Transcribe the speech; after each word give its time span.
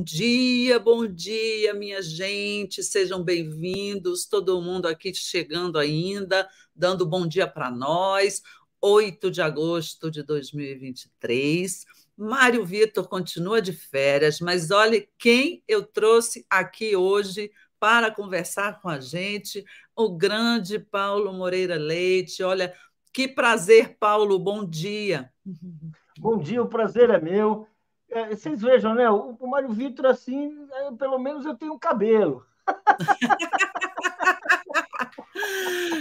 Bom 0.00 0.04
dia, 0.04 0.78
bom 0.78 1.06
dia, 1.06 1.74
minha 1.74 2.00
gente, 2.00 2.82
sejam 2.82 3.22
bem-vindos, 3.22 4.24
todo 4.24 4.62
mundo 4.62 4.88
aqui 4.88 5.12
chegando 5.12 5.78
ainda, 5.78 6.48
dando 6.74 7.04
bom 7.04 7.26
dia 7.26 7.46
para 7.46 7.70
nós, 7.70 8.42
8 8.80 9.30
de 9.30 9.42
agosto 9.42 10.10
de 10.10 10.22
2023. 10.22 11.84
Mário 12.16 12.64
Vitor 12.64 13.06
continua 13.08 13.60
de 13.60 13.74
férias, 13.74 14.40
mas 14.40 14.70
olhe 14.70 15.06
quem 15.18 15.62
eu 15.68 15.82
trouxe 15.82 16.46
aqui 16.48 16.96
hoje 16.96 17.52
para 17.78 18.10
conversar 18.10 18.80
com 18.80 18.88
a 18.88 19.00
gente, 19.00 19.62
o 19.94 20.16
grande 20.16 20.78
Paulo 20.78 21.30
Moreira 21.34 21.76
Leite. 21.76 22.42
Olha, 22.42 22.72
que 23.12 23.28
prazer, 23.28 23.98
Paulo, 24.00 24.38
bom 24.38 24.64
dia. 24.64 25.30
Bom 26.18 26.38
dia, 26.38 26.62
o 26.62 26.68
prazer 26.68 27.10
é 27.10 27.20
meu. 27.20 27.66
É, 28.10 28.28
vocês 28.30 28.60
vejam, 28.60 28.94
né? 28.94 29.08
O, 29.10 29.36
o 29.38 29.46
Mário 29.48 29.70
Vitor, 29.70 30.06
assim, 30.06 30.68
é, 30.72 30.90
pelo 30.92 31.18
menos 31.18 31.44
eu 31.46 31.54
tenho 31.54 31.78
cabelo. 31.78 32.44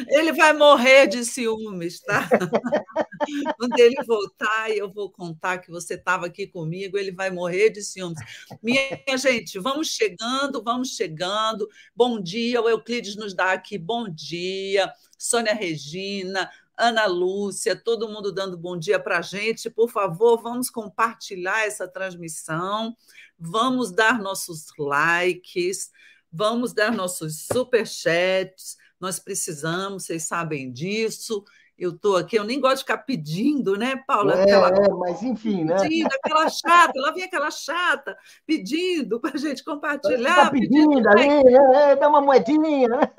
Ele 0.09 0.33
vai 0.33 0.53
morrer 0.53 1.07
de 1.07 1.23
ciúmes, 1.23 2.02
tá? 2.02 2.27
Quando 3.57 3.77
ele 3.80 3.95
voltar 4.05 4.71
eu 4.71 4.91
vou 4.91 5.11
contar 5.11 5.59
que 5.59 5.69
você 5.69 5.95
estava 5.95 6.25
aqui 6.25 6.47
comigo, 6.47 6.97
ele 6.97 7.11
vai 7.11 7.30
morrer 7.30 7.69
de 7.69 7.81
ciúmes. 7.83 8.17
Minha 8.61 8.99
gente, 9.17 9.59
vamos 9.59 9.89
chegando, 9.89 10.63
vamos 10.63 10.95
chegando. 10.95 11.67
Bom 11.95 12.19
dia, 12.19 12.61
o 12.61 12.69
Euclides 12.69 13.15
nos 13.15 13.33
dá 13.33 13.52
aqui 13.52 13.77
bom 13.77 14.07
dia. 14.09 14.91
Sônia 15.17 15.53
Regina, 15.53 16.49
Ana 16.80 17.05
Lúcia, 17.05 17.75
todo 17.75 18.08
mundo 18.08 18.31
dando 18.31 18.58
bom 18.58 18.77
dia 18.77 18.97
para 18.97 19.19
a 19.19 19.22
gente. 19.22 19.69
Por 19.69 19.89
favor, 19.89 20.41
vamos 20.41 20.69
compartilhar 20.69 21.67
essa 21.67 21.86
transmissão, 21.86 22.95
vamos 23.38 23.91
dar 23.91 24.17
nossos 24.17 24.67
likes, 24.80 25.91
vamos 26.31 26.73
dar 26.73 26.94
nossos 26.94 27.45
superchats. 27.45 28.77
Nós 28.97 29.19
precisamos, 29.19 30.05
vocês 30.05 30.23
sabem 30.23 30.71
disso 30.71 31.44
eu 31.80 31.91
estou 31.91 32.17
aqui, 32.17 32.35
eu 32.35 32.44
nem 32.44 32.59
gosto 32.59 32.77
de 32.77 32.81
ficar 32.81 32.97
pedindo, 32.99 33.77
né, 33.77 33.95
Paula? 34.05 34.33
É, 34.33 34.44
aquela... 34.44 34.67
é 34.69 34.89
mas 34.89 35.23
enfim, 35.23 35.63
né? 35.63 35.80
Pedindo, 35.80 36.09
aquela 36.13 36.49
chata, 36.49 36.94
lá 36.99 37.11
vem 37.11 37.23
aquela 37.23 37.49
chata 37.49 38.17
pedindo 38.45 39.19
para 39.19 39.31
a 39.36 39.38
gente 39.38 39.63
compartilhar. 39.63 40.30
Está 40.30 40.52
pedindo, 40.52 40.89
pedindo 40.89 41.09
ali, 41.09 41.27
é, 41.27 41.91
é, 41.91 41.95
dá 41.95 42.09
uma 42.09 42.21
moedinha. 42.21 42.89
Né? 42.89 43.11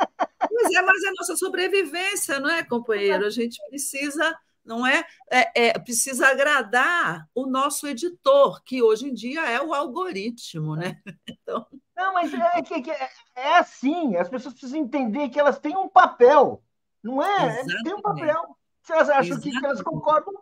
Pois 0.48 0.74
é, 0.74 0.82
mas 0.82 1.02
é 1.02 1.08
a 1.08 1.12
nossa 1.18 1.36
sobrevivência, 1.36 2.38
não 2.38 2.50
é, 2.50 2.62
companheiro? 2.62 3.24
A 3.24 3.30
gente 3.30 3.58
precisa, 3.68 4.36
não 4.64 4.86
é? 4.86 5.04
é, 5.30 5.68
é 5.68 5.78
precisa 5.78 6.28
agradar 6.28 7.26
o 7.34 7.46
nosso 7.46 7.86
editor, 7.88 8.62
que 8.62 8.82
hoje 8.82 9.08
em 9.08 9.14
dia 9.14 9.40
é 9.48 9.60
o 9.62 9.72
algoritmo, 9.72 10.76
né? 10.76 10.98
Então... 11.42 11.66
Não, 11.96 12.14
mas 12.14 12.32
é, 12.32 12.38
é, 12.38 13.42
é 13.42 13.58
assim, 13.58 14.16
as 14.16 14.28
pessoas 14.28 14.54
precisam 14.54 14.80
entender 14.80 15.28
que 15.28 15.38
elas 15.38 15.58
têm 15.58 15.76
um 15.76 15.88
papel. 15.88 16.62
Não 17.02 17.22
é? 17.22 17.46
Exatamente. 17.46 17.82
Tem 17.84 17.94
um 17.94 18.02
papel. 18.02 18.56
Se 18.82 18.92
elas 18.92 19.10
acham 19.10 19.32
Exatamente. 19.32 19.58
que 19.58 19.64
elas 19.66 19.82
concordam, 19.82 20.34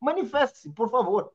manifeste-se, 0.00 0.72
por 0.72 0.90
favor. 0.90 1.32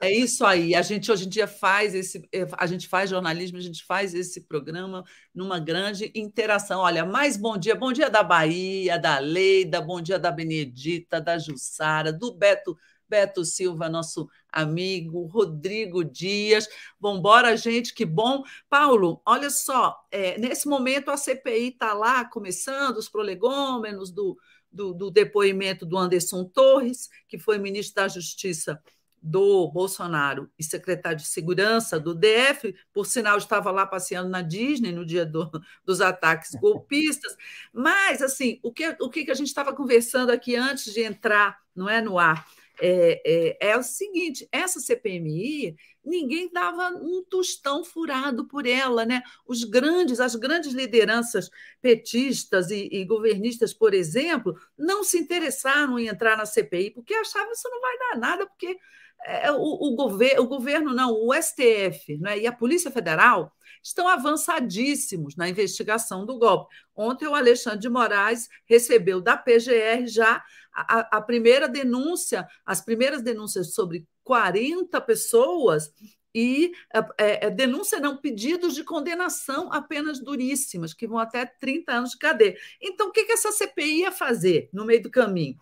É 0.00 0.10
isso 0.10 0.44
aí. 0.44 0.74
A 0.74 0.82
gente 0.82 1.10
hoje 1.10 1.26
em 1.26 1.28
dia 1.28 1.46
faz 1.46 1.94
esse, 1.94 2.28
a 2.58 2.66
gente 2.66 2.86
faz 2.86 3.08
jornalismo, 3.08 3.56
a 3.56 3.62
gente 3.62 3.84
faz 3.84 4.14
esse 4.14 4.42
programa 4.42 5.02
numa 5.34 5.58
grande 5.58 6.12
interação. 6.14 6.80
Olha, 6.80 7.04
mais 7.04 7.36
bom 7.36 7.56
dia, 7.56 7.74
bom 7.74 7.92
dia 7.92 8.10
da 8.10 8.22
Bahia, 8.22 8.98
da 8.98 9.18
Leida, 9.18 9.80
bom 9.80 10.00
dia 10.00 10.18
da 10.18 10.30
Benedita, 10.30 11.20
da 11.20 11.38
Jussara, 11.38 12.12
do 12.12 12.34
Beto 12.34 12.76
Beto 13.08 13.44
Silva, 13.44 13.88
nosso 13.88 14.28
amigo, 14.56 15.26
Rodrigo 15.26 16.04
Dias. 16.04 16.68
Vambora, 16.98 17.56
gente, 17.56 17.94
que 17.94 18.04
bom. 18.04 18.42
Paulo, 18.68 19.20
olha 19.24 19.50
só, 19.50 19.96
é, 20.10 20.38
nesse 20.38 20.66
momento 20.66 21.10
a 21.10 21.16
CPI 21.16 21.68
está 21.68 21.92
lá 21.92 22.24
começando, 22.24 22.96
os 22.96 23.08
prolegômenos 23.08 24.10
do, 24.10 24.38
do, 24.72 24.94
do 24.94 25.10
depoimento 25.10 25.84
do 25.84 25.98
Anderson 25.98 26.44
Torres, 26.44 27.08
que 27.28 27.38
foi 27.38 27.58
ministro 27.58 27.96
da 27.96 28.08
Justiça 28.08 28.80
do 29.20 29.68
Bolsonaro 29.72 30.48
e 30.56 30.62
secretário 30.62 31.18
de 31.18 31.26
Segurança 31.26 31.98
do 31.98 32.14
DF, 32.14 32.74
por 32.92 33.06
sinal, 33.06 33.36
estava 33.36 33.72
lá 33.72 33.84
passeando 33.84 34.28
na 34.28 34.40
Disney 34.40 34.92
no 34.92 35.04
dia 35.04 35.26
do, 35.26 35.50
dos 35.84 36.00
ataques 36.00 36.52
golpistas. 36.60 37.36
Mas, 37.72 38.22
assim, 38.22 38.60
o 38.62 38.72
que, 38.72 38.96
o 39.00 39.10
que 39.10 39.28
a 39.30 39.34
gente 39.34 39.48
estava 39.48 39.74
conversando 39.74 40.30
aqui 40.30 40.54
antes 40.54 40.94
de 40.94 41.02
entrar 41.02 41.58
não 41.74 41.88
é, 41.88 42.00
no 42.00 42.18
ar? 42.18 42.46
É, 42.80 43.22
é, 43.24 43.70
é, 43.70 43.76
o 43.76 43.82
seguinte: 43.82 44.48
essa 44.52 44.80
CPMI, 44.80 45.76
ninguém 46.04 46.50
dava 46.52 46.88
um 46.88 47.24
tostão 47.28 47.84
furado 47.84 48.46
por 48.46 48.66
ela, 48.66 49.04
né? 49.04 49.22
Os 49.46 49.64
grandes, 49.64 50.20
as 50.20 50.34
grandes 50.34 50.72
lideranças 50.72 51.50
petistas 51.80 52.70
e, 52.70 52.88
e 52.92 53.04
governistas, 53.04 53.72
por 53.72 53.94
exemplo, 53.94 54.54
não 54.76 55.02
se 55.02 55.18
interessaram 55.18 55.98
em 55.98 56.08
entrar 56.08 56.36
na 56.36 56.46
CPI, 56.46 56.90
porque 56.90 57.14
achavam 57.14 57.48
que 57.48 57.56
isso 57.56 57.70
não 57.70 57.80
vai 57.80 57.98
dar 57.98 58.18
nada, 58.18 58.46
porque 58.46 58.78
é, 59.24 59.50
o, 59.50 59.56
o, 59.56 59.96
gover 59.96 60.38
o 60.38 60.46
governo, 60.46 60.94
não, 60.94 61.12
o 61.12 61.32
STF 61.34 62.16
né, 62.18 62.38
e 62.38 62.46
a 62.46 62.52
Polícia 62.52 62.90
Federal 62.90 63.52
estão 63.86 64.08
avançadíssimos 64.08 65.36
na 65.36 65.48
investigação 65.48 66.26
do 66.26 66.38
golpe. 66.38 66.74
Ontem, 66.94 67.28
o 67.28 67.34
Alexandre 67.34 67.78
de 67.78 67.88
Moraes 67.88 68.48
recebeu 68.64 69.20
da 69.20 69.36
PGR 69.36 70.06
já 70.06 70.42
a, 70.74 71.18
a 71.18 71.20
primeira 71.20 71.68
denúncia, 71.68 72.46
as 72.64 72.80
primeiras 72.80 73.22
denúncias 73.22 73.74
sobre 73.74 74.04
40 74.24 75.00
pessoas 75.00 75.92
e 76.34 76.72
é, 77.16 77.46
é, 77.46 77.50
denúncia 77.50 77.98
não, 78.00 78.16
pedidos 78.16 78.74
de 78.74 78.84
condenação 78.84 79.72
apenas 79.72 80.20
duríssimas, 80.20 80.92
que 80.92 81.06
vão 81.06 81.18
até 81.18 81.46
30 81.46 81.92
anos 81.92 82.10
de 82.10 82.18
cadeia. 82.18 82.56
Então, 82.82 83.08
o 83.08 83.12
que, 83.12 83.24
que 83.24 83.32
essa 83.32 83.52
CPI 83.52 84.00
ia 84.00 84.12
fazer 84.12 84.68
no 84.72 84.84
meio 84.84 85.02
do 85.02 85.10
caminho? 85.10 85.56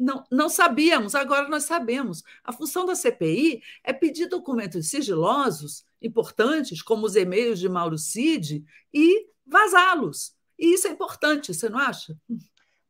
Não, 0.00 0.24
não 0.30 0.48
sabíamos, 0.48 1.14
agora 1.14 1.46
nós 1.46 1.64
sabemos. 1.64 2.24
A 2.42 2.54
função 2.54 2.86
da 2.86 2.94
CPI 2.94 3.62
é 3.84 3.92
pedir 3.92 4.28
documentos 4.28 4.88
sigilosos, 4.88 5.84
importantes, 6.00 6.80
como 6.80 7.04
os 7.04 7.16
e-mails 7.16 7.60
de 7.60 7.68
Mauro 7.68 7.98
Cid, 7.98 8.64
e 8.94 9.28
vazá-los. 9.46 10.34
E 10.58 10.72
isso 10.72 10.88
é 10.88 10.90
importante, 10.90 11.52
você 11.52 11.68
não 11.68 11.78
acha? 11.78 12.16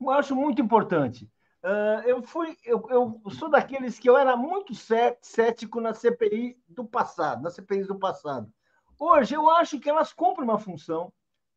Eu 0.01 0.11
acho 0.11 0.37
muito 0.37 0.63
importante. 0.63 1.29
Uh, 1.65 2.01
eu 2.07 2.23
fui, 2.23 2.57
eu, 2.65 2.87
eu, 2.89 3.21
sou 3.33 3.51
daqueles 3.51 3.99
que 3.99 4.09
eu 4.09 4.17
era 4.17 4.37
muito 4.37 4.73
cético 5.21 5.81
na 5.81 5.93
CPI 5.93 6.57
do 6.69 6.85
passado, 6.85 7.43
nas 7.43 7.55
CPIs 7.55 7.89
do 7.89 7.99
passado. 7.99 8.49
Hoje 8.97 9.35
eu 9.35 9.51
acho 9.51 9.81
que 9.81 9.91
elas 9.91 10.13
cumprem 10.13 10.45
uma 10.45 10.61
função. 10.61 11.13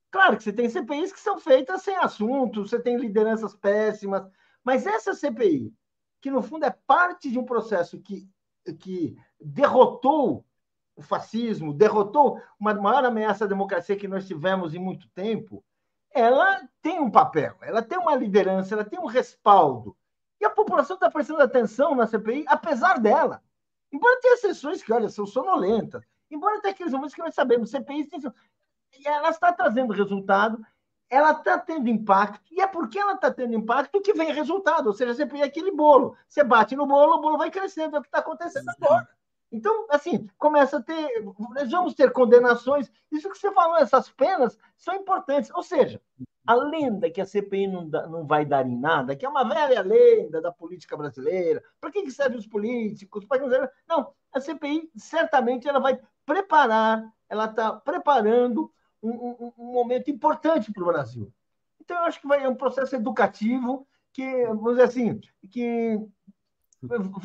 Claro 0.09 0.35
que 0.35 0.44
você 0.44 0.52
tem 0.52 0.68
CPIs 0.68 1.14
que 1.14 1.20
são 1.20 1.40
feitas 1.40 1.84
sem 1.84 1.96
assunto, 1.96 2.66
você 2.68 2.80
tem 2.80 2.97
lideranças 2.97 3.56
péssimas, 3.56 4.25
mas 4.63 4.85
essa 4.88 5.13
CPI, 5.13 5.74
que 6.22 6.31
no 6.31 6.41
fundo 6.41 6.66
é 6.66 6.72
parte 6.88 7.29
de 7.29 7.38
um 7.38 7.46
processo 7.46 8.00
que, 8.00 8.28
que 8.79 9.18
derrotou 9.40 10.46
o 10.96 11.01
fascismo, 11.01 11.74
derrotou 11.74 12.41
uma 12.59 12.73
maior 12.73 13.03
ameaça 13.06 13.46
à 13.46 13.47
democracia 13.47 13.97
que 13.97 14.08
nós 14.08 14.28
tivemos 14.28 14.73
em 14.73 14.79
muito 14.79 15.09
tempo, 15.09 15.64
ela 16.11 16.61
tem 16.82 16.99
um 16.99 17.09
papel, 17.09 17.58
ela 17.61 17.82
tem 17.82 17.97
uma 17.97 18.16
liderança, 18.16 18.76
ela 18.76 18.85
tem 18.85 18.99
um 18.99 19.08
respaldo. 19.08 19.97
E 20.40 20.46
a 20.46 20.49
população 20.49 20.96
está 20.96 21.09
prestando 21.09 21.41
atenção 21.41 21.96
na 21.96 22.05
CPI, 22.05 22.46
apesar 22.47 22.99
dela. 22.99 23.41
Embora 23.91 24.20
tenha 24.22 24.37
sessões 24.37 24.84
que, 24.84 24.93
olha, 24.93 25.09
são 25.09 25.26
sonolentas, 25.26 26.03
embora 26.29 26.61
tenha 26.61 26.73
aqueles 26.73 26.93
momentos 26.93 27.16
que 27.16 27.22
nós 27.22 27.34
sabemos, 27.34 27.72
CPI 27.72 28.08
tem... 28.08 28.22
ela 29.05 29.29
está 29.29 29.52
trazendo 29.52 29.93
resultado, 29.93 30.64
ela 31.13 31.31
está 31.31 31.59
tendo 31.59 31.87
impacto, 31.87 32.41
e 32.51 32.59
é 32.59 32.65
porque 32.65 32.97
ela 32.97 33.13
está 33.13 33.31
tendo 33.31 33.53
impacto 33.53 34.01
que 34.01 34.13
vem 34.13 34.33
resultado. 34.33 34.87
Ou 34.87 34.93
seja, 34.93 35.11
a 35.11 35.15
CPI 35.15 35.41
é 35.41 35.45
aquele 35.45 35.71
bolo. 35.71 36.17
Você 36.27 36.43
bate 36.43 36.75
no 36.75 36.87
bolo, 36.87 37.17
o 37.17 37.21
bolo 37.21 37.37
vai 37.37 37.51
crescendo, 37.51 37.95
é 37.95 37.99
o 37.99 38.01
que 38.01 38.07
está 38.07 38.17
acontecendo 38.17 38.67
agora. 38.69 39.07
Então, 39.51 39.85
assim, 39.91 40.27
começa 40.39 40.77
a 40.77 40.81
ter. 40.81 41.23
Nós 41.51 41.69
vamos 41.69 41.93
ter 41.93 42.11
condenações. 42.11 42.91
Isso 43.11 43.29
que 43.29 43.37
você 43.37 43.51
falou, 43.51 43.77
essas 43.77 44.09
penas 44.09 44.57
são 44.75 44.95
importantes. 44.95 45.51
Ou 45.53 45.61
seja, 45.61 46.01
a 46.47 46.55
lenda 46.55 47.11
que 47.11 47.21
a 47.21 47.25
CPI 47.25 47.67
não, 47.67 47.87
dá, 47.87 48.07
não 48.07 48.25
vai 48.25 48.43
dar 48.43 48.65
em 48.65 48.75
nada, 48.75 49.15
que 49.15 49.23
é 49.23 49.29
uma 49.29 49.47
velha 49.47 49.83
lenda 49.83 50.41
da 50.41 50.51
política 50.51 50.97
brasileira. 50.97 51.63
Para 51.79 51.91
que, 51.91 52.01
que 52.01 52.09
servem 52.09 52.39
os 52.39 52.47
políticos? 52.47 53.23
Para 53.25 53.71
Não, 53.87 54.11
a 54.33 54.41
CPI 54.41 54.89
certamente 54.97 55.67
ela 55.67 55.79
vai 55.79 55.99
preparar, 56.25 57.07
ela 57.29 57.45
está 57.45 57.71
preparando 57.71 58.73
um, 59.03 59.52
um, 59.58 59.73
momento 59.73 60.09
importante 60.09 60.72
para 60.72 60.84
o 60.84 60.88
Brasil. 60.88 61.32
Então, 61.79 61.97
eu 61.97 62.03
acho 62.03 62.22
que 62.22 62.28
vai 62.28 62.44
é 62.44 62.50
um 62.50 62.55
processo 62.55 62.96
educativo 62.96 63.88
que, 64.14 64.46
vamos 64.47 64.72
dizer 64.72 64.84
assim, 64.84 65.20
que 65.52 66.00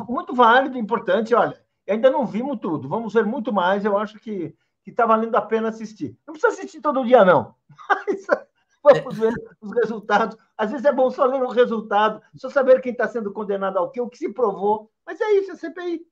muito 0.08 0.34
válido, 0.34 0.78
importante. 0.78 1.34
Olha, 1.34 1.60
ainda 1.88 2.10
não 2.10 2.26
vimos 2.26 2.58
tudo, 2.60 2.88
vamos 2.88 3.12
ver 3.12 3.24
muito 3.24 3.52
mais. 3.52 3.84
Eu 3.84 3.96
acho 3.96 4.18
que 4.18 4.54
está 4.86 5.06
valendo 5.06 5.36
a 5.36 5.42
pena 5.42 5.68
assistir. 5.68 6.18
Não 6.26 6.32
precisa 6.32 6.52
assistir 6.52 6.80
todo 6.80 7.04
dia, 7.04 7.24
não. 7.24 7.54
Mas 8.82 9.00
vamos 9.00 9.18
ver 9.18 9.34
os 9.60 9.72
resultados. 9.72 10.36
Às 10.56 10.70
vezes 10.70 10.86
é 10.86 10.92
bom 10.92 11.10
só 11.10 11.24
ler 11.26 11.42
o 11.42 11.48
resultado, 11.48 12.22
só 12.36 12.48
saber 12.48 12.80
quem 12.80 12.92
está 12.92 13.06
sendo 13.06 13.32
condenado 13.32 13.78
ao 13.78 13.90
quê, 13.90 14.00
o 14.00 14.08
que 14.08 14.16
se 14.16 14.32
provou. 14.32 14.90
Mas 15.04 15.20
é 15.20 15.32
isso, 15.32 15.52
é 15.52 15.56
CPI. 15.56 16.06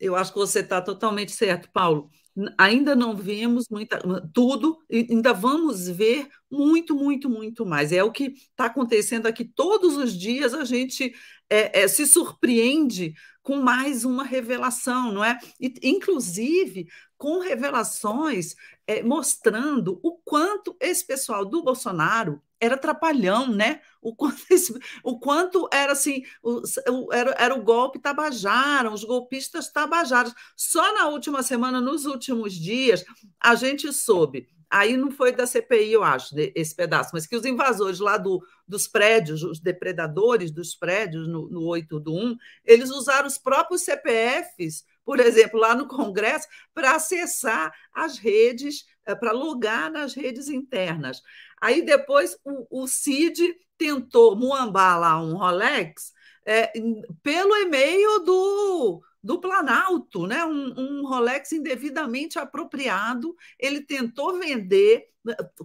Eu 0.00 0.16
acho 0.16 0.32
que 0.32 0.38
você 0.38 0.60
está 0.60 0.80
totalmente 0.80 1.32
certo, 1.32 1.68
Paulo. 1.72 2.10
Ainda 2.56 2.96
não 2.96 3.14
vimos 3.14 3.66
muita, 3.70 4.00
tudo, 4.32 4.78
ainda 4.90 5.32
vamos 5.32 5.88
ver 5.88 6.28
muito, 6.50 6.94
muito, 6.94 7.28
muito 7.28 7.66
mais. 7.66 7.92
É 7.92 8.02
o 8.02 8.10
que 8.10 8.32
está 8.32 8.66
acontecendo 8.66 9.26
aqui. 9.26 9.44
Todos 9.44 9.96
os 9.96 10.16
dias 10.16 10.54
a 10.54 10.64
gente 10.64 11.12
é, 11.50 11.82
é, 11.82 11.88
se 11.88 12.06
surpreende 12.06 13.12
com 13.42 13.56
mais 13.56 14.04
uma 14.04 14.22
revelação, 14.22 15.12
não 15.12 15.24
é? 15.24 15.38
E, 15.60 15.74
inclusive 15.82 16.86
com 17.18 17.40
revelações 17.40 18.54
é, 18.86 19.02
mostrando 19.02 20.00
o 20.02 20.16
quanto 20.24 20.74
esse 20.80 21.06
pessoal 21.06 21.44
do 21.44 21.62
Bolsonaro 21.62 22.40
era 22.58 22.78
trapalhão, 22.78 23.48
né? 23.48 23.80
O 24.00 24.14
quanto, 24.14 24.42
esse, 24.50 24.78
o 25.02 25.18
quanto 25.18 25.68
era 25.72 25.92
assim, 25.92 26.22
o, 26.42 26.62
o, 26.88 27.12
era, 27.12 27.34
era 27.38 27.54
o 27.54 27.62
golpe 27.62 27.98
tabajara, 27.98 28.90
os 28.90 29.04
golpistas 29.04 29.70
tabajaras. 29.70 30.34
Só 30.56 30.94
na 30.94 31.08
última 31.08 31.42
semana, 31.42 31.80
nos 31.80 32.06
últimos 32.06 32.54
dias, 32.54 33.04
a 33.38 33.54
gente 33.54 33.92
soube. 33.92 34.48
Aí 34.70 34.96
não 34.96 35.10
foi 35.10 35.32
da 35.32 35.48
CPI, 35.48 35.92
eu 35.92 36.04
acho, 36.04 36.32
esse 36.54 36.76
pedaço, 36.76 37.10
mas 37.12 37.26
que 37.26 37.34
os 37.34 37.44
invasores 37.44 37.98
lá 37.98 38.16
do, 38.16 38.40
dos 38.66 38.86
prédios, 38.86 39.42
os 39.42 39.58
depredadores 39.58 40.52
dos 40.52 40.76
prédios 40.76 41.26
no, 41.26 41.48
no 41.50 41.64
8 41.66 41.98
do 41.98 42.14
1, 42.14 42.36
eles 42.64 42.88
usaram 42.90 43.26
os 43.26 43.36
próprios 43.36 43.82
CPFs, 43.82 44.84
por 45.04 45.18
exemplo, 45.18 45.58
lá 45.58 45.74
no 45.74 45.88
Congresso, 45.88 46.46
para 46.72 46.94
acessar 46.94 47.74
as 47.92 48.16
redes, 48.16 48.84
eh, 49.04 49.14
para 49.16 49.32
logar 49.32 49.90
nas 49.90 50.14
redes 50.14 50.48
internas. 50.48 51.20
Aí 51.60 51.82
depois 51.82 52.38
o, 52.44 52.82
o 52.82 52.86
CID 52.86 53.56
tentou 53.76 54.36
muambar 54.36 55.00
lá 55.00 55.20
um 55.20 55.36
Rolex 55.36 56.12
é, 56.46 56.72
pelo 57.22 57.56
e-mail 57.56 58.20
do, 58.20 59.02
do 59.22 59.40
Planalto, 59.40 60.26
né? 60.26 60.44
Um, 60.44 60.74
um, 60.76 61.06
Rolex 61.06 61.52
indevidamente 61.52 62.38
apropriado. 62.38 63.34
Ele 63.58 63.82
tentou 63.82 64.38
vender, 64.38 65.08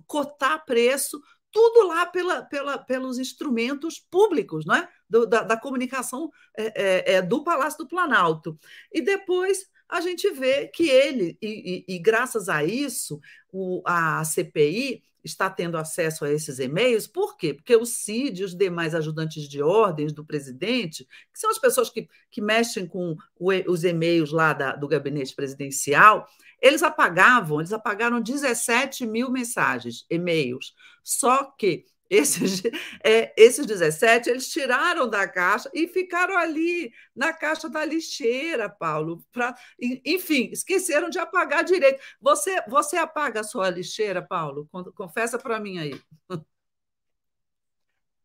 cotar 0.05 0.65
preço, 0.65 1.21
tudo 1.51 1.87
lá 1.87 2.05
pela, 2.05 2.43
pela, 2.43 2.77
pelos 2.77 3.17
instrumentos 3.17 3.97
públicos, 3.97 4.65
não 4.65 4.75
é? 4.75 4.89
Do, 5.09 5.25
da, 5.25 5.41
da, 5.41 5.57
comunicação 5.57 6.29
é, 6.57 7.13
é, 7.13 7.13
é, 7.15 7.21
do 7.21 7.43
Palácio 7.43 7.77
do 7.79 7.87
Planalto. 7.87 8.59
E 8.91 9.01
depois 9.01 9.65
a 9.95 10.01
gente 10.01 10.29
vê 10.31 10.67
que 10.67 10.89
ele, 10.89 11.37
e, 11.41 11.85
e, 11.87 11.95
e 11.95 11.99
graças 11.99 12.49
a 12.49 12.63
isso, 12.63 13.19
o, 13.51 13.81
a 13.85 14.23
CPI 14.23 15.03
está 15.23 15.49
tendo 15.49 15.77
acesso 15.77 16.23
a 16.23 16.31
esses 16.31 16.59
e-mails. 16.59 17.07
Por 17.07 17.35
quê? 17.35 17.53
Porque 17.53 17.75
o 17.75 17.85
CID 17.85 18.41
e 18.41 18.45
os 18.45 18.55
demais 18.55 18.93
ajudantes 18.93 19.49
de 19.49 19.61
ordens 19.61 20.13
do 20.13 20.23
presidente, 20.23 21.07
que 21.33 21.39
são 21.39 21.49
as 21.49 21.57
pessoas 21.57 21.89
que, 21.89 22.07
que 22.29 22.41
mexem 22.41 22.85
com 22.85 23.15
o, 23.39 23.51
os 23.67 23.83
e-mails 23.83 24.31
lá 24.31 24.53
da, 24.53 24.75
do 24.75 24.87
gabinete 24.87 25.33
presidencial, 25.33 26.27
eles 26.61 26.83
apagavam, 26.83 27.59
eles 27.59 27.73
apagaram 27.73 28.21
17 28.21 29.05
mil 29.07 29.31
mensagens, 29.31 30.05
e-mails. 30.09 30.73
Só 31.03 31.45
que 31.57 31.85
esses, 32.09 32.61
é, 33.03 33.33
esses 33.37 33.65
17, 33.65 34.29
eles 34.29 34.49
tiraram 34.49 35.09
da 35.09 35.27
caixa 35.27 35.69
e 35.73 35.87
ficaram 35.87 36.37
ali 36.37 36.91
na 37.15 37.33
caixa 37.33 37.69
da 37.69 37.83
lixeira, 37.83 38.69
Paulo. 38.69 39.23
Pra, 39.31 39.55
enfim, 39.79 40.49
esqueceram 40.51 41.09
de 41.09 41.19
apagar 41.19 41.63
direito. 41.63 42.01
Você, 42.21 42.61
você 42.67 42.97
apaga 42.97 43.41
a 43.41 43.43
sua 43.43 43.69
lixeira, 43.69 44.21
Paulo? 44.21 44.67
Confessa 44.95 45.37
para 45.37 45.59
mim 45.59 45.77
aí. 45.79 45.99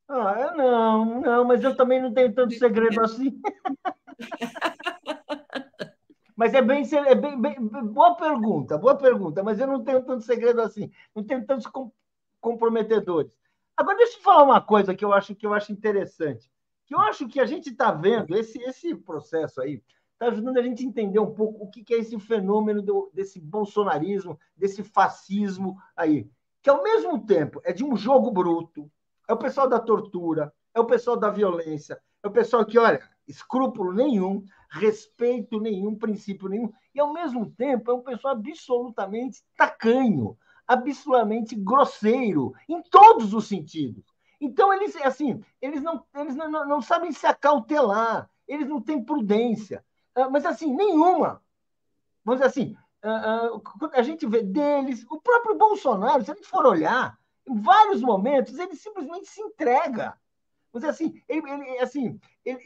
Ah, 0.08 0.52
não, 0.56 1.20
não, 1.20 1.44
mas 1.44 1.62
eu 1.62 1.76
também 1.76 2.02
não 2.02 2.12
tenho 2.12 2.34
tanto 2.34 2.52
segredo 2.54 3.00
assim. 3.00 3.40
Mas 6.40 6.54
é 6.54 6.62
bem, 6.62 6.82
é 7.06 7.14
bem, 7.14 7.38
bem, 7.38 7.54
boa 7.60 8.16
pergunta, 8.16 8.78
boa 8.78 8.96
pergunta, 8.96 9.42
mas 9.42 9.60
eu 9.60 9.66
não 9.66 9.84
tenho 9.84 10.02
tanto 10.02 10.24
segredo 10.24 10.62
assim, 10.62 10.90
não 11.14 11.22
tenho 11.22 11.46
tantos 11.46 11.70
comprometedores. 12.40 13.30
Agora, 13.80 13.96
deixa 13.96 14.18
eu 14.18 14.22
falar 14.22 14.42
uma 14.42 14.60
coisa 14.60 14.94
que 14.94 15.02
eu 15.02 15.10
acho 15.10 15.34
que 15.34 15.46
eu 15.46 15.54
acho 15.54 15.72
interessante. 15.72 16.52
Que 16.84 16.94
eu 16.94 17.00
acho 17.00 17.26
que 17.26 17.40
a 17.40 17.46
gente 17.46 17.70
está 17.70 17.90
vendo, 17.90 18.36
esse, 18.36 18.60
esse 18.60 18.94
processo 18.94 19.58
aí, 19.58 19.82
está 20.12 20.26
ajudando 20.26 20.58
a 20.58 20.62
gente 20.62 20.84
a 20.84 20.86
entender 20.86 21.18
um 21.18 21.32
pouco 21.32 21.64
o 21.64 21.70
que, 21.70 21.82
que 21.82 21.94
é 21.94 21.96
esse 21.96 22.18
fenômeno 22.20 22.82
do, 22.82 23.10
desse 23.14 23.40
bolsonarismo, 23.40 24.38
desse 24.54 24.82
fascismo 24.82 25.78
aí. 25.96 26.30
Que 26.60 26.68
ao 26.68 26.82
mesmo 26.82 27.24
tempo 27.24 27.58
é 27.64 27.72
de 27.72 27.82
um 27.82 27.96
jogo 27.96 28.30
bruto, 28.30 28.92
é 29.26 29.32
o 29.32 29.38
pessoal 29.38 29.66
da 29.66 29.80
tortura, 29.80 30.52
é 30.74 30.78
o 30.78 30.84
pessoal 30.84 31.16
da 31.16 31.30
violência, 31.30 31.98
é 32.22 32.28
o 32.28 32.30
pessoal 32.30 32.66
que, 32.66 32.78
olha, 32.78 33.00
escrúpulo 33.26 33.94
nenhum, 33.94 34.44
respeito 34.68 35.58
nenhum, 35.58 35.96
princípio 35.96 36.50
nenhum, 36.50 36.70
e 36.94 37.00
ao 37.00 37.14
mesmo 37.14 37.50
tempo 37.50 37.90
é 37.90 37.94
um 37.94 38.02
pessoal 38.02 38.34
absolutamente 38.34 39.42
tacanho 39.56 40.36
absolutamente 40.70 41.56
grosseiro 41.56 42.54
em 42.68 42.80
todos 42.82 43.34
os 43.34 43.48
sentidos. 43.48 44.04
Então 44.40 44.72
eles 44.72 44.94
assim, 44.96 45.42
eles 45.60 45.82
não 45.82 46.04
eles 46.14 46.36
não, 46.36 46.50
não, 46.50 46.68
não 46.68 46.80
sabem 46.80 47.10
se 47.10 47.26
acautelar, 47.26 48.30
eles 48.46 48.68
não 48.68 48.80
têm 48.80 49.04
prudência, 49.04 49.84
uh, 50.16 50.30
mas 50.30 50.46
assim 50.46 50.72
nenhuma. 50.74 51.42
Vamos 52.24 52.40
dizer 52.40 52.50
assim, 52.50 52.76
uh, 53.04 53.56
uh, 53.56 53.90
a 53.92 54.02
gente 54.02 54.26
vê 54.26 54.42
deles, 54.42 55.04
o 55.10 55.20
próprio 55.20 55.56
Bolsonaro, 55.58 56.24
se 56.24 56.30
a 56.30 56.34
gente 56.34 56.46
for 56.46 56.64
olhar, 56.64 57.18
em 57.48 57.60
vários 57.60 58.00
momentos 58.00 58.56
ele 58.58 58.76
simplesmente 58.76 59.28
se 59.28 59.40
entrega. 59.40 60.16
Dizer 60.72 60.88
assim, 60.88 61.20
ele, 61.28 61.50
ele 61.50 61.78
assim, 61.80 62.20
ele, 62.44 62.60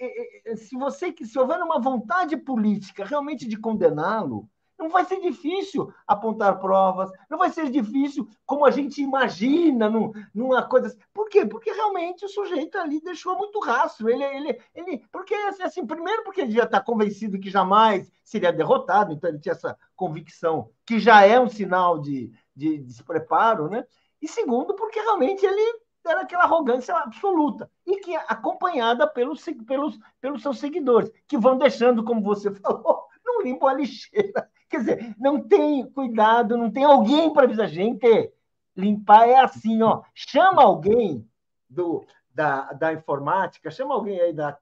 ele, 0.44 0.56
se 0.58 0.76
você 0.76 1.14
se 1.24 1.38
houver 1.38 1.58
uma 1.62 1.80
vontade 1.80 2.36
política 2.36 3.02
realmente 3.02 3.48
de 3.48 3.56
condená-lo, 3.56 4.46
não 4.78 4.88
vai 4.88 5.04
ser 5.04 5.20
difícil 5.20 5.92
apontar 6.06 6.58
provas, 6.58 7.10
não 7.30 7.38
vai 7.38 7.50
ser 7.50 7.70
difícil 7.70 8.28
como 8.44 8.64
a 8.64 8.70
gente 8.70 9.00
imagina 9.02 9.88
num, 9.88 10.12
numa 10.34 10.62
coisa. 10.62 10.88
Assim. 10.88 10.98
Por 11.12 11.28
quê? 11.28 11.46
Porque 11.46 11.70
realmente 11.70 12.24
o 12.24 12.28
sujeito 12.28 12.76
ali 12.78 13.00
deixou 13.00 13.36
muito 13.36 13.60
rastro. 13.60 14.08
Ele, 14.08 14.24
ele, 14.24 14.60
ele, 14.74 15.04
porque, 15.10 15.34
assim, 15.62 15.86
primeiro, 15.86 16.24
porque 16.24 16.40
ele 16.40 16.52
já 16.52 16.64
está 16.64 16.80
convencido 16.80 17.38
que 17.38 17.50
jamais 17.50 18.10
seria 18.22 18.52
derrotado, 18.52 19.12
então 19.12 19.30
ele 19.30 19.38
tinha 19.38 19.52
essa 19.52 19.78
convicção, 19.94 20.70
que 20.84 20.98
já 20.98 21.22
é 21.24 21.38
um 21.38 21.48
sinal 21.48 21.98
de, 21.98 22.32
de 22.54 22.78
despreparo, 22.78 23.68
né? 23.68 23.84
E 24.20 24.26
segundo, 24.26 24.74
porque 24.74 24.98
realmente 25.00 25.44
ele 25.44 25.84
era 26.06 26.22
aquela 26.22 26.44
arrogância 26.44 26.94
absoluta 26.96 27.70
e 27.86 27.96
que 27.96 28.14
é 28.14 28.24
acompanhada 28.28 29.06
pelos, 29.06 29.42
pelos, 29.66 29.98
pelos 30.20 30.42
seus 30.42 30.58
seguidores, 30.58 31.10
que 31.26 31.38
vão 31.38 31.56
deixando, 31.56 32.04
como 32.04 32.22
você 32.22 32.50
falou, 32.56 33.04
não 33.24 33.42
limpo 33.42 33.66
a 33.66 33.74
lixeira. 33.74 34.50
Quer 34.74 34.80
dizer, 34.80 35.14
não 35.18 35.40
tem 35.40 35.88
cuidado, 35.88 36.56
não 36.56 36.68
tem 36.68 36.82
alguém 36.82 37.32
para 37.32 37.44
avisar. 37.44 37.68
Gente, 37.68 38.32
limpar 38.76 39.28
é 39.28 39.38
assim, 39.38 39.80
ó. 39.82 40.02
Chama 40.12 40.62
alguém 40.62 41.28
do, 41.70 42.04
da, 42.34 42.72
da 42.72 42.92
informática, 42.92 43.70
chama 43.70 43.94
alguém 43.94 44.20
aí 44.20 44.32
da. 44.32 44.58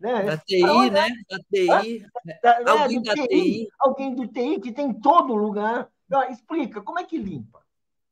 Né? 0.00 0.24
Da 0.24 0.36
TI, 0.36 0.90
né? 0.90 1.08
Da 1.30 1.38
TI. 1.38 2.06
Da, 2.42 2.60
né? 2.60 2.70
alguém 2.70 3.02
da 3.02 3.14
TI, 3.14 3.28
TI. 3.28 3.68
Alguém 3.78 4.14
do 4.16 4.26
TI 4.26 4.60
que 4.60 4.72
tem 4.72 4.88
em 4.88 5.00
todo 5.00 5.36
lugar. 5.36 5.88
Ó, 6.12 6.24
explica, 6.24 6.82
como 6.82 6.98
é 6.98 7.04
que 7.04 7.16
limpa? 7.16 7.62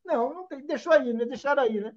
Não, 0.04 0.32
não 0.32 0.46
tem, 0.46 0.64
deixou 0.64 0.92
aí, 0.92 1.12
né? 1.12 1.24
Deixaram 1.24 1.64
aí, 1.64 1.80
né? 1.80 1.92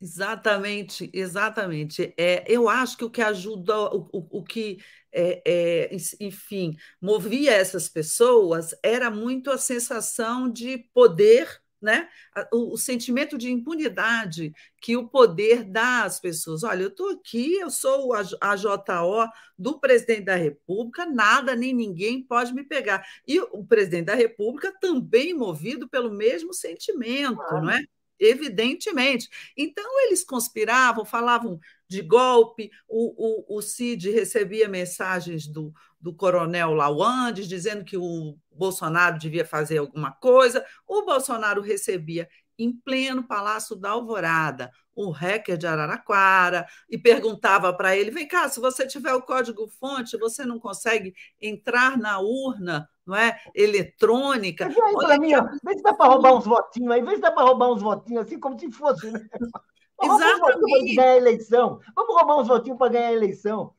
Exatamente, 0.00 1.10
exatamente. 1.12 2.14
É, 2.16 2.42
eu 2.48 2.68
acho 2.70 2.96
que 2.96 3.04
o 3.04 3.10
que 3.10 3.20
ajuda, 3.20 3.78
o, 3.78 4.08
o, 4.12 4.38
o 4.38 4.42
que 4.42 4.78
é, 5.12 5.42
é, 5.44 5.96
enfim, 6.18 6.74
movia 7.00 7.52
essas 7.52 7.88
pessoas 7.88 8.74
era 8.82 9.10
muito 9.10 9.50
a 9.50 9.58
sensação 9.58 10.50
de 10.50 10.78
poder, 10.94 11.60
né? 11.82 12.08
o, 12.50 12.72
o 12.72 12.78
sentimento 12.78 13.36
de 13.36 13.50
impunidade 13.50 14.54
que 14.80 14.96
o 14.96 15.06
poder 15.06 15.64
dá 15.64 16.04
às 16.04 16.18
pessoas. 16.18 16.62
Olha, 16.62 16.82
eu 16.84 16.88
estou 16.88 17.10
aqui, 17.10 17.56
eu 17.56 17.68
sou 17.68 18.14
a 18.14 18.56
JO 18.56 19.28
do 19.58 19.78
presidente 19.78 20.24
da 20.24 20.36
República, 20.36 21.04
nada 21.04 21.54
nem 21.54 21.74
ninguém 21.74 22.22
pode 22.22 22.54
me 22.54 22.64
pegar. 22.64 23.04
E 23.28 23.38
o 23.38 23.62
presidente 23.66 24.06
da 24.06 24.14
República 24.14 24.72
também 24.80 25.34
movido 25.34 25.86
pelo 25.90 26.10
mesmo 26.10 26.54
sentimento, 26.54 27.42
ah. 27.42 27.60
não 27.60 27.70
é? 27.70 27.84
Evidentemente. 28.20 29.28
Então, 29.56 30.00
eles 30.06 30.22
conspiravam, 30.22 31.04
falavam 31.06 31.58
de 31.88 32.02
golpe. 32.02 32.70
O, 32.86 33.54
o, 33.54 33.58
o 33.58 33.62
Cid 33.62 34.10
recebia 34.10 34.68
mensagens 34.68 35.46
do, 35.46 35.72
do 35.98 36.14
coronel 36.14 36.74
Lawandes 36.74 37.48
dizendo 37.48 37.84
que 37.84 37.96
o 37.96 38.36
Bolsonaro 38.52 39.18
devia 39.18 39.44
fazer 39.44 39.78
alguma 39.78 40.12
coisa. 40.12 40.64
O 40.86 41.02
Bolsonaro 41.04 41.62
recebia 41.62 42.28
em 42.62 42.72
pleno 42.72 43.26
Palácio 43.26 43.74
da 43.74 43.90
Alvorada 43.90 44.70
o 44.94 45.10
hacker 45.10 45.56
de 45.56 45.66
Araraquara 45.66 46.66
e 46.88 46.98
perguntava 46.98 47.72
para 47.72 47.96
ele: 47.96 48.10
vem 48.10 48.26
cá, 48.26 48.48
se 48.48 48.60
você 48.60 48.86
tiver 48.86 49.14
o 49.14 49.22
código-fonte, 49.22 50.18
você 50.18 50.44
não 50.44 50.58
consegue 50.58 51.14
entrar 51.40 51.96
na 51.96 52.20
urna 52.20 52.88
não 53.06 53.16
é? 53.16 53.40
eletrônica. 53.54 54.68
Vê 54.68 54.80
aí 54.80 54.94
para 54.94 55.18
mim, 55.18 55.32
vê 55.64 55.74
se 55.74 55.82
dá 55.82 55.92
para 55.92 56.10
roubar 56.10 56.34
uns 56.36 56.44
votinhos 56.44 56.92
aí, 56.92 57.02
vê 57.02 57.16
se 57.16 57.20
dá 57.20 57.32
para 57.32 57.42
roubar 57.42 57.72
uns 57.72 57.82
votinhos 57.82 58.26
assim, 58.26 58.38
como 58.38 58.58
se 58.58 58.70
fosse. 58.70 59.10
Né? 59.10 59.28
Exatamente. 60.02 60.60
Vamos 60.60 60.94
ganhar 60.94 61.12
a 61.12 61.16
eleição. 61.16 61.80
Vamos 61.94 62.14
roubar 62.14 62.40
uns 62.40 62.48
votinhos 62.48 62.78
para 62.78 62.92
ganhar 62.92 63.08
a 63.08 63.12
eleição. 63.12 63.74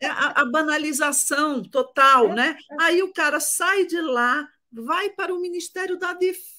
é 0.00 0.06
a, 0.06 0.40
a 0.40 0.44
banalização 0.46 1.62
total, 1.62 2.28
né? 2.28 2.56
Aí 2.80 3.02
o 3.02 3.12
cara 3.12 3.40
sai 3.40 3.84
de 3.84 4.00
lá, 4.00 4.48
vai 4.72 5.10
para 5.10 5.34
o 5.34 5.40
Ministério 5.40 5.98
da 5.98 6.14
Defesa, 6.14 6.55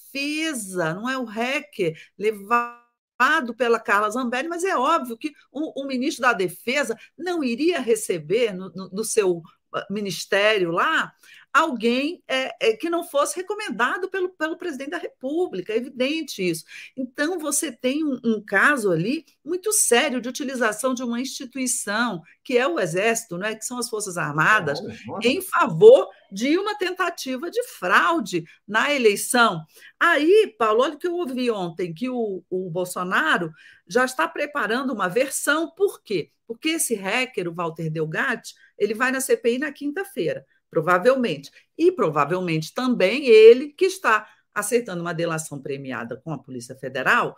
não 0.94 1.08
é 1.08 1.18
o 1.18 1.24
hacker, 1.24 1.96
levado 2.18 3.54
pela 3.56 3.80
Carla 3.80 4.10
Zambelli, 4.10 4.48
mas 4.48 4.64
é 4.64 4.76
óbvio 4.76 5.16
que 5.16 5.32
o, 5.50 5.82
o 5.82 5.86
ministro 5.86 6.22
da 6.22 6.32
Defesa 6.32 6.96
não 7.16 7.42
iria 7.42 7.80
receber 7.80 8.52
no, 8.52 8.70
no, 8.70 8.88
no 8.90 9.04
seu 9.04 9.42
ah, 9.74 9.86
ministério 9.90 10.70
lá 10.70 11.12
alguém 11.58 12.22
é, 12.28 12.70
é, 12.70 12.76
que 12.76 12.88
não 12.88 13.02
fosse 13.02 13.36
recomendado 13.36 14.08
pelo, 14.08 14.28
pelo 14.28 14.56
presidente 14.56 14.90
da 14.90 14.98
República, 14.98 15.72
é 15.72 15.76
evidente 15.76 16.48
isso. 16.48 16.64
Então, 16.96 17.38
você 17.38 17.72
tem 17.72 18.04
um, 18.04 18.18
um, 18.24 18.44
caso 18.44 18.92
ali 18.92 19.24
muito 19.44 19.72
sério 19.72 20.20
de 20.20 20.28
utilização 20.28 20.94
de 20.94 21.02
uma 21.02 21.20
instituição, 21.20 22.22
que 22.44 22.56
é 22.56 22.66
o 22.66 22.78
Exército, 22.78 23.36
né, 23.36 23.54
que 23.54 23.64
são 23.64 23.78
as 23.78 23.88
Forças 23.88 24.16
Armadas, 24.16 24.78
em 25.22 25.40
favor 25.42 26.08
de 26.30 26.56
uma 26.56 26.76
tentativa 26.78 27.50
de 27.50 27.62
fraude 27.64 28.44
na 28.66 28.94
eleição. 28.94 29.64
Aí, 29.98 30.54
Paulo, 30.58 30.82
olha 30.82 30.94
o 30.94 30.98
que 30.98 31.08
eu 31.08 31.14
ouvi 31.14 31.50
ontem, 31.50 31.92
que 31.92 32.08
o, 32.08 32.44
o 32.48 32.70
Bolsonaro 32.70 33.50
já 33.86 34.04
está 34.04 34.28
preparando 34.28 34.92
uma 34.92 35.08
versão, 35.08 35.70
por 35.70 36.02
quê? 36.02 36.30
Porque 36.46 36.70
esse 36.70 36.94
hacker, 36.94 37.48
o 37.48 37.54
Walter 37.54 37.90
Delgatti, 37.90 38.54
ele 38.78 38.94
vai 38.94 39.10
na 39.10 39.20
CPI 39.20 39.58
na 39.58 39.72
quinta-feira 39.72 40.46
provavelmente. 40.70 41.50
E 41.76 41.92
provavelmente 41.92 42.72
também 42.74 43.26
ele 43.26 43.68
que 43.68 43.86
está 43.86 44.28
aceitando 44.54 45.00
uma 45.00 45.14
delação 45.14 45.60
premiada 45.60 46.16
com 46.16 46.32
a 46.32 46.38
Polícia 46.38 46.74
Federal, 46.74 47.36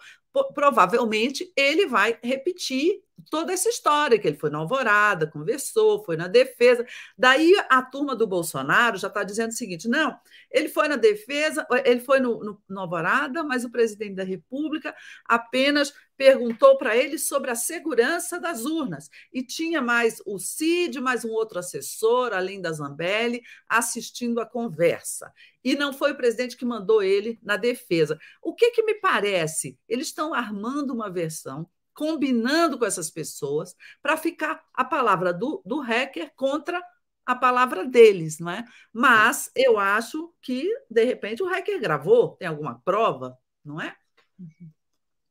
provavelmente 0.54 1.52
ele 1.56 1.86
vai 1.86 2.18
repetir 2.22 3.02
toda 3.28 3.52
essa 3.52 3.68
história, 3.68 4.18
que 4.18 4.26
ele 4.26 4.36
foi 4.36 4.50
na 4.50 4.58
alvorada, 4.58 5.26
conversou, 5.26 6.04
foi 6.04 6.16
na 6.16 6.28
defesa. 6.28 6.86
Daí 7.18 7.54
a 7.68 7.82
turma 7.82 8.16
do 8.16 8.26
Bolsonaro 8.26 8.96
já 8.96 9.08
está 9.08 9.22
dizendo 9.22 9.50
o 9.50 9.54
seguinte: 9.54 9.88
não, 9.88 10.16
ele 10.50 10.68
foi 10.68 10.88
na 10.88 10.96
defesa, 10.96 11.66
ele 11.84 12.00
foi 12.00 12.20
no, 12.20 12.42
no, 12.42 12.62
no 12.68 12.80
alvorada, 12.80 13.42
mas 13.42 13.64
o 13.64 13.70
presidente 13.70 14.14
da 14.14 14.24
República 14.24 14.94
apenas 15.24 15.92
perguntou 16.20 16.76
para 16.76 16.94
ele 16.94 17.16
sobre 17.16 17.50
a 17.50 17.54
segurança 17.54 18.38
das 18.38 18.66
urnas. 18.66 19.08
E 19.32 19.42
tinha 19.42 19.80
mais 19.80 20.20
o 20.26 20.38
Cid, 20.38 21.00
mais 21.00 21.24
um 21.24 21.30
outro 21.30 21.58
assessor, 21.58 22.34
além 22.34 22.60
da 22.60 22.70
Zambelli, 22.72 23.42
assistindo 23.66 24.38
a 24.38 24.44
conversa. 24.44 25.32
E 25.64 25.74
não 25.74 25.94
foi 25.94 26.12
o 26.12 26.16
presidente 26.16 26.58
que 26.58 26.64
mandou 26.66 27.02
ele 27.02 27.38
na 27.42 27.56
defesa. 27.56 28.18
O 28.42 28.54
que, 28.54 28.70
que 28.70 28.82
me 28.82 28.96
parece? 28.96 29.78
Eles 29.88 30.08
estão 30.20 30.34
armando 30.34 30.92
uma 30.92 31.08
versão 31.08 31.66
combinando 31.94 32.78
com 32.78 32.84
essas 32.84 33.10
pessoas 33.10 33.74
para 34.02 34.16
ficar 34.16 34.62
a 34.74 34.84
palavra 34.84 35.32
do, 35.32 35.62
do 35.64 35.80
hacker 35.80 36.32
contra 36.36 36.80
a 37.26 37.34
palavra 37.34 37.86
deles, 37.86 38.38
não 38.38 38.50
é? 38.50 38.64
Mas 38.92 39.50
eu 39.54 39.78
acho 39.78 40.32
que, 40.40 40.68
de 40.90 41.04
repente, 41.04 41.42
o 41.42 41.48
hacker 41.48 41.80
gravou, 41.80 42.36
tem 42.36 42.48
alguma 42.48 42.80
prova, 42.84 43.36
não 43.64 43.80
é? 43.80 43.94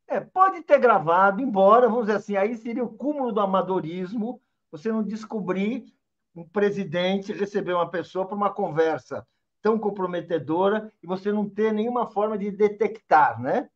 É, 0.07 0.19
pode 0.19 0.61
ter 0.63 0.79
gravado, 0.79 1.41
embora, 1.41 1.87
vamos 1.87 2.05
dizer 2.07 2.17
assim, 2.17 2.35
aí 2.35 2.55
seria 2.57 2.83
o 2.83 2.95
cúmulo 2.95 3.31
do 3.31 3.39
amadorismo, 3.39 4.41
você 4.71 4.91
não 4.91 5.03
descobrir 5.03 5.85
um 6.35 6.47
presidente 6.47 7.33
receber 7.33 7.73
uma 7.73 7.89
pessoa 7.89 8.25
para 8.25 8.35
uma 8.35 8.53
conversa 8.53 9.25
tão 9.61 9.77
comprometedora 9.77 10.91
e 11.01 11.07
você 11.07 11.31
não 11.31 11.49
ter 11.49 11.73
nenhuma 11.73 12.07
forma 12.07 12.37
de 12.37 12.49
detectar, 12.49 13.41
né? 13.41 13.69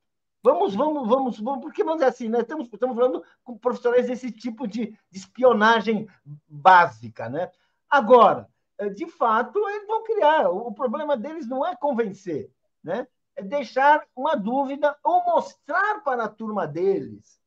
Vamos, 0.44 0.76
vamos, 0.76 1.08
vamos, 1.08 1.40
vamos, 1.40 1.62
porque 1.62 1.86
vamos 1.86 2.00
dizer 2.00 2.10
assim, 2.10 2.28
né? 2.28 2.42
Estamos, 2.42 2.68
estamos 2.68 2.98
falando 2.98 3.24
com 3.46 3.58
profissionais 3.58 4.08
desse 4.08 4.30
tipo 4.30 4.68
de, 4.68 4.88
de 5.10 5.18
espionagem 5.18 6.06
básica, 6.50 7.30
né? 7.30 7.50
Agora, 7.90 8.50
eh, 8.78 8.90
de 8.90 9.08
fato, 9.08 9.58
eles 9.70 9.88
vão 9.88 10.04
criar. 10.04 10.50
O 10.50 10.74
problema 10.74 11.16
deles 11.16 11.48
não 11.48 11.66
é 11.66 11.74
convencer, 11.78 12.52
né? 12.84 13.08
É 13.38 13.42
deixar 13.42 14.06
uma 14.14 14.36
dúvida 14.36 14.98
ou 15.02 15.24
mostrar 15.24 16.02
para 16.04 16.26
a 16.26 16.30
turma 16.30 16.68
deles 16.68 17.42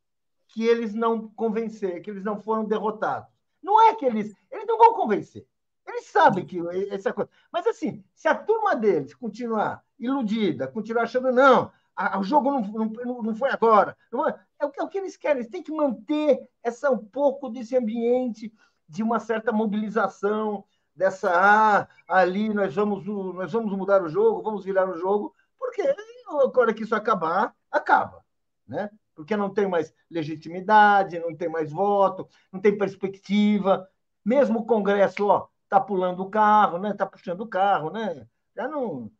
que 0.49 0.65
eles 0.65 0.95
não 0.95 1.29
convencer, 1.29 2.01
que 2.01 2.11
eles 2.11 2.25
não 2.25 2.41
foram 2.41 2.65
derrotados. 2.65 3.29
Não 3.63 3.79
é 3.91 3.95
que 3.95 4.07
eles, 4.07 4.35
eles 4.51 4.67
não 4.67 4.79
vão 4.79 4.95
convencer. 4.95 5.47
Eles 5.87 6.07
sabem 6.07 6.47
que 6.47 6.59
essa 6.91 7.13
coisa. 7.13 7.29
Mas 7.53 7.67
assim, 7.67 8.03
se 8.15 8.27
a 8.27 8.35
turma 8.35 8.75
deles 8.75 9.15
continuar 9.15 9.85
iludida, 9.99 10.67
continuar 10.67 11.03
achando 11.03 11.31
não, 11.31 11.71
o 12.19 12.23
jogo 12.23 12.51
não, 12.51 12.61
não, 12.61 13.23
não 13.23 13.35
foi 13.35 13.51
agora. 13.51 13.97
É, 14.13 14.17
é, 14.65 14.67
o 14.67 14.73
é 14.79 14.83
o 14.83 14.89
que 14.89 14.99
eles 14.99 15.17
querem, 15.17 15.39
eles 15.39 15.51
têm 15.51 15.63
que 15.63 15.73
manter 15.73 16.39
essa, 16.63 16.91
um 16.91 16.99
pouco 16.99 17.49
desse 17.49 17.77
ambiente 17.77 18.53
de 18.89 19.03
uma 19.03 19.19
certa 19.19 19.53
mobilização, 19.53 20.65
dessa 20.95 21.31
ah, 21.31 21.89
ali 22.09 22.53
nós 22.53 22.75
vamos, 22.75 23.05
nós 23.07 23.53
vamos 23.53 23.77
mudar 23.77 24.03
o 24.03 24.09
jogo, 24.09 24.43
vamos 24.43 24.65
virar 24.65 24.89
o 24.89 24.97
jogo, 24.97 25.35
porque 25.59 25.83
agora 26.29 26.73
que 26.73 26.83
isso 26.83 26.95
acabar, 26.95 27.55
acaba. 27.71 28.25
Né? 28.67 28.91
Porque 29.15 29.37
não 29.37 29.53
tem 29.53 29.67
mais 29.69 29.95
legitimidade, 30.11 31.19
não 31.19 31.35
tem 31.35 31.49
mais 31.49 31.73
voto, 31.73 32.29
não 32.53 32.61
tem 32.61 32.77
perspectiva. 32.77 33.89
Mesmo 34.25 34.61
o 34.61 34.67
Congresso 34.67 35.27
ó, 35.27 35.49
tá 35.69 35.81
pulando 35.81 36.23
o 36.23 36.31
carro, 36.31 36.79
né? 36.79 36.93
Tá 36.93 37.07
puxando 37.07 37.43
o 37.43 37.49
carro, 37.49 37.91
né? 37.91 38.27
Já 38.55 38.69
não. 38.69 39.11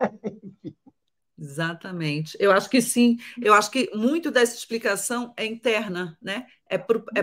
Exatamente. 1.36 2.36
Eu 2.38 2.52
acho 2.52 2.70
que 2.70 2.80
sim. 2.80 3.16
Eu 3.42 3.54
acho 3.54 3.70
que 3.70 3.90
muito 3.94 4.30
dessa 4.30 4.54
explicação 4.56 5.34
é 5.36 5.44
interna, 5.44 6.16
né? 6.22 6.46
É 6.68 6.78
para 6.78 7.02
é 7.16 7.20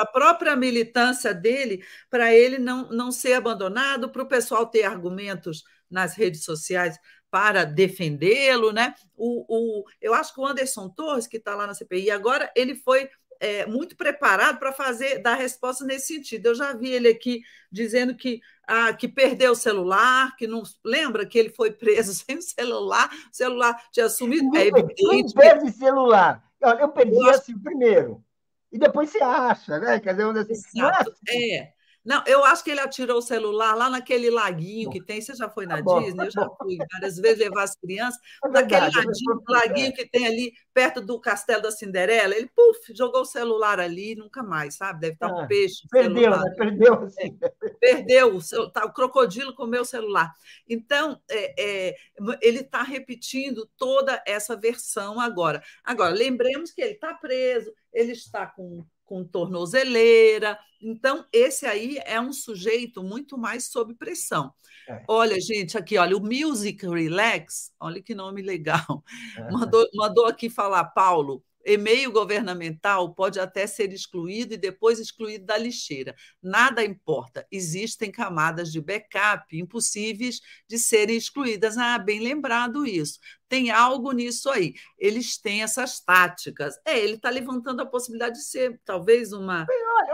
a 0.00 0.06
própria 0.06 0.54
militância 0.54 1.32
dele, 1.32 1.82
para 2.10 2.32
ele 2.34 2.58
não, 2.58 2.90
não 2.90 3.10
ser 3.10 3.32
abandonado, 3.34 4.10
para 4.10 4.22
o 4.22 4.28
pessoal 4.28 4.66
ter 4.66 4.84
argumentos 4.84 5.64
nas 5.90 6.14
redes 6.14 6.44
sociais 6.44 6.98
para 7.30 7.64
defendê-lo, 7.64 8.70
né? 8.70 8.94
O, 9.16 9.80
o, 9.80 9.84
eu 10.00 10.14
acho 10.14 10.32
que 10.34 10.40
o 10.40 10.46
Anderson 10.46 10.88
Torres, 10.90 11.26
que 11.26 11.38
está 11.38 11.54
lá 11.54 11.66
na 11.66 11.74
CPI 11.74 12.10
agora, 12.10 12.52
ele 12.54 12.74
foi 12.76 13.08
é, 13.40 13.66
muito 13.66 13.96
preparado 13.96 14.58
para 14.58 14.72
fazer 14.72 15.18
dar 15.18 15.34
resposta 15.34 15.84
nesse 15.84 16.14
sentido. 16.14 16.46
Eu 16.46 16.54
já 16.54 16.72
vi 16.72 16.90
ele 16.90 17.08
aqui 17.08 17.42
dizendo 17.70 18.14
que, 18.14 18.40
ah, 18.66 18.92
que 18.92 19.08
perdeu 19.08 19.52
o 19.52 19.56
celular, 19.56 20.34
que 20.36 20.46
não 20.46 20.62
lembra 20.84 21.26
que 21.26 21.38
ele 21.38 21.50
foi 21.50 21.70
preso 21.70 22.14
sem 22.24 22.38
o 22.38 22.42
celular, 22.42 23.10
o 23.30 23.34
celular 23.34 23.76
tinha 23.92 24.08
sumido. 24.08 24.56
É 24.56 24.68
evidente. 24.68 25.34
Perde 25.34 25.72
celular? 25.72 26.42
Olha, 26.62 26.80
eu 26.80 26.88
perdi 26.88 27.16
eu 27.16 27.30
assim 27.30 27.58
primeiro. 27.58 28.24
E 28.72 28.78
depois 28.78 29.10
você 29.10 29.22
acha, 29.22 29.78
né? 29.78 30.00
Quer 30.00 30.14
dizer, 30.14 30.52
assim, 30.52 30.80
Exato. 30.80 31.14
É. 31.28 31.73
Não, 32.04 32.22
eu 32.26 32.44
acho 32.44 32.62
que 32.62 32.70
ele 32.70 32.80
atirou 32.80 33.18
o 33.18 33.22
celular 33.22 33.74
lá 33.74 33.88
naquele 33.88 34.28
laguinho 34.28 34.90
que 34.90 35.02
tem. 35.02 35.22
Você 35.22 35.34
já 35.34 35.48
foi 35.48 35.64
na 35.64 35.82
tá 35.82 36.00
Disney? 36.00 36.26
Eu 36.26 36.30
já 36.30 36.50
fui 36.60 36.76
várias 36.92 37.16
vezes 37.16 37.38
levar 37.38 37.62
as 37.62 37.74
crianças. 37.76 38.20
É 38.44 38.48
naquele 38.48 38.80
laguinho, 38.80 39.42
laguinho 39.48 39.92
que 39.94 40.06
tem 40.06 40.26
ali 40.26 40.52
perto 40.74 41.00
do 41.00 41.18
Castelo 41.18 41.62
da 41.62 41.70
Cinderela. 41.70 42.34
Ele, 42.34 42.50
puf, 42.54 42.94
jogou 42.94 43.22
o 43.22 43.26
celular 43.26 43.80
ali 43.80 44.14
nunca 44.14 44.42
mais, 44.42 44.74
sabe? 44.74 45.00
Deve 45.00 45.14
estar 45.14 45.32
um 45.32 45.40
ah, 45.40 45.46
peixe. 45.46 45.86
Perdeu, 45.90 46.30
né? 46.30 46.54
Perdeu. 46.56 46.94
Assim. 47.04 47.38
É, 47.40 47.68
perdeu. 47.80 48.36
O, 48.36 48.70
tá, 48.70 48.84
o 48.84 48.92
crocodilo 48.92 49.54
comeu 49.54 49.80
o 49.80 49.86
celular. 49.86 50.30
Então, 50.68 51.18
é, 51.30 51.54
é, 51.90 51.96
ele 52.42 52.60
está 52.60 52.82
repetindo 52.82 53.66
toda 53.78 54.22
essa 54.26 54.54
versão 54.54 55.18
agora. 55.18 55.62
Agora, 55.82 56.14
lembremos 56.14 56.70
que 56.70 56.82
ele 56.82 56.92
está 56.92 57.14
preso, 57.14 57.72
ele 57.92 58.12
está 58.12 58.46
com 58.46 58.84
com 59.04 59.24
tornozeleira. 59.24 60.58
Então, 60.80 61.24
esse 61.32 61.66
aí 61.66 61.98
é 62.04 62.20
um 62.20 62.32
sujeito 62.32 63.02
muito 63.02 63.38
mais 63.38 63.68
sob 63.68 63.94
pressão. 63.94 64.52
É. 64.88 65.02
Olha, 65.08 65.40
gente, 65.40 65.78
aqui, 65.78 65.96
olha, 65.96 66.16
o 66.16 66.20
Music 66.20 66.86
Relax, 66.86 67.72
olha 67.80 68.02
que 68.02 68.14
nome 68.14 68.42
legal. 68.42 69.02
É. 69.36 69.50
Mandou, 69.50 69.86
mandou 69.94 70.26
aqui 70.26 70.50
falar, 70.50 70.84
Paulo, 70.84 71.42
e-mail 71.64 72.12
governamental 72.12 73.14
pode 73.14 73.40
até 73.40 73.66
ser 73.66 73.92
excluído 73.92 74.54
e 74.54 74.58
depois 74.58 74.98
excluído 74.98 75.46
da 75.46 75.56
lixeira. 75.56 76.14
Nada 76.42 76.84
importa. 76.84 77.46
Existem 77.50 78.10
camadas 78.10 78.70
de 78.70 78.80
backup 78.80 79.56
impossíveis 79.56 80.40
de 80.68 80.78
serem 80.78 81.16
excluídas. 81.16 81.78
Ah, 81.78 81.98
bem 81.98 82.20
lembrado 82.20 82.86
isso. 82.86 83.18
Tem 83.48 83.70
algo 83.70 84.12
nisso 84.12 84.50
aí. 84.50 84.74
Eles 84.98 85.38
têm 85.38 85.62
essas 85.62 86.00
táticas. 86.00 86.78
É, 86.84 86.98
ele 86.98 87.14
está 87.14 87.30
levantando 87.30 87.80
a 87.82 87.86
possibilidade 87.86 88.36
de 88.36 88.44
ser 88.44 88.80
talvez 88.84 89.32
uma. 89.32 89.66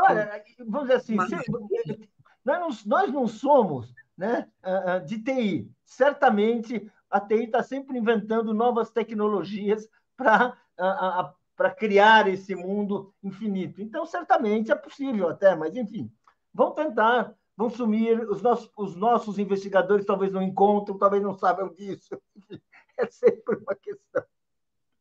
Olha, 0.04 0.30
olha 0.30 0.44
vamos 0.66 0.88
dizer 0.88 1.00
assim, 1.00 1.14
uma... 1.14 1.26
nós, 2.44 2.60
não, 2.60 2.68
nós 2.86 3.12
não 3.12 3.26
somos 3.26 3.92
né, 4.16 4.48
ah, 4.62 4.94
ah, 4.94 4.98
de 4.98 5.18
TI. 5.18 5.70
Certamente 5.84 6.90
a 7.10 7.20
TI 7.20 7.44
está 7.44 7.62
sempre 7.62 7.98
inventando 7.98 8.54
novas 8.54 8.90
tecnologias 8.90 9.88
para 10.16 10.56
para 11.60 11.70
criar 11.70 12.26
esse 12.26 12.54
mundo 12.54 13.12
infinito. 13.22 13.82
Então, 13.82 14.06
certamente 14.06 14.72
é 14.72 14.74
possível 14.74 15.28
até, 15.28 15.54
mas 15.54 15.76
enfim, 15.76 16.10
vão 16.54 16.70
tentar, 16.70 17.34
vão 17.54 17.68
sumir, 17.68 18.18
os 18.30 18.40
nossos, 18.40 18.70
os 18.78 18.96
nossos 18.96 19.38
investigadores 19.38 20.06
talvez 20.06 20.32
não 20.32 20.40
encontram, 20.40 20.96
talvez 20.96 21.22
não 21.22 21.34
saibam 21.34 21.68
disso. 21.74 22.18
É 22.98 23.06
sempre 23.10 23.56
uma 23.56 23.74
questão. 23.74 24.22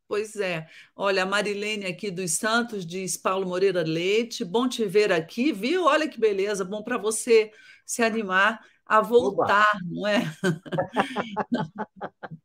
Pois 0.08 0.36
é. 0.36 0.66
Olha, 0.96 1.22
a 1.24 1.26
Marilene 1.26 1.84
aqui 1.84 2.10
dos 2.10 2.32
Santos 2.32 2.86
diz 2.86 3.14
Paulo 3.14 3.46
Moreira 3.46 3.82
Leite, 3.82 4.42
bom 4.42 4.66
te 4.66 4.86
ver 4.86 5.12
aqui, 5.12 5.52
viu? 5.52 5.84
Olha 5.84 6.08
que 6.08 6.18
beleza, 6.18 6.64
bom 6.64 6.82
para 6.82 6.96
você 6.96 7.52
se 7.84 8.02
animar 8.02 8.58
a 8.86 9.02
voltar, 9.02 9.68
Oba. 9.76 9.84
não 9.84 10.06
é? 10.06 10.22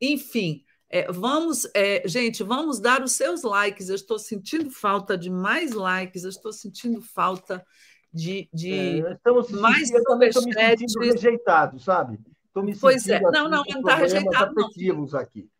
Enfim, 0.00 0.64
é, 0.94 1.10
vamos, 1.10 1.68
é, 1.74 2.06
gente, 2.06 2.44
vamos 2.44 2.78
dar 2.78 3.02
os 3.02 3.12
seus 3.12 3.42
likes. 3.42 3.88
Eu 3.88 3.96
estou 3.96 4.16
sentindo 4.16 4.70
falta 4.70 5.18
de 5.18 5.28
mais 5.28 5.72
likes, 5.72 6.22
eu 6.22 6.30
estou 6.30 6.52
sentindo 6.52 7.02
falta 7.02 7.66
de, 8.12 8.48
de 8.54 9.00
é, 9.00 9.18
mais 9.50 9.90
eu 9.90 10.04
também 10.04 10.28
estou 10.28 10.44
me 10.44 10.54
sentindo 10.54 11.00
rejeitado, 11.00 11.80
sabe? 11.80 12.20
Estou 12.46 12.62
me 12.62 12.78
pois 12.78 13.08
é, 13.08 13.20
não, 13.20 13.48
não, 13.48 13.64
não 13.68 13.80
está 13.80 13.96
rejeitado. 13.96 14.54
Não. 14.54 15.18
Aqui. 15.18 15.50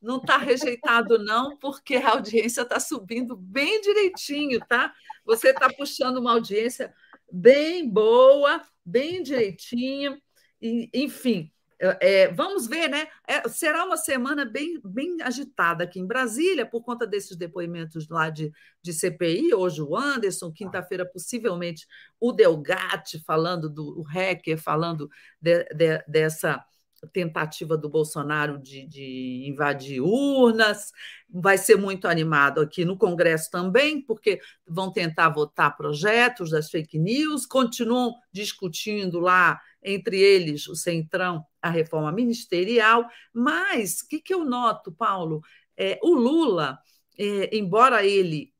Não 0.00 0.16
está 0.16 0.36
rejeitado, 0.36 1.16
não, 1.16 1.56
porque 1.58 1.94
a 1.94 2.10
audiência 2.10 2.62
está 2.62 2.80
subindo 2.80 3.36
bem 3.36 3.80
direitinho, 3.82 4.58
tá? 4.66 4.92
Você 5.24 5.50
está 5.50 5.72
puxando 5.72 6.16
uma 6.16 6.32
audiência 6.32 6.92
bem 7.30 7.88
boa, 7.88 8.60
bem 8.84 9.22
direitinho, 9.22 10.20
e, 10.60 10.90
enfim. 10.92 11.52
É, 12.00 12.28
vamos 12.32 12.68
ver, 12.68 12.88
né? 12.88 13.08
É, 13.26 13.48
será 13.48 13.84
uma 13.84 13.96
semana 13.96 14.44
bem, 14.44 14.80
bem 14.84 15.16
agitada 15.20 15.82
aqui 15.82 15.98
em 15.98 16.06
Brasília, 16.06 16.64
por 16.64 16.84
conta 16.84 17.04
desses 17.04 17.36
depoimentos 17.36 18.08
lá 18.08 18.30
de, 18.30 18.52
de 18.80 18.92
CPI. 18.92 19.52
Hoje 19.52 19.82
o 19.82 19.96
Anderson, 19.96 20.52
quinta-feira, 20.52 21.04
possivelmente 21.04 21.84
o 22.20 22.30
Delgatti 22.30 23.20
falando 23.24 23.68
do 23.68 23.98
o 23.98 24.02
hacker, 24.02 24.58
falando 24.58 25.10
de, 25.40 25.64
de, 25.74 25.98
dessa 26.06 26.64
tentativa 27.12 27.76
do 27.76 27.88
Bolsonaro 27.88 28.58
de, 28.58 28.86
de, 28.86 29.44
invadir 29.48 30.00
urnas. 30.00 30.92
Vai 31.28 31.58
ser 31.58 31.76
muito 31.76 32.06
animado 32.06 32.60
aqui 32.60 32.84
no 32.84 32.96
Congresso 32.96 33.50
também, 33.50 34.00
porque 34.00 34.40
vão 34.66 34.92
tentar 34.92 35.30
votar 35.30 35.76
projetos 35.76 36.50
das 36.50 36.70
fake 36.70 36.98
news, 36.98 37.44
continuam 37.44 38.14
discutindo 38.30 39.18
lá, 39.18 39.60
entre 39.82 40.18
eles, 40.20 40.68
o 40.68 40.74
Centrão, 40.74 41.44
a 41.60 41.70
reforma 41.70 42.12
ministerial. 42.12 43.06
Mas 43.32 44.00
o 44.00 44.08
que, 44.08 44.20
que 44.20 44.34
eu 44.34 44.44
noto, 44.44 44.92
Paulo? 44.92 45.42
É, 45.76 45.98
o 46.02 46.14
Lula, 46.14 46.78
é, 47.18 47.56
embora 47.56 48.04
ele 48.04 48.52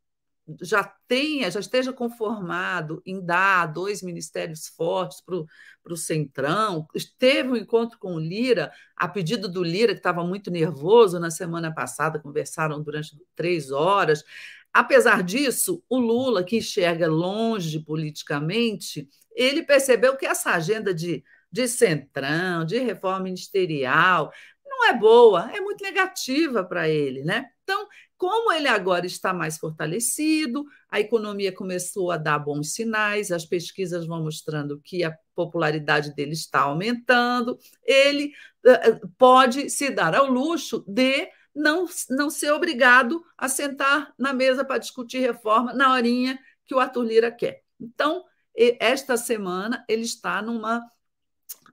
já 0.60 0.82
tenha, 1.06 1.50
já 1.50 1.60
esteja 1.60 1.92
conformado 1.92 3.00
em 3.06 3.24
dar 3.24 3.66
dois 3.66 4.02
ministérios 4.02 4.66
fortes 4.68 5.20
para 5.20 5.92
o 5.92 5.96
Centrão, 5.96 6.86
teve 7.18 7.50
um 7.50 7.56
encontro 7.56 7.98
com 7.98 8.14
o 8.14 8.18
Lira, 8.18 8.72
a 8.96 9.08
pedido 9.08 9.48
do 9.48 9.62
Lira, 9.62 9.92
que 9.92 10.00
estava 10.00 10.24
muito 10.24 10.50
nervoso 10.50 11.18
na 11.20 11.30
semana 11.30 11.72
passada, 11.72 12.18
conversaram 12.18 12.82
durante 12.82 13.16
três 13.34 13.70
horas. 13.70 14.24
Apesar 14.72 15.22
disso, 15.22 15.82
o 15.88 15.98
Lula, 15.98 16.42
que 16.42 16.56
enxerga 16.56 17.06
longe 17.06 17.78
politicamente, 17.78 19.08
ele 19.34 19.62
percebeu 19.62 20.16
que 20.16 20.26
essa 20.26 20.50
agenda 20.50 20.92
de, 20.94 21.24
de 21.50 21.68
centrão, 21.68 22.64
de 22.64 22.78
reforma 22.78 23.20
ministerial, 23.24 24.32
não 24.64 24.88
é 24.88 24.92
boa, 24.92 25.50
é 25.52 25.60
muito 25.60 25.82
negativa 25.82 26.64
para 26.64 26.88
ele, 26.88 27.22
né? 27.22 27.46
Então, 27.62 27.86
como 28.16 28.52
ele 28.52 28.68
agora 28.68 29.06
está 29.06 29.32
mais 29.32 29.58
fortalecido, 29.58 30.64
a 30.90 31.00
economia 31.00 31.52
começou 31.52 32.10
a 32.10 32.16
dar 32.16 32.38
bons 32.38 32.72
sinais, 32.72 33.30
as 33.30 33.44
pesquisas 33.44 34.06
vão 34.06 34.22
mostrando 34.22 34.80
que 34.80 35.04
a 35.04 35.16
popularidade 35.34 36.14
dele 36.14 36.32
está 36.32 36.60
aumentando, 36.60 37.58
ele 37.84 38.32
uh, 38.64 39.08
pode 39.18 39.70
se 39.70 39.90
dar 39.90 40.14
ao 40.14 40.26
luxo 40.26 40.84
de 40.86 41.28
não, 41.54 41.86
não 42.10 42.30
ser 42.30 42.52
obrigado 42.52 43.22
a 43.36 43.48
sentar 43.48 44.12
na 44.18 44.32
mesa 44.32 44.64
para 44.64 44.78
discutir 44.78 45.18
reforma 45.18 45.72
na 45.72 45.92
horinha 45.92 46.38
que 46.64 46.74
o 46.74 46.78
Arthur 46.78 47.02
Lira 47.02 47.30
quer. 47.30 47.62
Então, 47.80 48.24
esta 48.56 49.16
semana 49.16 49.84
ele 49.88 50.02
está 50.02 50.42
numa 50.42 50.82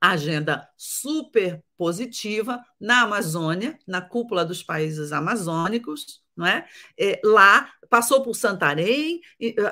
agenda 0.02 0.68
super 0.78 1.64
positiva 1.78 2.64
na 2.80 3.02
Amazônia, 3.02 3.78
na 3.86 4.02
cúpula 4.02 4.46
dos 4.46 4.64
países 4.64 5.12
amazônicos, 5.12 6.24
não 6.36 6.46
é? 6.46 6.66
é 6.98 7.20
lá 7.24 7.70
passou 7.90 8.22
por 8.22 8.36
Santarém, 8.36 9.20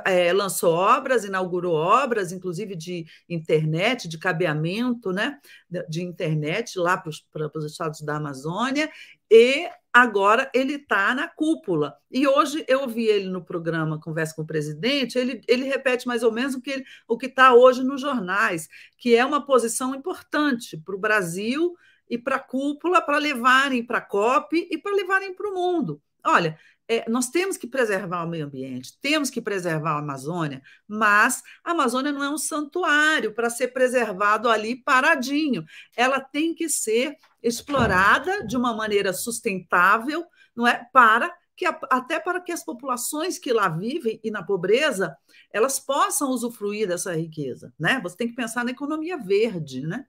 é, 0.03 0.33
lançou 0.33 0.73
obras, 0.73 1.23
inaugurou 1.23 1.75
obras, 1.75 2.31
inclusive 2.31 2.75
de 2.75 3.05
internet, 3.29 4.07
de 4.07 4.17
cabeamento, 4.17 5.11
né? 5.11 5.39
De 5.87 6.01
internet 6.01 6.79
lá 6.79 6.97
para 6.97 7.51
os 7.55 7.65
estados 7.65 8.01
da 8.01 8.17
Amazônia, 8.17 8.89
e 9.31 9.69
agora 9.91 10.49
ele 10.53 10.75
está 10.75 11.13
na 11.13 11.27
cúpula. 11.27 11.97
E 12.11 12.27
hoje 12.27 12.63
eu 12.67 12.81
ouvi 12.81 13.05
ele 13.05 13.29
no 13.29 13.43
programa 13.43 13.99
Conversa 13.99 14.35
com 14.35 14.43
o 14.43 14.47
Presidente, 14.47 15.17
ele, 15.17 15.41
ele 15.47 15.65
repete 15.65 16.07
mais 16.07 16.23
ou 16.23 16.31
menos 16.31 16.55
o 16.55 16.61
que 16.61 16.83
o 17.07 17.17
está 17.21 17.53
hoje 17.53 17.83
nos 17.83 18.01
jornais, 18.01 18.67
que 18.97 19.15
é 19.15 19.25
uma 19.25 19.45
posição 19.45 19.95
importante 19.95 20.77
para 20.77 20.95
o 20.95 20.99
Brasil 20.99 21.75
e 22.09 22.17
para 22.17 22.37
a 22.37 22.39
cúpula, 22.39 23.01
para 23.01 23.17
levarem 23.17 23.85
para 23.85 23.97
a 23.97 24.01
COP 24.01 24.67
e 24.69 24.77
para 24.77 24.95
levarem 24.95 25.33
para 25.33 25.49
o 25.49 25.53
mundo. 25.53 26.01
Olha, 26.25 26.57
é, 26.89 27.09
nós 27.09 27.29
temos 27.29 27.57
que 27.57 27.67
preservar 27.67 28.23
o 28.23 28.27
meio 28.27 28.45
ambiente, 28.45 28.97
temos 29.01 29.29
que 29.29 29.41
preservar 29.41 29.91
a 29.91 29.99
Amazônia, 29.99 30.61
mas 30.87 31.43
a 31.63 31.71
Amazônia 31.71 32.13
não 32.13 32.23
é 32.23 32.29
um 32.29 32.37
santuário 32.37 33.33
para 33.33 33.49
ser 33.49 33.69
preservado 33.69 34.49
ali 34.49 34.75
paradinho. 34.75 35.65
Ela 35.95 36.21
tem 36.21 36.53
que 36.53 36.69
ser 36.69 37.17
explorada 37.43 38.45
de 38.47 38.55
uma 38.55 38.73
maneira 38.73 39.11
sustentável, 39.11 40.25
não 40.55 40.65
é? 40.65 40.87
Para 40.93 41.35
que 41.57 41.65
até 41.65 42.19
para 42.19 42.39
que 42.39 42.51
as 42.51 42.63
populações 42.63 43.37
que 43.37 43.51
lá 43.51 43.67
vivem 43.67 44.19
e 44.23 44.31
na 44.31 44.43
pobreza 44.43 45.17
elas 45.51 45.79
possam 45.79 46.29
usufruir 46.29 46.87
dessa 46.87 47.13
riqueza, 47.15 47.73
né? 47.77 47.99
Você 48.01 48.15
tem 48.15 48.27
que 48.29 48.35
pensar 48.35 48.63
na 48.63 48.71
economia 48.71 49.17
verde, 49.17 49.81
né? 49.81 50.05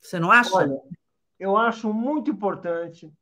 Você 0.00 0.18
não 0.18 0.32
acha? 0.32 0.56
Olha, 0.56 0.80
eu 1.38 1.56
acho 1.56 1.92
muito 1.92 2.30
importante 2.30 3.12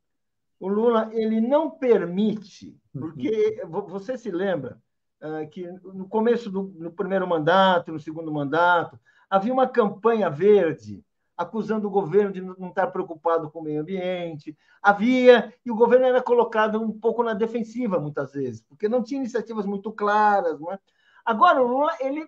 o 0.59 0.67
Lula 0.67 1.09
ele 1.13 1.39
não 1.39 1.69
permite, 1.69 2.77
uhum. 2.93 3.01
porque 3.01 3.61
você 3.87 4.17
se 4.17 4.29
lembra 4.29 4.77
uh, 5.21 5.49
que 5.49 5.65
no 5.83 6.07
começo 6.07 6.49
do 6.49 6.63
no 6.77 6.91
primeiro 6.91 7.27
mandato, 7.27 7.91
no 7.91 7.99
segundo 7.99 8.31
mandato, 8.31 8.99
havia 9.29 9.53
uma 9.53 9.67
campanha 9.67 10.29
verde 10.29 11.03
acusando 11.39 11.87
o 11.87 11.91
governo 11.91 12.33
de 12.33 12.41
não 12.41 12.67
estar 12.67 12.87
preocupado 12.87 13.49
com 13.49 13.59
o 13.59 13.63
meio 13.63 13.79
ambiente. 13.79 14.57
Havia, 14.81 15.53
e 15.65 15.71
o 15.71 15.75
governo 15.75 16.05
era 16.05 16.21
colocado 16.21 16.81
um 16.81 16.91
pouco 16.91 17.23
na 17.23 17.33
defensiva 17.33 17.97
muitas 17.97 18.33
vezes, 18.33 18.61
porque 18.61 18.89
não 18.89 19.01
tinha 19.01 19.21
iniciativas 19.21 19.65
muito 19.65 19.89
claras. 19.89 20.59
É? 20.61 20.79
Agora, 21.23 21.61
o 21.61 21.65
Lula 21.65 21.95
ele 22.01 22.27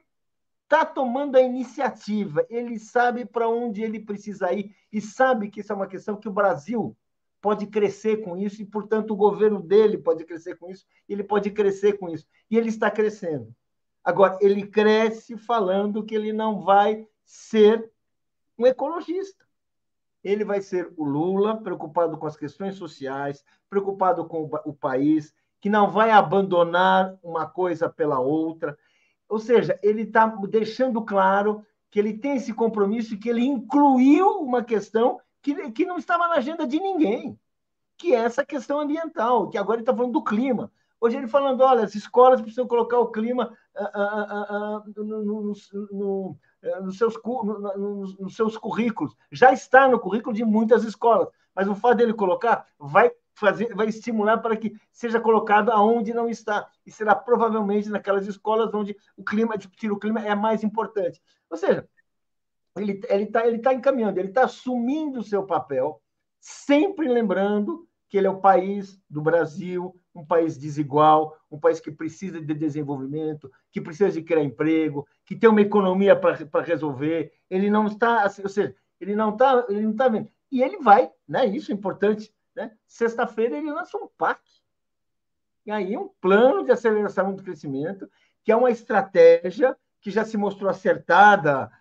está 0.63 0.85
tomando 0.85 1.35
a 1.35 1.41
iniciativa, 1.41 2.45
ele 2.49 2.79
sabe 2.79 3.25
para 3.25 3.49
onde 3.49 3.81
ele 3.81 3.99
precisa 3.99 4.53
ir 4.53 4.73
e 4.89 5.01
sabe 5.01 5.49
que 5.49 5.59
isso 5.59 5.73
é 5.73 5.75
uma 5.75 5.87
questão 5.87 6.15
que 6.15 6.29
o 6.29 6.33
Brasil 6.33 6.95
pode 7.41 7.65
crescer 7.67 8.17
com 8.17 8.37
isso 8.37 8.61
e, 8.61 8.65
portanto, 8.65 9.11
o 9.11 9.17
governo 9.17 9.61
dele 9.61 9.97
pode 9.97 10.23
crescer 10.23 10.55
com 10.57 10.69
isso, 10.69 10.85
ele 11.09 11.23
pode 11.23 11.49
crescer 11.49 11.97
com 11.97 12.07
isso. 12.07 12.27
E 12.49 12.57
ele 12.57 12.69
está 12.69 12.89
crescendo. 12.91 13.53
Agora, 14.03 14.37
ele 14.41 14.67
cresce 14.67 15.35
falando 15.37 16.03
que 16.03 16.15
ele 16.15 16.31
não 16.31 16.61
vai 16.61 17.07
ser 17.25 17.91
um 18.57 18.65
ecologista. 18.65 19.45
Ele 20.23 20.45
vai 20.45 20.61
ser 20.61 20.93
o 20.95 21.03
Lula, 21.03 21.57
preocupado 21.57 22.17
com 22.17 22.27
as 22.27 22.37
questões 22.37 22.75
sociais, 22.75 23.43
preocupado 23.69 24.25
com 24.25 24.49
o 24.65 24.73
país, 24.73 25.33
que 25.59 25.69
não 25.69 25.89
vai 25.89 26.11
abandonar 26.11 27.17
uma 27.23 27.47
coisa 27.47 27.89
pela 27.89 28.19
outra. 28.19 28.77
Ou 29.27 29.39
seja, 29.39 29.79
ele 29.81 30.03
está 30.03 30.27
deixando 30.27 31.01
claro 31.03 31.65
que 31.89 31.99
ele 31.99 32.17
tem 32.17 32.35
esse 32.35 32.53
compromisso 32.53 33.13
e 33.13 33.17
que 33.17 33.29
ele 33.29 33.43
incluiu 33.43 34.41
uma 34.41 34.63
questão 34.63 35.19
que, 35.41 35.71
que 35.71 35.85
não 35.85 35.97
estava 35.97 36.27
na 36.27 36.35
agenda 36.35 36.67
de 36.67 36.79
ninguém, 36.79 37.39
que 37.97 38.13
é 38.13 38.19
essa 38.19 38.45
questão 38.45 38.79
ambiental, 38.79 39.49
que 39.49 39.57
agora 39.57 39.77
ele 39.77 39.83
está 39.83 39.95
falando 39.95 40.13
do 40.13 40.23
clima. 40.23 40.71
Hoje 40.99 41.17
ele 41.17 41.27
falando, 41.27 41.61
olha, 41.61 41.83
as 41.83 41.95
escolas 41.95 42.41
precisam 42.41 42.67
colocar 42.67 42.99
o 42.99 43.11
clima 43.11 43.57
nos 46.81 48.35
seus 48.35 48.57
currículos. 48.57 49.15
Já 49.31 49.51
está 49.51 49.87
no 49.87 49.99
currículo 49.99 50.35
de 50.35 50.45
muitas 50.45 50.83
escolas, 50.83 51.27
mas 51.55 51.67
o 51.67 51.75
fato 51.75 51.97
dele 51.97 52.13
colocar 52.13 52.67
vai 52.77 53.11
fazer, 53.33 53.73
vai 53.73 53.87
estimular 53.87 54.37
para 54.37 54.55
que 54.55 54.73
seja 54.91 55.19
colocado 55.19 55.71
aonde 55.71 56.13
não 56.13 56.29
está 56.29 56.69
e 56.85 56.91
será 56.91 57.15
provavelmente 57.15 57.89
naquelas 57.89 58.27
escolas 58.27 58.71
onde 58.73 58.95
o 59.17 59.23
clima, 59.23 59.55
o 59.55 59.97
clima 59.97 60.19
é 60.21 60.35
mais 60.35 60.63
importante. 60.63 61.19
Ou 61.49 61.57
seja, 61.57 61.87
ele 62.75 62.93
está 62.93 63.13
ele 63.13 63.25
tá, 63.25 63.47
ele 63.47 63.59
tá 63.59 63.73
encaminhando, 63.73 64.17
ele 64.17 64.29
está 64.29 64.45
assumindo 64.45 65.19
o 65.19 65.23
seu 65.23 65.45
papel, 65.45 66.01
sempre 66.39 67.07
lembrando 67.07 67.87
que 68.07 68.17
ele 68.17 68.27
é 68.27 68.29
o 68.29 68.41
país 68.41 68.99
do 69.09 69.21
Brasil, 69.21 69.95
um 70.13 70.25
país 70.25 70.57
desigual, 70.57 71.37
um 71.49 71.57
país 71.57 71.79
que 71.79 71.89
precisa 71.89 72.41
de 72.41 72.53
desenvolvimento, 72.53 73.49
que 73.71 73.79
precisa 73.79 74.11
de 74.11 74.21
criar 74.21 74.43
emprego, 74.43 75.07
que 75.25 75.35
tem 75.35 75.49
uma 75.49 75.61
economia 75.61 76.13
para 76.13 76.61
resolver. 76.61 77.31
Ele 77.49 77.69
não 77.69 77.87
está, 77.87 78.23
assim, 78.23 78.41
ou 78.41 78.49
seja, 78.49 78.75
ele 78.99 79.15
não 79.15 79.29
está, 79.29 79.65
ele 79.69 79.81
não 79.81 79.91
está 79.91 80.09
vendo. 80.09 80.29
E 80.51 80.61
ele 80.61 80.77
vai, 80.79 81.09
né? 81.25 81.45
Isso 81.45 81.71
é 81.71 81.73
importante. 81.73 82.33
Né? 82.53 82.71
Sexta-feira 82.85 83.57
ele 83.57 83.71
lança 83.71 83.97
um 83.97 84.09
PAC. 84.17 84.41
E 85.65 85.71
aí 85.71 85.97
um 85.97 86.09
plano 86.19 86.65
de 86.65 86.71
aceleração 86.71 87.33
do 87.33 87.43
crescimento, 87.43 88.09
que 88.43 88.51
é 88.51 88.55
uma 88.55 88.71
estratégia 88.71 89.77
que 90.01 90.11
já 90.11 90.25
se 90.25 90.35
mostrou 90.35 90.69
acertada 90.69 91.71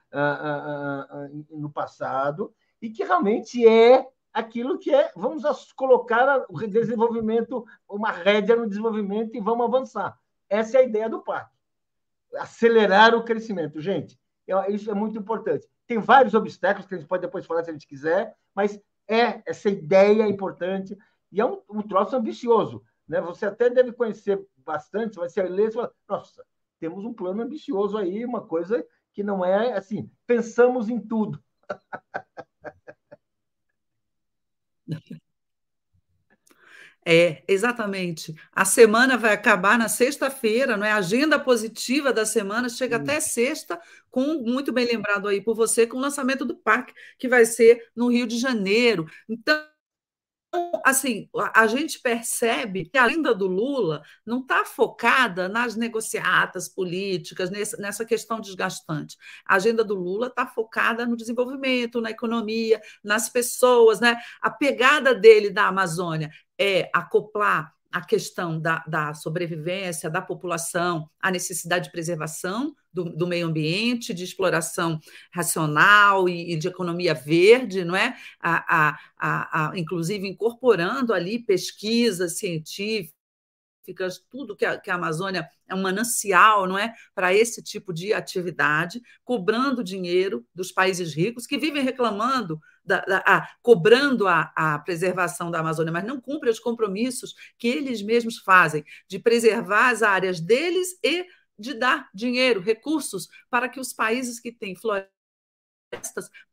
no 1.51 1.71
passado 1.71 2.53
e 2.81 2.91
que 2.91 3.05
realmente 3.05 3.67
é 3.67 4.07
aquilo 4.33 4.79
que 4.79 4.95
é, 4.95 5.11
vamos 5.17 5.73
colocar 5.73 6.47
o 6.49 6.59
desenvolvimento, 6.67 7.65
uma 7.89 8.11
rédea 8.11 8.57
no 8.57 8.69
desenvolvimento 8.69 9.37
e 9.37 9.41
vamos 9.41 9.67
avançar. 9.67 10.19
Essa 10.49 10.79
é 10.79 10.81
a 10.81 10.85
ideia 10.85 11.09
do 11.09 11.23
PAC. 11.23 11.51
Acelerar 12.37 13.15
o 13.15 13.25
crescimento. 13.25 13.81
Gente, 13.81 14.19
isso 14.69 14.91
é 14.91 14.95
muito 14.95 15.19
importante. 15.19 15.67
Tem 15.87 15.99
vários 15.99 16.35
obstáculos 16.35 16.87
que 16.87 16.95
a 16.95 16.99
gente 16.99 17.09
pode 17.09 17.23
depois 17.23 17.47
falar 17.47 17.65
se 17.65 17.71
a 17.71 17.73
gente 17.73 17.87
quiser, 17.87 18.35
mas 18.55 18.81
é 19.09 19.43
essa 19.45 19.69
ideia 19.69 20.29
importante 20.29 20.97
e 21.33 21.41
é 21.41 21.45
um, 21.45 21.61
um 21.69 21.83
troço 21.83 22.15
ambicioso. 22.17 22.83
Né? 23.09 23.21
Você 23.21 23.47
até 23.47 23.69
deve 23.69 23.93
conhecer 23.93 24.41
bastante, 24.59 25.17
vai 25.17 25.29
ser 25.29 25.49
ler 25.49 25.73
e 25.73 25.91
nossa, 26.09 26.45
temos 26.79 27.05
um 27.05 27.13
plano 27.13 27.43
ambicioso 27.43 27.99
aí, 27.99 28.25
uma 28.25 28.47
coisa 28.47 28.85
que 29.13 29.23
não 29.23 29.45
é 29.45 29.73
assim, 29.75 30.11
pensamos 30.27 30.89
em 30.89 31.01
tudo. 31.01 31.43
É, 37.05 37.43
exatamente. 37.49 38.35
A 38.53 38.65
semana 38.65 39.17
vai 39.17 39.33
acabar 39.33 39.79
na 39.79 39.89
sexta-feira, 39.89 40.77
não 40.77 40.87
é? 40.87 40.93
A 40.93 40.97
agenda 40.97 41.39
positiva 41.41 42.13
da 42.13 42.27
semana 42.27 42.69
chega 42.69 42.97
até 42.97 43.19
sexta, 43.21 43.81
com 44.11 44.35
muito 44.45 44.73
bem 44.73 44.87
lembrado 44.87 45.27
aí 45.29 45.41
por 45.43 45.55
você, 45.57 45.87
com 45.87 45.97
o 45.97 46.01
lançamento 46.01 46.45
do 46.45 46.55
parque, 46.57 46.93
que 47.19 47.27
vai 47.29 47.47
ser 47.47 47.89
no 47.97 48.09
Rio 48.11 48.27
de 48.27 48.39
Janeiro. 48.39 49.07
Então, 49.29 49.70
assim, 50.85 51.29
a, 51.55 51.67
gente 51.67 52.01
percebe 52.01 52.87
que 52.87 52.99
a 52.99 53.05
agenda 53.05 53.35
do 53.35 53.47
Lula 53.47 54.03
não 54.25 54.41
está 54.41 54.65
focada 54.65 55.49
nas 55.49 55.77
negociatas 55.77 56.69
políticas, 56.69 57.51
nessa 57.51 58.05
questão 58.05 58.41
desgastante. 58.41 59.17
A 59.47 59.57
agenda 59.57 59.85
do 59.85 59.95
Lula 59.95 60.27
está 60.27 60.47
focada 60.47 61.07
no 61.07 61.17
desenvolvimento, 61.17 62.01
na 62.01 62.11
economia, 62.11 62.81
nas 63.03 63.29
pessoas. 63.29 64.01
Né? 64.01 64.17
A 64.41 64.51
pegada 64.51 65.15
dele 65.15 65.51
da 65.51 65.67
Amazônia 65.69 66.31
é 66.59 66.91
acoplar 66.93 67.73
a 67.93 68.01
questão 68.05 68.61
da, 68.61 68.85
da, 68.87 69.15
sobrevivência 69.15 70.09
da 70.09 70.23
população, 70.23 71.09
a 71.21 71.31
necessidade 71.31 71.87
de 71.87 71.93
preservação 71.93 72.75
do, 72.93 73.05
do 73.05 73.27
meio 73.27 73.47
ambiente, 73.47 74.15
de 74.15 74.25
exploração 74.25 74.99
racional 75.33 76.29
e, 76.29 76.53
e, 76.53 76.57
de 76.57 76.69
economia 76.69 77.15
verde, 77.15 77.85
não 77.85 77.97
é? 77.97 78.17
A, 78.41 78.97
a, 79.19 79.69
a, 79.69 79.79
inclusive 79.79 80.29
incorporando 80.29 81.13
ali 81.13 81.39
pesquisas 81.39 82.39
científicas 82.39 83.20
tudo 84.31 84.57
que 84.57 84.65
a, 84.65 84.79
que 84.79 84.91
a, 84.91 84.95
Amazônia 84.95 85.49
é 85.69 85.75
um 85.75 85.83
manancial, 85.83 86.67
não 86.67 86.79
é, 86.79 86.95
para 87.15 87.35
esse 87.35 87.63
tipo 87.63 87.93
de 87.93 88.13
atividade, 88.13 89.01
cobrando 89.25 89.85
dinheiro 89.85 90.47
dos 90.55 90.73
países 90.73 91.15
ricos 91.15 91.47
que 91.47 91.59
vivem 91.59 91.83
reclamando 91.83 92.61
da, 92.85 93.01
da, 93.01 93.19
a, 93.19 93.49
cobrando 93.63 94.27
a, 94.27 94.53
a 94.55 94.79
preservação 94.79 95.51
da 95.51 95.61
Amazônia, 95.61 95.93
mas 95.93 96.05
não 96.05 96.21
cumprem 96.21 96.53
os 96.53 96.59
compromissos 96.61 97.35
que 97.59 97.69
eles 97.69 98.03
mesmos 98.03 98.39
fazem 98.39 98.85
de 99.09 99.19
preservar 99.19 99.91
as 99.91 100.03
áreas 100.03 100.41
deles 100.41 100.99
e 101.03 101.27
de 101.59 101.75
dar 101.75 102.09
dinheiro, 102.15 102.61
recursos 102.61 103.29
para 103.51 103.69
que 103.69 103.79
os 103.79 103.93
países 103.93 104.41
que 104.41 104.51
têm 104.51 104.75
florestas 104.75 105.11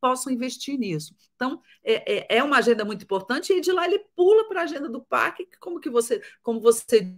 possam 0.01 0.33
investir 0.33 0.77
nisso. 0.77 1.15
Então, 1.35 1.61
é, 1.83 2.35
é, 2.35 2.37
é, 2.37 2.43
uma 2.43 2.57
agenda 2.57 2.83
muito 2.83 3.03
importante, 3.03 3.53
e 3.53 3.61
de 3.61 3.71
lá 3.71 3.85
ele 3.85 3.99
pula 4.15 4.47
para 4.47 4.61
a 4.61 4.63
agenda 4.63 4.89
do 4.89 5.01
PAC, 5.01 5.47
como 5.59 5.79
que 5.79 5.89
você, 5.89 6.21
como 6.41 6.59
você 6.59 7.15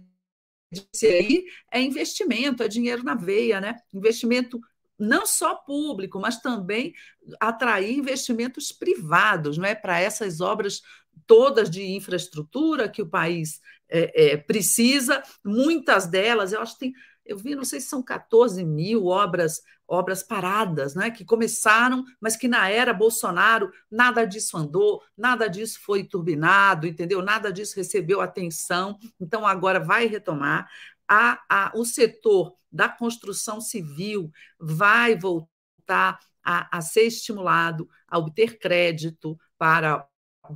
disse 0.70 1.06
aí, 1.06 1.44
é 1.72 1.80
investimento, 1.80 2.62
é 2.62 2.68
dinheiro 2.68 3.02
na 3.02 3.14
veia, 3.14 3.60
né? 3.60 3.76
Investimento 3.92 4.60
não 4.98 5.26
só 5.26 5.54
público, 5.54 6.20
mas 6.20 6.40
também 6.40 6.92
atrair 7.40 7.96
investimentos 7.96 8.70
privados 8.70 9.56
não 9.56 9.64
é, 9.64 9.74
para 9.74 9.98
essas 9.98 10.40
obras 10.40 10.82
todas 11.26 11.70
de 11.70 11.82
infraestrutura 11.82 12.88
que 12.88 13.02
o 13.02 13.08
país 13.08 13.60
é, 13.88 14.32
é, 14.32 14.36
precisa, 14.36 15.22
muitas 15.44 16.06
delas, 16.06 16.52
eu 16.52 16.60
acho 16.60 16.74
que 16.74 16.80
tem, 16.80 16.92
eu 17.30 17.38
vi, 17.38 17.54
não 17.54 17.64
sei 17.64 17.80
se 17.80 17.86
são 17.86 18.02
14 18.02 18.64
mil 18.64 19.06
obras 19.06 19.62
obras 19.86 20.22
paradas, 20.22 20.94
né, 20.94 21.10
que 21.10 21.24
começaram, 21.24 22.04
mas 22.20 22.36
que 22.36 22.46
na 22.46 22.68
era 22.68 22.94
Bolsonaro 22.94 23.72
nada 23.90 24.24
disso 24.24 24.56
andou, 24.56 25.02
nada 25.16 25.48
disso 25.48 25.80
foi 25.82 26.04
turbinado, 26.04 26.86
entendeu? 26.86 27.20
Nada 27.20 27.52
disso 27.52 27.74
recebeu 27.74 28.20
atenção. 28.20 28.96
Então 29.20 29.44
agora 29.44 29.80
vai 29.80 30.06
retomar. 30.06 30.68
A, 31.08 31.42
a, 31.48 31.72
o 31.74 31.84
setor 31.84 32.54
da 32.70 32.88
construção 32.88 33.60
civil 33.60 34.30
vai 34.60 35.16
voltar 35.18 36.20
a, 36.44 36.78
a 36.78 36.80
ser 36.80 37.02
estimulado 37.02 37.88
a 38.06 38.16
obter 38.16 38.60
crédito 38.60 39.36
para 39.58 40.06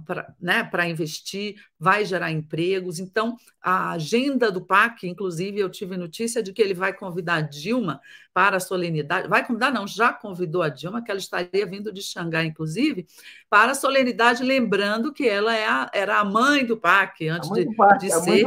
para 0.01 0.35
né, 0.41 0.69
investir, 0.89 1.57
vai 1.79 2.05
gerar 2.05 2.31
empregos. 2.31 2.99
Então, 2.99 3.37
a 3.61 3.91
agenda 3.93 4.51
do 4.51 4.65
PAC, 4.65 5.09
inclusive, 5.09 5.59
eu 5.59 5.71
tive 5.71 5.97
notícia 5.97 6.43
de 6.43 6.53
que 6.53 6.63
ele 6.63 6.75
vai 6.75 6.93
convidar 6.93 7.35
a 7.35 7.41
Dilma 7.41 8.01
para 8.33 8.57
a 8.57 8.61
solenidade. 8.61 9.29
Vai 9.29 9.47
convidar, 9.47 9.71
não, 9.71 9.87
já 9.87 10.13
convidou 10.13 10.63
a 10.63 10.69
Dilma, 10.69 11.03
que 11.03 11.11
ela 11.11 11.21
estaria 11.21 11.67
vindo 11.67 11.93
de 11.93 12.03
Xangai, 12.03 12.47
inclusive, 12.47 13.07
para 13.49 13.73
a 13.73 13.75
solenidade, 13.75 14.43
lembrando 14.43 15.13
que 15.13 15.29
ela 15.29 15.55
é 15.55 15.67
a, 15.67 15.91
era 15.93 16.19
a 16.19 16.25
mãe 16.25 16.65
do 16.65 16.77
PAC, 16.77 17.29
antes 17.29 17.51
de, 17.51 17.75
PAC, 17.75 17.99
de 18.01 18.11
ser 18.11 18.47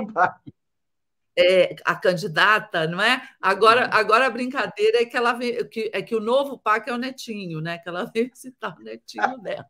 é, 1.37 1.75
a 1.85 1.95
candidata, 1.95 2.87
não 2.87 2.99
é? 2.99 3.21
Agora, 3.39 3.87
agora 3.93 4.25
a 4.25 4.29
brincadeira 4.29 5.01
é 5.01 5.05
que 5.05 5.15
ela 5.15 5.33
vê, 5.33 5.63
que, 5.65 5.91
é 5.93 6.01
que 6.01 6.15
o 6.15 6.19
novo 6.19 6.57
PAC 6.57 6.89
é 6.89 6.93
o 6.93 6.97
netinho, 6.97 7.61
né? 7.61 7.77
Que 7.77 7.87
ela 7.87 8.05
veio 8.13 8.31
citar 8.33 8.75
o 8.77 8.83
netinho 8.83 9.37
dela. 9.37 9.67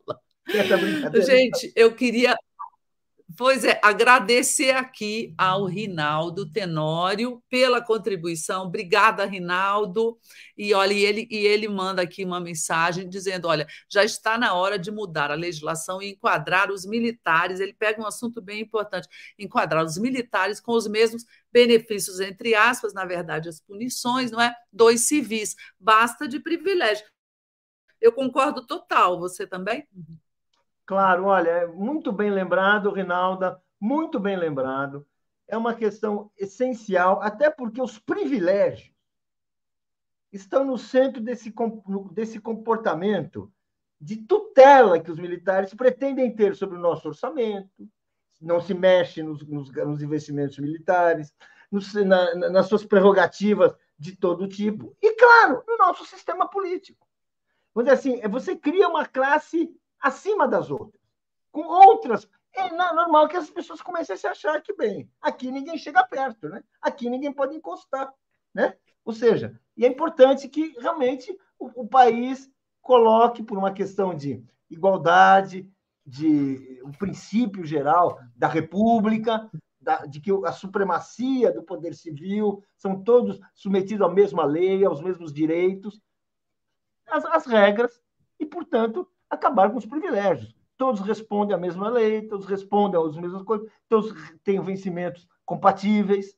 Gente, 1.26 1.72
eu 1.76 1.94
queria 1.94 2.36
Pois 3.36 3.62
é, 3.62 3.78
agradecer 3.84 4.70
aqui 4.70 5.34
ao 5.36 5.66
Rinaldo 5.66 6.50
Tenório 6.50 7.42
pela 7.48 7.80
contribuição. 7.80 8.64
Obrigada, 8.64 9.24
Rinaldo. 9.26 10.18
E 10.56 10.72
olha, 10.72 10.94
ele, 10.94 11.28
e 11.30 11.36
ele 11.46 11.68
manda 11.68 12.00
aqui 12.02 12.24
uma 12.24 12.40
mensagem 12.40 13.08
dizendo: 13.08 13.46
olha, 13.46 13.66
já 13.88 14.02
está 14.02 14.38
na 14.38 14.54
hora 14.54 14.78
de 14.78 14.90
mudar 14.90 15.30
a 15.30 15.34
legislação 15.34 16.00
e 16.00 16.12
enquadrar 16.12 16.72
os 16.72 16.86
militares. 16.86 17.60
Ele 17.60 17.74
pega 17.74 18.00
um 18.02 18.06
assunto 18.06 18.40
bem 18.40 18.60
importante: 18.62 19.06
enquadrar 19.38 19.84
os 19.84 19.98
militares 19.98 20.58
com 20.58 20.72
os 20.72 20.88
mesmos 20.88 21.24
benefícios, 21.52 22.20
entre 22.20 22.54
aspas, 22.54 22.94
na 22.94 23.04
verdade, 23.04 23.48
as 23.48 23.60
punições, 23.60 24.30
não 24.30 24.40
é? 24.40 24.54
Dos 24.72 25.02
civis. 25.02 25.54
Basta 25.78 26.26
de 26.26 26.40
privilégio. 26.40 27.06
Eu 28.00 28.12
concordo 28.12 28.66
total. 28.66 29.20
Você 29.20 29.46
também? 29.46 29.86
Claro, 30.88 31.26
olha, 31.26 31.50
é 31.50 31.66
muito 31.66 32.10
bem 32.10 32.30
lembrado, 32.30 32.90
Rinalda, 32.90 33.60
muito 33.78 34.18
bem 34.18 34.38
lembrado. 34.38 35.06
É 35.46 35.54
uma 35.54 35.74
questão 35.74 36.30
essencial, 36.34 37.20
até 37.20 37.50
porque 37.50 37.82
os 37.82 37.98
privilégios 37.98 38.90
estão 40.32 40.64
no 40.64 40.78
centro 40.78 41.20
desse, 41.20 41.52
desse 42.10 42.40
comportamento 42.40 43.52
de 44.00 44.16
tutela 44.16 44.98
que 44.98 45.10
os 45.10 45.18
militares 45.18 45.74
pretendem 45.74 46.34
ter 46.34 46.56
sobre 46.56 46.78
o 46.78 46.80
nosso 46.80 47.08
orçamento, 47.08 47.86
não 48.40 48.58
se 48.58 48.72
mexe 48.72 49.22
nos, 49.22 49.46
nos, 49.46 49.70
nos 49.70 50.02
investimentos 50.02 50.58
militares, 50.58 51.34
nos, 51.70 51.92
na, 51.92 52.34
nas 52.34 52.66
suas 52.66 52.82
prerrogativas 52.82 53.74
de 53.98 54.16
todo 54.16 54.48
tipo, 54.48 54.96
e, 55.02 55.14
claro, 55.16 55.62
no 55.68 55.76
nosso 55.76 56.06
sistema 56.06 56.48
político. 56.48 57.06
Vamos 57.74 57.92
assim, 57.92 58.22
você 58.30 58.56
cria 58.56 58.88
uma 58.88 59.04
classe 59.04 59.70
acima 60.00 60.46
das 60.46 60.70
outras, 60.70 61.02
com 61.50 61.62
outras. 61.62 62.28
É 62.54 62.70
normal 62.70 63.28
que 63.28 63.36
as 63.36 63.50
pessoas 63.50 63.80
comecem 63.80 64.14
a 64.14 64.18
se 64.18 64.26
achar 64.26 64.60
que, 64.62 64.72
bem, 64.74 65.08
aqui 65.20 65.50
ninguém 65.50 65.78
chega 65.78 66.04
perto, 66.04 66.48
né? 66.48 66.64
aqui 66.80 67.08
ninguém 67.08 67.32
pode 67.32 67.54
encostar. 67.54 68.12
Né? 68.54 68.74
Ou 69.04 69.12
seja, 69.12 69.58
e 69.76 69.84
é 69.84 69.88
importante 69.88 70.48
que 70.48 70.74
realmente 70.80 71.36
o, 71.58 71.82
o 71.82 71.86
país 71.86 72.50
coloque, 72.80 73.42
por 73.42 73.58
uma 73.58 73.72
questão 73.72 74.14
de 74.14 74.42
igualdade, 74.70 75.70
de 76.04 76.80
um 76.84 76.90
princípio 76.90 77.64
geral 77.64 78.18
da 78.34 78.48
República, 78.48 79.50
da, 79.80 80.06
de 80.06 80.20
que 80.20 80.30
a 80.44 80.52
supremacia 80.52 81.52
do 81.52 81.62
poder 81.62 81.94
civil 81.94 82.64
são 82.76 83.02
todos 83.02 83.38
submetidos 83.54 84.06
à 84.06 84.10
mesma 84.10 84.44
lei, 84.44 84.84
aos 84.84 85.02
mesmos 85.02 85.32
direitos, 85.32 86.00
as, 87.06 87.24
as 87.26 87.46
regras, 87.46 88.02
e, 88.38 88.46
portanto, 88.46 89.06
acabar 89.30 89.70
com 89.70 89.78
os 89.78 89.86
privilégios. 89.86 90.54
Todos 90.76 91.00
respondem 91.00 91.54
à 91.54 91.58
mesma 91.58 91.88
lei, 91.88 92.22
todos 92.22 92.46
respondem 92.46 93.00
às 93.00 93.16
mesmas 93.16 93.42
coisas, 93.42 93.68
todos 93.88 94.12
têm 94.44 94.60
vencimentos 94.60 95.28
compatíveis. 95.44 96.36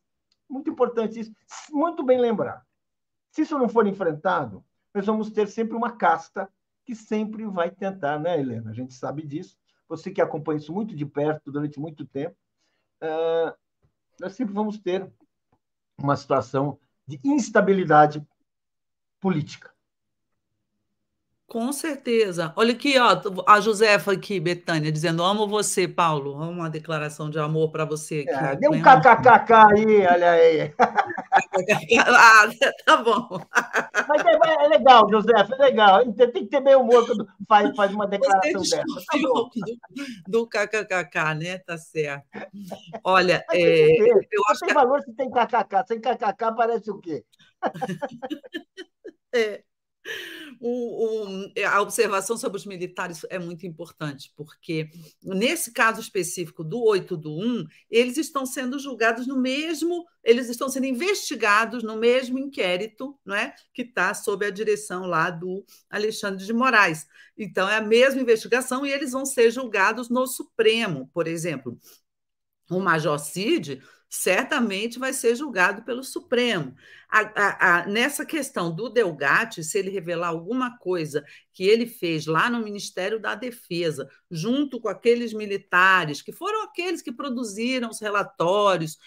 Muito 0.48 0.70
importante 0.70 1.20
isso, 1.20 1.33
muito 1.70 2.03
bem 2.03 2.18
lembrar. 2.18 2.66
Se 3.31 3.42
isso 3.42 3.59
não 3.59 3.68
for 3.68 3.87
enfrentado, 3.87 4.64
nós 4.94 5.07
vamos 5.07 5.31
ter 5.31 5.46
sempre 5.46 5.76
uma 5.76 5.92
casta 5.92 6.50
que 6.85 6.94
sempre 6.94 7.46
vai 7.46 7.70
tentar, 7.70 8.18
né, 8.18 8.40
Helena? 8.40 8.70
A 8.70 8.74
gente 8.74 8.94
sabe 8.94 9.22
disso, 9.22 9.57
você 9.88 10.11
que 10.11 10.20
acompanha 10.20 10.59
isso 10.59 10.72
muito 10.72 10.96
de 10.96 11.07
perto 11.07 11.53
durante 11.53 11.79
muito 11.79 12.05
tempo, 12.07 12.37
uh, 13.03 13.55
nós 14.18 14.35
sempre 14.35 14.55
vamos 14.55 14.79
ter 14.79 15.09
uma 15.98 16.16
situação 16.16 16.79
de 17.07 17.20
instabilidade 17.22 18.26
política. 19.20 19.72
Com 21.51 21.73
certeza. 21.73 22.53
Olha 22.55 22.73
aqui, 22.73 22.97
ó, 22.97 23.21
a 23.45 23.61
Josefa 23.61 24.13
aqui, 24.13 24.39
Betânia, 24.39 24.93
dizendo: 24.93 25.25
amo 25.25 25.49
você, 25.49 25.89
Paulo. 25.89 26.33
Uma 26.35 26.71
declaração 26.71 27.29
de 27.29 27.41
amor 27.41 27.73
para 27.73 27.85
você 27.85 28.21
aqui. 28.21 28.45
É, 28.45 28.55
dê 28.55 28.69
um 28.69 28.81
kkkk 28.81 29.53
aí, 29.53 30.07
olha 30.07 30.31
aí. 30.31 30.73
ah, 32.07 32.49
tá 32.87 32.99
bom. 32.99 33.41
Mas 34.09 34.25
é, 34.27 34.65
é, 34.65 34.69
legal, 34.69 35.11
Josefa, 35.11 35.57
é 35.57 35.59
legal. 35.59 36.13
Tem 36.13 36.31
que 36.31 36.47
ter 36.47 36.61
bem 36.61 36.77
humor 36.77 37.05
quando 37.05 37.27
faz, 37.49 37.75
faz 37.75 37.93
uma 37.93 38.07
declaração 38.07 38.61
dessa. 38.61 38.85
Tá 38.85 39.19
do, 39.19 39.51
do 40.29 40.47
kkkk, 40.47 41.35
né? 41.35 41.59
Tá 41.59 41.77
certo. 41.77 42.29
Olha, 43.03 43.45
é, 43.51 43.89
eu 43.91 44.43
acho 44.51 44.61
tem 44.61 44.69
que. 44.69 44.75
valor 44.75 45.01
se 45.03 45.13
tem 45.15 45.29
kkk. 45.29 45.85
Sem 45.89 46.01
kkk 46.01 46.55
parece 46.57 46.93
o 46.93 47.01
quê? 47.01 47.25
é. 49.35 49.65
O, 50.59 51.27
o, 51.27 51.53
é, 51.55 51.65
a 51.65 51.81
observação 51.81 52.37
sobre 52.37 52.59
os 52.59 52.67
militares 52.67 53.25
é 53.31 53.39
muito 53.39 53.67
importante, 53.67 54.33
porque 54.37 54.91
nesse 55.23 55.73
caso 55.73 56.01
específico 56.01 56.63
do 56.65 56.83
8 56.83 57.17
do 57.17 57.33
1, 57.33 57.65
eles 57.91 58.17
estão 58.17 58.45
sendo 58.45 58.79
julgados 58.79 59.27
no 59.27 59.41
mesmo, 59.41 60.05
eles 60.23 60.49
estão 60.49 60.69
sendo 60.69 60.87
investigados 60.87 61.83
no 61.83 61.97
mesmo 61.97 62.39
inquérito, 62.39 63.19
não 63.25 63.35
é? 63.35 63.55
Que 63.73 63.83
está 63.83 64.13
sob 64.13 64.45
a 64.45 64.51
direção 64.51 65.07
lá 65.07 65.31
do 65.31 65.65
Alexandre 65.89 66.45
de 66.45 66.53
Moraes. 66.53 67.07
Então, 67.37 67.69
é 67.69 67.77
a 67.77 67.83
mesma 67.83 68.21
investigação 68.21 68.85
e 68.85 68.93
eles 68.93 69.13
vão 69.13 69.25
ser 69.25 69.51
julgados 69.51 70.11
no 70.11 70.27
Supremo, 70.27 71.11
por 71.15 71.27
exemplo. 71.27 71.79
O 72.71 72.81
Major 72.81 73.19
Cid 73.19 73.83
certamente 74.11 74.99
vai 74.99 75.12
ser 75.12 75.37
julgado 75.37 75.83
pelo 75.83 76.03
Supremo. 76.03 76.75
A, 77.09 77.20
a, 77.20 77.81
a, 77.83 77.87
nessa 77.87 78.27
questão 78.27 78.75
do 78.75 78.88
Delgatti, 78.88 79.62
se 79.62 79.79
ele 79.79 79.88
revelar 79.88 80.29
alguma 80.29 80.77
coisa 80.79 81.25
que 81.53 81.62
ele 81.62 81.87
fez 81.87 82.27
lá 82.27 82.51
no 82.51 82.59
Ministério 82.59 83.20
da 83.20 83.37
Defesa, 83.37 84.09
junto 84.29 84.81
com 84.81 84.88
aqueles 84.88 85.33
militares, 85.33 86.23
que 86.23 86.33
foram 86.33 86.64
aqueles 86.64 87.01
que 87.01 87.12
produziram 87.12 87.88
os 87.88 88.01
relatórios, 88.01 88.99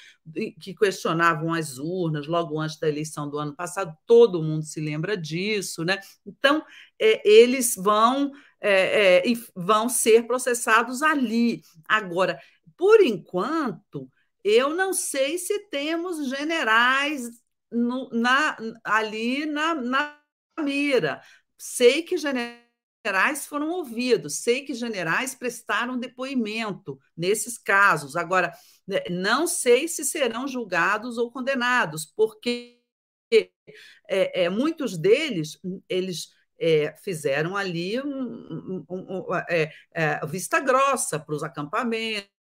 que 0.62 0.74
questionavam 0.74 1.54
as 1.54 1.78
urnas 1.78 2.26
logo 2.26 2.58
antes 2.58 2.80
da 2.80 2.88
eleição 2.88 3.30
do 3.30 3.38
ano 3.38 3.54
passado, 3.54 3.94
todo 4.06 4.42
mundo 4.42 4.64
se 4.64 4.80
lembra 4.80 5.18
disso, 5.18 5.84
né? 5.84 6.00
Então, 6.26 6.64
é, 6.98 7.28
eles 7.30 7.76
vão, 7.76 8.32
é, 8.62 9.18
é, 9.18 9.34
vão 9.54 9.90
ser 9.90 10.26
processados 10.28 11.02
ali. 11.02 11.62
Agora, 11.90 12.40
por 12.78 13.02
enquanto, 13.02 14.10
eu 14.44 14.76
não 14.76 14.94
sei 14.94 15.38
se 15.38 15.68
temos 15.70 16.28
generais 16.28 17.30
no, 17.72 18.10
na, 18.12 18.58
ali 18.84 19.46
na, 19.46 19.74
na 19.76 20.20
mira. 20.60 21.22
Sei 21.58 22.04
que 22.04 22.18
generais 22.18 23.46
foram 23.48 23.70
ouvidos, 23.70 24.40
sei 24.40 24.64
que 24.66 24.74
generais 24.74 25.34
prestaram 25.36 25.98
depoimento 25.98 27.00
nesses 27.16 27.58
casos. 27.58 28.16
Agora, 28.16 28.54
né, 28.88 29.04
não 29.10 29.48
sei 29.48 29.88
se 29.88 30.06
serão 30.06 30.48
julgados 30.48 31.18
ou 31.18 31.32
condenados, 31.32 32.06
porque 32.06 32.82
é, 34.10 34.44
é, 34.44 34.50
muitos 34.50 34.98
deles 34.98 35.60
eles 35.90 36.30
é, 36.60 36.96
fizeram 36.98 37.58
ali 37.58 38.00
um, 38.02 38.86
um, 38.90 39.26
um, 39.30 39.36
é, 39.50 39.72
é, 39.94 40.26
vista 40.26 40.60
grossa 40.60 41.20
para 41.20 41.36
os 41.36 41.44
acampamentos 41.44 42.33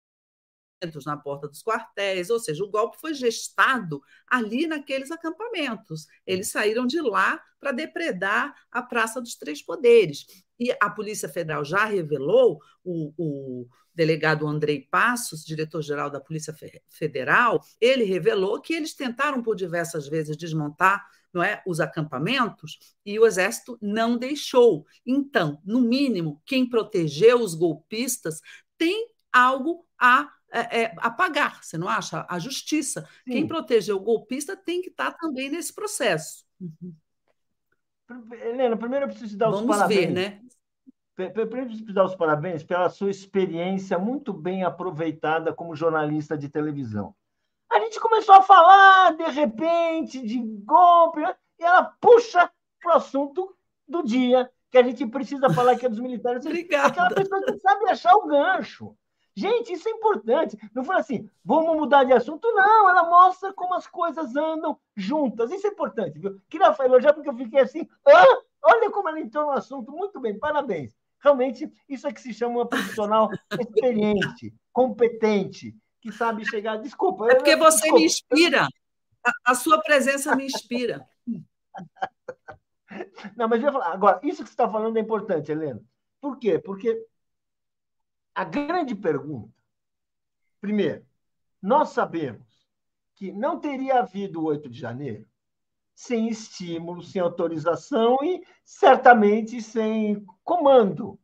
na 1.05 1.17
porta 1.17 1.47
dos 1.47 1.63
quartéis, 1.63 2.29
ou 2.29 2.39
seja, 2.39 2.63
o 2.63 2.69
golpe 2.69 2.97
foi 2.99 3.13
gestado 3.13 4.01
ali 4.27 4.67
naqueles 4.67 5.11
acampamentos. 5.11 6.07
Eles 6.25 6.49
saíram 6.49 6.85
de 6.85 7.01
lá 7.01 7.41
para 7.59 7.71
depredar 7.71 8.53
a 8.71 8.81
Praça 8.81 9.21
dos 9.21 9.35
Três 9.35 9.61
Poderes. 9.61 10.25
E 10.59 10.75
a 10.79 10.89
Polícia 10.89 11.29
Federal 11.29 11.63
já 11.63 11.85
revelou, 11.85 12.59
o, 12.83 13.13
o 13.17 13.67
delegado 13.93 14.47
Andrei 14.47 14.81
Passos, 14.81 15.45
diretor-geral 15.45 16.09
da 16.09 16.19
Polícia 16.19 16.55
Federal, 16.89 17.61
ele 17.79 18.03
revelou 18.03 18.61
que 18.61 18.73
eles 18.73 18.93
tentaram 18.93 19.41
por 19.41 19.55
diversas 19.55 20.07
vezes 20.07 20.37
desmontar 20.37 21.05
não 21.33 21.43
é, 21.43 21.63
os 21.65 21.79
acampamentos 21.79 22.77
e 23.03 23.17
o 23.17 23.25
Exército 23.25 23.77
não 23.81 24.17
deixou. 24.17 24.85
Então, 25.05 25.59
no 25.65 25.81
mínimo, 25.81 26.39
quem 26.45 26.69
protegeu 26.69 27.41
os 27.41 27.55
golpistas 27.55 28.39
tem 28.77 29.09
algo 29.31 29.85
a 29.99 30.31
é, 30.53 30.83
é, 30.83 30.95
apagar, 30.97 31.63
você 31.63 31.77
não 31.77 31.89
acha? 31.89 32.25
A 32.29 32.37
justiça. 32.37 33.01
Sim. 33.25 33.31
Quem 33.31 33.47
protegeu 33.47 33.97
o 33.97 34.01
golpista 34.01 34.55
tem 34.55 34.81
que 34.81 34.89
estar 34.89 35.11
também 35.13 35.49
nesse 35.49 35.73
processo. 35.73 36.45
Uhum. 36.61 36.93
Helena, 38.31 38.77
primeiro 38.77 39.05
eu 39.05 39.09
preciso 39.09 39.35
dar 39.35 39.49
os 39.49 39.61
Vamos 39.61 39.75
parabéns. 39.75 40.05
Ver, 40.05 40.11
né? 40.11 40.41
Primeiro 41.15 41.41
eu 41.41 41.65
preciso 41.65 41.93
dar 41.93 42.05
os 42.05 42.15
parabéns 42.15 42.63
pela 42.63 42.87
sua 42.89 43.09
experiência 43.09 43.97
muito 43.97 44.31
bem 44.31 44.63
aproveitada 44.63 45.51
como 45.51 45.75
jornalista 45.75 46.37
de 46.37 46.47
televisão. 46.47 47.15
A 47.71 47.79
gente 47.79 47.99
começou 47.99 48.35
a 48.35 48.41
falar, 48.43 49.15
de 49.17 49.23
repente, 49.23 50.21
de 50.21 50.37
golpe, 50.63 51.21
né? 51.21 51.35
e 51.59 51.63
ela 51.63 51.83
puxa 51.99 52.51
para 52.79 52.93
o 52.93 52.97
assunto 52.97 53.55
do 53.87 54.03
dia, 54.03 54.51
que 54.69 54.77
a 54.77 54.83
gente 54.83 55.05
precisa 55.07 55.49
falar 55.49 55.75
que 55.75 55.85
é 55.85 55.89
dos 55.89 55.99
militares. 55.99 56.45
Obrigada. 56.45 56.89
Aquela 56.89 57.09
pessoa 57.09 57.41
que 57.43 57.57
sabe 57.57 57.89
achar 57.89 58.13
o 58.15 58.27
gancho. 58.27 58.95
Gente, 59.35 59.73
isso 59.73 59.89
é 59.89 59.91
importante. 59.91 60.57
Não 60.73 60.83
foi 60.83 60.95
assim, 60.95 61.29
vamos 61.43 61.75
mudar 61.75 62.03
de 62.03 62.13
assunto. 62.13 62.47
Não, 62.53 62.89
ela 62.89 63.09
mostra 63.09 63.51
como 63.53 63.73
as 63.73 63.87
coisas 63.87 64.35
andam 64.35 64.79
juntas. 64.95 65.51
Isso 65.51 65.65
é 65.65 65.71
importante, 65.71 66.19
viu? 66.19 66.39
Queria 66.47 66.75
elogiar 66.81 67.13
porque 67.13 67.29
eu 67.29 67.35
fiquei 67.35 67.59
assim, 67.59 67.87
ah, 68.07 68.41
olha 68.61 68.91
como 68.91 69.09
ela 69.09 69.19
entrou 69.19 69.45
no 69.45 69.51
assunto. 69.51 69.91
Muito 69.91 70.19
bem, 70.19 70.37
parabéns. 70.37 70.95
Realmente, 71.19 71.71
isso 71.89 72.07
é 72.07 72.13
que 72.13 72.21
se 72.21 72.33
chama 72.33 72.59
uma 72.59 72.67
profissional 72.67 73.29
experiente, 73.59 74.53
competente, 74.71 75.75
que 75.99 76.11
sabe 76.11 76.45
chegar. 76.45 76.77
Desculpa. 76.77 77.31
É 77.31 77.35
porque 77.35 77.55
você 77.55 77.77
desculpa. 77.77 77.99
me 77.99 78.05
inspira. 78.05 78.67
A, 79.25 79.51
a 79.51 79.55
sua 79.55 79.81
presença 79.81 80.35
me 80.35 80.45
inspira. 80.45 81.07
Não, 83.35 83.47
mas 83.47 83.61
eu 83.61 83.67
ia 83.67 83.71
falar. 83.71 83.93
Agora, 83.93 84.19
isso 84.21 84.43
que 84.43 84.49
você 84.49 84.53
está 84.53 84.69
falando 84.69 84.97
é 84.97 84.99
importante, 84.99 85.51
Helena. 85.51 85.81
Por 86.21 86.37
quê? 86.37 86.59
Porque 86.59 87.03
a 88.35 88.43
grande 88.43 88.95
pergunta, 88.95 89.53
primeiro, 90.59 91.05
nós 91.61 91.89
sabemos 91.89 92.67
que 93.15 93.31
não 93.31 93.59
teria 93.59 93.99
havido 93.99 94.41
o 94.41 94.45
8 94.45 94.69
de 94.69 94.79
janeiro 94.79 95.25
sem 95.95 96.27
estímulo, 96.27 97.03
sem 97.03 97.21
autorização 97.21 98.17
e 98.23 98.43
certamente 98.65 99.61
sem 99.61 100.25
comando 100.43 101.19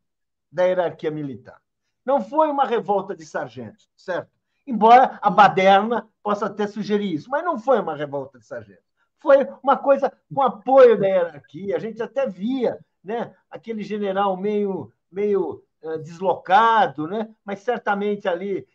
da 0.51 0.63
hierarquia 0.63 1.11
militar. 1.11 1.59
Não 2.05 2.21
foi 2.21 2.49
uma 2.49 2.65
revolta 2.65 3.15
de 3.15 3.25
sargentos, 3.25 3.89
certo? 3.97 4.31
Embora 4.65 5.19
a 5.21 5.29
baderna 5.29 6.07
possa 6.21 6.45
até 6.45 6.67
sugerir 6.67 7.13
isso, 7.13 7.29
mas 7.29 7.43
não 7.43 7.57
foi 7.57 7.79
uma 7.79 7.95
revolta 7.95 8.37
de 8.37 8.45
sargentos. 8.45 8.83
Foi 9.17 9.47
uma 9.61 9.75
coisa 9.75 10.11
com 10.33 10.41
apoio 10.41 10.97
da 10.97 11.07
hierarquia. 11.07 11.75
A 11.75 11.79
gente 11.79 12.01
até 12.01 12.27
via 12.27 12.79
né, 13.03 13.35
aquele 13.49 13.83
general 13.83 14.37
meio, 14.37 14.93
meio 15.11 15.63
deslocado, 16.03 17.07
né? 17.07 17.33
mas 17.43 17.59
certamente 17.59 18.27
ali, 18.27 18.67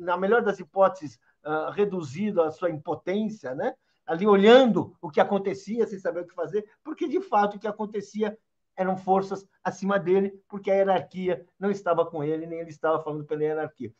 na 0.00 0.16
melhor 0.16 0.42
das 0.42 0.58
hipóteses, 0.58 1.18
ah, 1.44 1.70
reduzido 1.72 2.42
a 2.42 2.50
sua 2.50 2.70
impotência, 2.70 3.54
né? 3.54 3.74
ali 4.06 4.26
olhando 4.26 4.96
o 5.00 5.10
que 5.10 5.20
acontecia 5.20 5.86
sem 5.86 5.98
saber 5.98 6.20
o 6.20 6.26
que 6.26 6.34
fazer, 6.34 6.68
porque 6.82 7.06
de 7.06 7.20
fato 7.20 7.56
o 7.56 7.60
que 7.60 7.68
acontecia 7.68 8.36
eram 8.74 8.96
forças 8.96 9.46
acima 9.62 9.98
dele, 9.98 10.40
porque 10.48 10.70
a 10.70 10.74
hierarquia 10.74 11.44
não 11.58 11.70
estava 11.70 12.06
com 12.06 12.22
ele, 12.22 12.46
nem 12.46 12.60
ele 12.60 12.70
estava 12.70 13.02
falando 13.02 13.24
pela 13.24 13.42
hierarquia. 13.42 13.92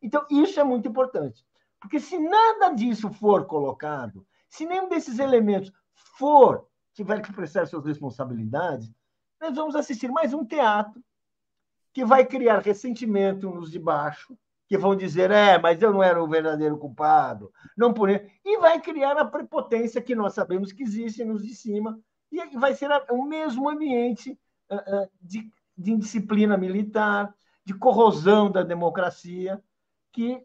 Então, 0.00 0.26
isso 0.30 0.60
é 0.60 0.64
muito 0.64 0.86
importante, 0.86 1.44
porque 1.80 1.98
se 1.98 2.18
nada 2.18 2.70
disso 2.74 3.10
for 3.10 3.46
colocado, 3.46 4.26
se 4.48 4.66
nenhum 4.66 4.88
desses 4.88 5.18
elementos 5.18 5.72
for, 5.94 6.66
tiver 6.92 7.20
que 7.20 7.32
prestar 7.32 7.66
suas 7.66 7.84
responsabilidades, 7.86 8.92
nós 9.40 9.54
vamos 9.54 9.74
assistir 9.74 10.10
mais 10.10 10.32
um 10.32 10.44
teatro 10.44 11.02
que 11.96 12.04
vai 12.04 12.26
criar 12.26 12.58
ressentimento 12.58 13.48
nos 13.48 13.70
de 13.70 13.78
baixo, 13.78 14.36
que 14.68 14.76
vão 14.76 14.94
dizer, 14.94 15.30
é, 15.30 15.58
mas 15.58 15.80
eu 15.80 15.90
não 15.90 16.02
era 16.02 16.22
o 16.22 16.28
verdadeiro 16.28 16.76
culpado, 16.76 17.50
não 17.74 17.94
por 17.94 18.10
e 18.10 18.58
vai 18.58 18.78
criar 18.82 19.16
a 19.16 19.24
prepotência 19.24 20.02
que 20.02 20.14
nós 20.14 20.34
sabemos 20.34 20.72
que 20.72 20.82
existe 20.82 21.24
nos 21.24 21.42
de 21.42 21.54
cima, 21.54 21.98
e 22.30 22.58
vai 22.58 22.74
ser 22.74 22.90
o 23.08 23.24
mesmo 23.24 23.66
ambiente 23.66 24.38
de, 25.22 25.50
de 25.74 25.90
indisciplina 25.90 26.54
militar, 26.58 27.34
de 27.64 27.72
corrosão 27.72 28.50
da 28.50 28.62
democracia, 28.62 29.58
que 30.12 30.44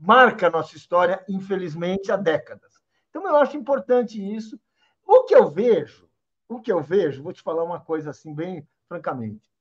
marca 0.00 0.46
a 0.46 0.50
nossa 0.50 0.76
história, 0.76 1.24
infelizmente, 1.28 2.12
há 2.12 2.16
décadas. 2.16 2.72
Então, 3.10 3.26
eu 3.26 3.34
acho 3.34 3.56
importante 3.56 4.22
isso. 4.22 4.56
O 5.04 5.24
que 5.24 5.34
eu 5.34 5.50
vejo, 5.50 6.08
o 6.48 6.60
que 6.60 6.70
eu 6.70 6.80
vejo, 6.80 7.20
vou 7.20 7.32
te 7.32 7.42
falar 7.42 7.64
uma 7.64 7.80
coisa 7.80 8.10
assim, 8.10 8.32
bem 8.32 8.64
francamente. 8.86 9.53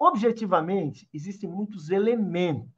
Objetivamente, 0.00 1.06
existem 1.12 1.48
muitos 1.48 1.90
elementos 1.90 2.72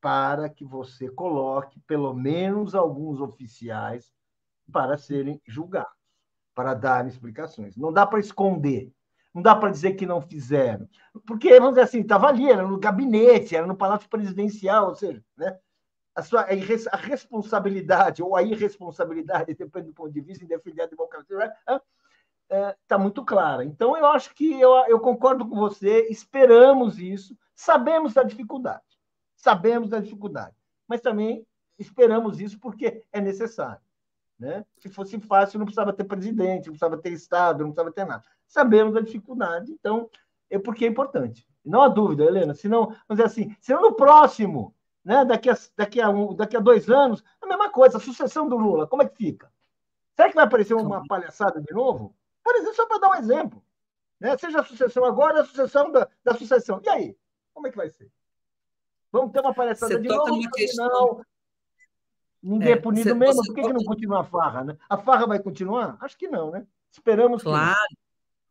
para 0.00 0.48
que 0.48 0.64
você 0.64 1.08
coloque 1.08 1.80
pelo 1.80 2.12
menos 2.12 2.74
alguns 2.74 3.20
oficiais 3.20 4.12
para 4.72 4.98
serem 4.98 5.40
julgados, 5.46 5.96
para 6.54 6.74
darem 6.74 7.08
explicações. 7.08 7.76
Não 7.76 7.92
dá 7.92 8.04
para 8.04 8.18
esconder, 8.18 8.92
não 9.32 9.40
dá 9.40 9.54
para 9.54 9.70
dizer 9.70 9.94
que 9.94 10.04
não 10.04 10.20
fizeram. 10.20 10.88
Porque, 11.24 11.50
vamos 11.58 11.70
dizer 11.70 11.82
assim, 11.82 12.00
estava 12.00 12.26
ali, 12.26 12.50
era 12.50 12.66
no 12.66 12.78
gabinete, 12.78 13.54
era 13.54 13.66
no 13.66 13.76
Palácio 13.76 14.08
Presidencial, 14.08 14.88
ou 14.88 14.94
seja, 14.96 15.24
né? 15.36 15.56
a, 16.18 16.22
sua, 16.22 16.42
a 16.42 16.96
responsabilidade 16.96 18.22
ou 18.22 18.34
a 18.34 18.42
irresponsabilidade, 18.42 19.54
depende 19.54 19.86
do 19.86 19.94
ponto 19.94 20.12
de 20.12 20.20
vista, 20.20 20.44
em 20.44 20.48
defender 20.48 20.82
a 20.82 20.86
democracia, 20.86 21.52
está 22.50 22.56
é, 22.56 22.76
tá 22.86 22.98
muito 22.98 23.24
clara. 23.24 23.64
Então, 23.64 23.96
eu 23.96 24.06
acho 24.06 24.34
que 24.34 24.58
eu, 24.58 24.70
eu 24.88 24.98
concordo 24.98 25.46
com 25.46 25.54
você, 25.54 26.08
esperamos 26.10 26.98
isso, 26.98 27.36
sabemos 27.54 28.14
da 28.14 28.22
dificuldade, 28.22 28.82
sabemos 29.36 29.90
da 29.90 30.00
dificuldade, 30.00 30.56
mas 30.86 31.00
também 31.00 31.46
esperamos 31.78 32.40
isso 32.40 32.58
porque 32.58 33.04
é 33.12 33.20
necessário. 33.20 33.82
Né? 34.38 34.64
Se 34.78 34.88
fosse 34.88 35.18
fácil, 35.20 35.58
não 35.58 35.66
precisava 35.66 35.92
ter 35.92 36.04
presidente, 36.04 36.66
não 36.66 36.72
precisava 36.72 36.96
ter 36.96 37.12
Estado, 37.12 37.64
não 37.64 37.72
precisava 37.72 37.92
ter 37.92 38.06
nada. 38.06 38.24
Sabemos 38.46 38.94
da 38.94 39.00
dificuldade, 39.00 39.70
então, 39.72 40.08
é 40.48 40.58
porque 40.58 40.84
é 40.84 40.88
importante. 40.88 41.46
Não 41.64 41.82
há 41.82 41.88
dúvida, 41.88 42.24
Helena, 42.24 42.54
senão, 42.54 42.86
vamos 42.86 43.22
dizer 43.22 43.24
assim, 43.24 43.54
senão 43.60 43.82
no 43.82 43.94
próximo 43.94 44.74
né? 45.04 45.24
daqui, 45.24 45.50
a, 45.50 45.56
daqui, 45.76 46.00
a 46.00 46.08
um, 46.08 46.34
daqui 46.34 46.56
a 46.56 46.60
dois 46.60 46.88
anos, 46.88 47.22
a 47.42 47.46
mesma 47.46 47.70
coisa, 47.70 47.98
a 47.98 48.00
sucessão 48.00 48.48
do 48.48 48.56
Lula, 48.56 48.86
como 48.86 49.02
é 49.02 49.08
que 49.08 49.16
fica? 49.16 49.52
Será 50.14 50.28
que 50.28 50.34
vai 50.34 50.44
aparecer 50.44 50.74
uma 50.74 51.06
palhaçada 51.06 51.60
de 51.60 51.72
novo? 51.72 52.14
Por 52.48 52.56
exemplo, 52.56 52.74
só 52.74 52.86
para 52.86 52.98
dar 52.98 53.10
um 53.10 53.14
exemplo. 53.16 53.62
Né? 54.18 54.38
Seja 54.38 54.60
a 54.60 54.64
sucessão 54.64 55.04
agora, 55.04 55.42
a 55.42 55.44
sucessão 55.44 55.92
da, 55.92 56.08
da 56.24 56.34
sucessão. 56.34 56.80
E 56.82 56.88
aí? 56.88 57.16
Como 57.52 57.66
é 57.66 57.70
que 57.70 57.76
vai 57.76 57.90
ser? 57.90 58.10
Vamos 59.12 59.32
ter 59.32 59.40
uma 59.40 59.52
palhaçada 59.52 59.92
Você 59.92 60.00
de 60.00 60.08
novo? 60.08 60.50
Questão... 60.52 60.88
Não. 60.88 61.22
Ninguém 62.42 62.68
é, 62.68 62.72
é 62.72 62.76
punido 62.76 63.14
mesmo? 63.14 63.42
Por 63.44 63.54
que, 63.54 63.60
toca... 63.60 63.74
que 63.74 63.78
não 63.78 63.84
continua 63.84 64.20
a 64.20 64.24
farra? 64.24 64.64
Né? 64.64 64.78
A 64.88 64.96
farra 64.96 65.26
vai 65.26 65.38
continuar? 65.42 65.98
Acho 66.00 66.16
que 66.16 66.26
não, 66.26 66.50
né? 66.50 66.66
Esperamos 66.90 67.42
claro. 67.42 67.74
que. 67.74 67.76
Claro. 67.76 68.08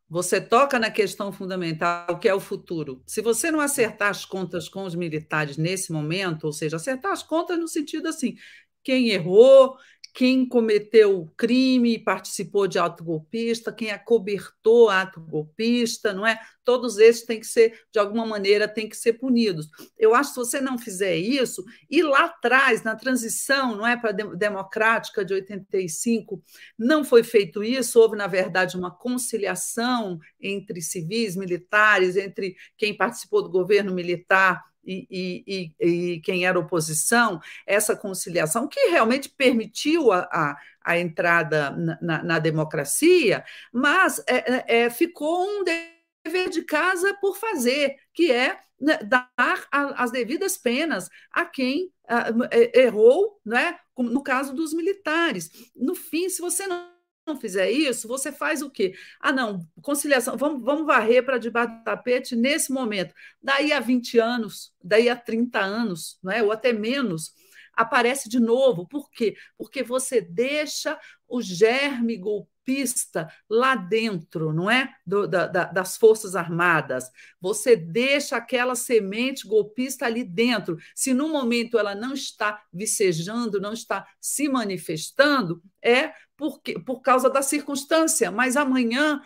Você 0.08 0.40
toca 0.40 0.78
na 0.78 0.92
questão 0.92 1.32
fundamental, 1.32 2.20
que 2.20 2.28
é 2.28 2.34
o 2.34 2.40
futuro. 2.40 3.02
Se 3.04 3.20
você 3.20 3.50
não 3.50 3.58
acertar 3.58 4.10
as 4.10 4.24
contas 4.24 4.68
com 4.68 4.84
os 4.84 4.94
militares 4.94 5.56
nesse 5.56 5.92
momento, 5.92 6.44
ou 6.44 6.52
seja, 6.52 6.76
acertar 6.76 7.10
as 7.10 7.24
contas 7.24 7.58
no 7.58 7.66
sentido 7.66 8.06
assim, 8.06 8.36
quem 8.84 9.08
errou, 9.08 9.76
quem 10.14 10.46
cometeu 10.46 11.30
crime 11.36 11.98
participou 11.98 12.66
de 12.66 12.78
ato 12.78 13.04
golpista, 13.04 13.72
quem 13.72 13.90
acobertou 13.90 14.88
ato 14.88 15.20
golpista, 15.20 16.12
não 16.12 16.26
é? 16.26 16.38
Todos 16.64 16.98
esses 16.98 17.24
têm 17.24 17.40
que 17.40 17.46
ser, 17.46 17.80
de 17.90 17.98
alguma 17.98 18.26
maneira, 18.26 18.68
têm 18.68 18.88
que 18.88 18.96
ser 18.96 19.14
punidos. 19.14 19.68
Eu 19.98 20.14
acho 20.14 20.30
que 20.30 20.34
se 20.34 20.40
você 20.40 20.60
não 20.60 20.78
fizer 20.78 21.16
isso, 21.16 21.64
e 21.88 22.02
lá 22.02 22.26
atrás, 22.26 22.82
na 22.82 22.94
transição, 22.94 23.76
não 23.76 23.86
é, 23.86 23.96
para 23.96 24.10
a 24.10 24.12
democrática 24.12 25.24
de 25.24 25.34
85, 25.34 26.42
não 26.78 27.04
foi 27.04 27.22
feito 27.22 27.62
isso, 27.62 27.98
houve, 27.98 28.16
na 28.16 28.26
verdade, 28.26 28.76
uma 28.76 28.90
conciliação 28.90 30.18
entre 30.40 30.82
civis, 30.82 31.36
militares, 31.36 32.16
entre 32.16 32.54
quem 32.76 32.96
participou 32.96 33.42
do 33.42 33.50
governo 33.50 33.94
militar 33.94 34.62
e, 34.88 35.44
e, 35.46 35.72
e, 35.80 36.20
quem 36.20 36.46
era 36.46 36.58
oposição, 36.58 37.40
essa 37.66 37.94
conciliação 37.94 38.66
que 38.66 38.88
realmente 38.88 39.28
permitiu 39.28 40.10
a, 40.10 40.20
a, 40.20 40.56
a 40.82 40.98
entrada 40.98 41.70
na, 41.70 41.98
na, 42.00 42.22
na, 42.22 42.38
democracia, 42.38 43.44
mas 43.72 44.22
é, 44.26 44.36
é, 44.36 44.84
é 44.84 44.90
ficou 44.90 45.44
um 45.44 45.64
dever 45.64 46.48
de 46.50 46.62
casa 46.62 47.14
por 47.20 47.36
fazer, 47.36 47.96
que 48.14 48.32
é 48.32 48.58
né, 48.80 48.98
dar 48.98 49.30
a, 49.36 50.02
as 50.02 50.10
devidas 50.10 50.56
penas 50.56 51.10
a 51.30 51.44
quem 51.44 51.92
a, 52.08 52.28
é, 52.50 52.80
errou, 52.84 53.40
né, 53.44 53.78
no 53.96 54.22
caso 54.22 54.54
dos 54.54 54.72
militares. 54.72 55.50
No 55.76 55.94
fim, 55.94 56.28
se 56.28 56.40
você 56.40 56.66
não 56.66 56.97
não 57.28 57.40
fizer 57.40 57.70
isso, 57.70 58.08
você 58.08 58.32
faz 58.32 58.62
o 58.62 58.70
quê? 58.70 58.94
Ah, 59.20 59.32
não, 59.32 59.66
conciliação, 59.82 60.36
vamos, 60.36 60.64
vamos 60.64 60.86
varrer 60.86 61.24
para 61.24 61.38
debaixo 61.38 61.74
do 61.76 61.84
tapete 61.84 62.34
nesse 62.34 62.72
momento. 62.72 63.14
Daí 63.42 63.72
a 63.72 63.78
20 63.78 64.18
anos, 64.18 64.72
daí 64.82 65.08
a 65.08 65.14
30 65.14 65.60
anos, 65.60 66.18
não 66.22 66.32
é? 66.32 66.42
ou 66.42 66.50
até 66.50 66.72
menos, 66.72 67.32
aparece 67.78 68.28
de 68.28 68.40
novo. 68.40 68.88
Por 68.88 69.08
quê? 69.10 69.36
Porque 69.56 69.84
você 69.84 70.20
deixa 70.20 70.98
o 71.28 71.40
germe 71.40 72.16
golpista 72.16 73.32
lá 73.48 73.76
dentro, 73.76 74.52
não 74.52 74.68
é? 74.68 74.92
Do, 75.06 75.28
da, 75.28 75.46
da, 75.46 75.64
das 75.66 75.96
Forças 75.96 76.34
Armadas. 76.34 77.08
Você 77.40 77.76
deixa 77.76 78.36
aquela 78.36 78.74
semente 78.74 79.46
golpista 79.46 80.06
ali 80.06 80.24
dentro. 80.24 80.76
Se 80.92 81.14
no 81.14 81.28
momento 81.28 81.78
ela 81.78 81.94
não 81.94 82.14
está 82.14 82.60
vicejando, 82.72 83.60
não 83.60 83.72
está 83.72 84.06
se 84.20 84.48
manifestando, 84.48 85.62
é 85.82 86.12
por, 86.36 86.60
por 86.86 87.00
causa 87.00 87.28
da 87.28 87.42
circunstância, 87.42 88.30
mas 88.30 88.56
amanhã, 88.56 89.20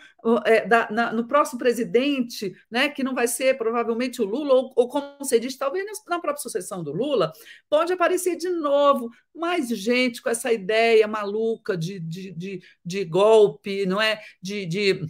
é, 0.45 0.65
da, 0.65 0.89
na, 0.89 1.13
no 1.13 1.27
próximo 1.27 1.59
presidente, 1.59 2.55
né, 2.71 2.89
que 2.89 3.03
não 3.03 3.13
vai 3.13 3.27
ser 3.27 3.55
provavelmente 3.55 4.19
o 4.19 4.25
Lula, 4.25 4.55
ou, 4.55 4.73
ou 4.75 4.87
como 4.89 5.17
você 5.19 5.39
diz, 5.39 5.55
talvez 5.55 5.85
na 6.07 6.19
própria 6.19 6.41
sucessão 6.41 6.83
do 6.83 6.91
Lula, 6.91 7.31
pode 7.69 7.93
aparecer 7.93 8.35
de 8.35 8.49
novo 8.49 9.11
mais 9.33 9.69
gente 9.69 10.23
com 10.23 10.29
essa 10.29 10.51
ideia 10.51 11.07
maluca 11.07 11.77
de, 11.77 11.99
de, 11.99 12.31
de, 12.31 12.63
de 12.83 13.05
golpe, 13.05 13.85
não 13.85 14.01
é? 14.01 14.19
de, 14.41 14.65
de 14.65 15.07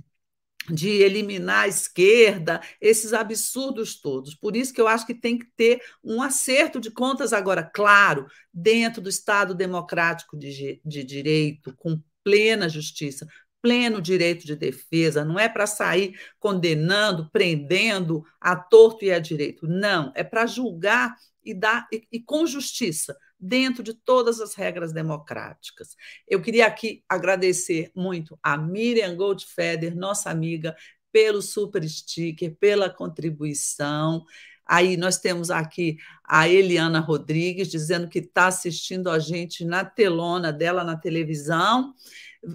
de 0.70 0.90
eliminar 0.90 1.64
a 1.64 1.68
esquerda, 1.68 2.62
esses 2.80 3.14
absurdos 3.14 4.00
todos. 4.00 4.36
Por 4.36 4.56
isso 4.56 4.74
que 4.74 4.82
eu 4.82 4.88
acho 4.88 5.06
que 5.06 5.14
tem 5.14 5.38
que 5.38 5.48
ter 5.56 5.82
um 6.04 6.22
acerto 6.22 6.80
de 6.80 6.92
contas 6.92 7.34
agora, 7.34 7.64
claro, 7.64 8.28
dentro 8.54 9.02
do 9.02 9.10
Estado 9.10 9.54
democrático 9.54 10.38
de, 10.38 10.82
de 10.84 11.04
direito, 11.04 11.76
com 11.76 12.02
plena 12.24 12.70
justiça, 12.70 13.28
pleno 13.62 14.02
direito 14.02 14.46
de 14.46 14.56
defesa, 14.56 15.24
não 15.24 15.40
é 15.40 15.48
para 15.48 15.66
sair 15.66 16.20
condenando, 16.38 17.30
prendendo 17.32 18.24
a 18.40 18.56
torto 18.56 19.06
e 19.06 19.12
a 19.12 19.20
direito. 19.20 19.66
Não, 19.66 20.12
é 20.16 20.24
para 20.24 20.46
julgar 20.46 21.16
e 21.44 21.54
dar 21.54 21.88
e, 21.92 22.06
e 22.12 22.20
com 22.20 22.46
justiça, 22.46 23.18
dentro 23.44 23.84
de 23.84 23.94
todas 23.94 24.40
as 24.40 24.56
regras 24.56 24.94
democráticas. 24.94 25.98
Eu 26.26 26.42
queria 26.42 26.66
aqui 26.66 27.04
agradecer 27.10 27.92
muito 27.94 28.40
a 28.42 28.58
Miriam 28.58 29.16
Goldfeder, 29.18 29.94
nossa 29.94 30.30
amiga, 30.30 30.74
pelo 31.12 31.42
super 31.42 31.88
sticker, 31.88 32.56
pela 32.56 32.90
contribuição. 32.90 34.24
Aí 34.66 34.96
nós 34.96 35.18
temos 35.18 35.52
aqui 35.52 35.98
a 36.24 36.48
Eliana 36.48 37.02
Rodrigues 37.02 37.68
dizendo 37.68 38.08
que 38.08 38.20
está 38.20 38.48
assistindo 38.48 39.10
a 39.10 39.20
gente 39.20 39.66
na 39.66 39.84
telona 39.84 40.54
dela 40.54 40.86
na 40.86 40.96
televisão 40.96 41.94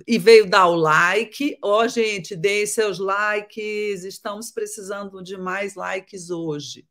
e 0.07 0.18
veio 0.18 0.48
dar 0.48 0.68
o 0.68 0.74
like. 0.74 1.59
Ó, 1.62 1.85
oh, 1.85 1.88
gente, 1.88 2.35
deem 2.35 2.66
seus 2.66 2.98
likes, 2.98 4.05
estamos 4.05 4.51
precisando 4.51 5.22
de 5.22 5.37
mais 5.37 5.74
likes 5.74 6.31
hoje. 6.31 6.87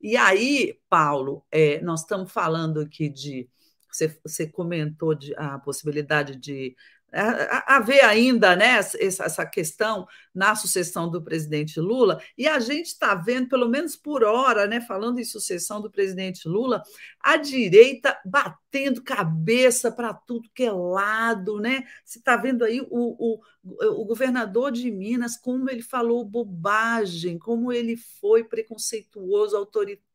E 0.00 0.16
aí, 0.16 0.78
Paulo, 0.88 1.44
é, 1.50 1.80
nós 1.82 2.00
estamos 2.00 2.32
falando 2.32 2.80
aqui 2.80 3.08
de. 3.08 3.48
Você, 3.92 4.46
comentou 4.46 5.14
de, 5.14 5.34
a 5.36 5.58
possibilidade 5.58 6.36
de 6.36 6.76
haver 7.12 8.04
ainda 8.04 8.54
né, 8.54 8.78
essa 8.78 9.44
questão 9.44 10.06
na 10.34 10.54
sucessão 10.54 11.10
do 11.10 11.22
presidente 11.22 11.80
Lula, 11.80 12.20
e 12.38 12.46
a 12.46 12.60
gente 12.60 12.86
está 12.86 13.14
vendo, 13.14 13.48
pelo 13.48 13.68
menos 13.68 13.96
por 13.96 14.22
hora, 14.22 14.66
né, 14.66 14.80
falando 14.80 15.18
em 15.18 15.24
sucessão 15.24 15.80
do 15.80 15.90
presidente 15.90 16.48
Lula, 16.48 16.82
a 17.20 17.36
direita 17.36 18.18
batendo 18.24 19.02
cabeça 19.02 19.90
para 19.90 20.14
tudo 20.14 20.50
que 20.54 20.64
é 20.64 20.72
lado. 20.72 21.58
Né? 21.58 21.84
Você 22.04 22.18
está 22.18 22.36
vendo 22.36 22.64
aí 22.64 22.80
o, 22.80 22.86
o, 22.90 23.40
o 23.64 24.04
governador 24.04 24.70
de 24.70 24.90
Minas, 24.90 25.36
como 25.36 25.68
ele 25.68 25.82
falou 25.82 26.24
bobagem, 26.24 27.38
como 27.38 27.72
ele 27.72 27.96
foi 27.96 28.44
preconceituoso, 28.44 29.56
autoritário 29.56 30.09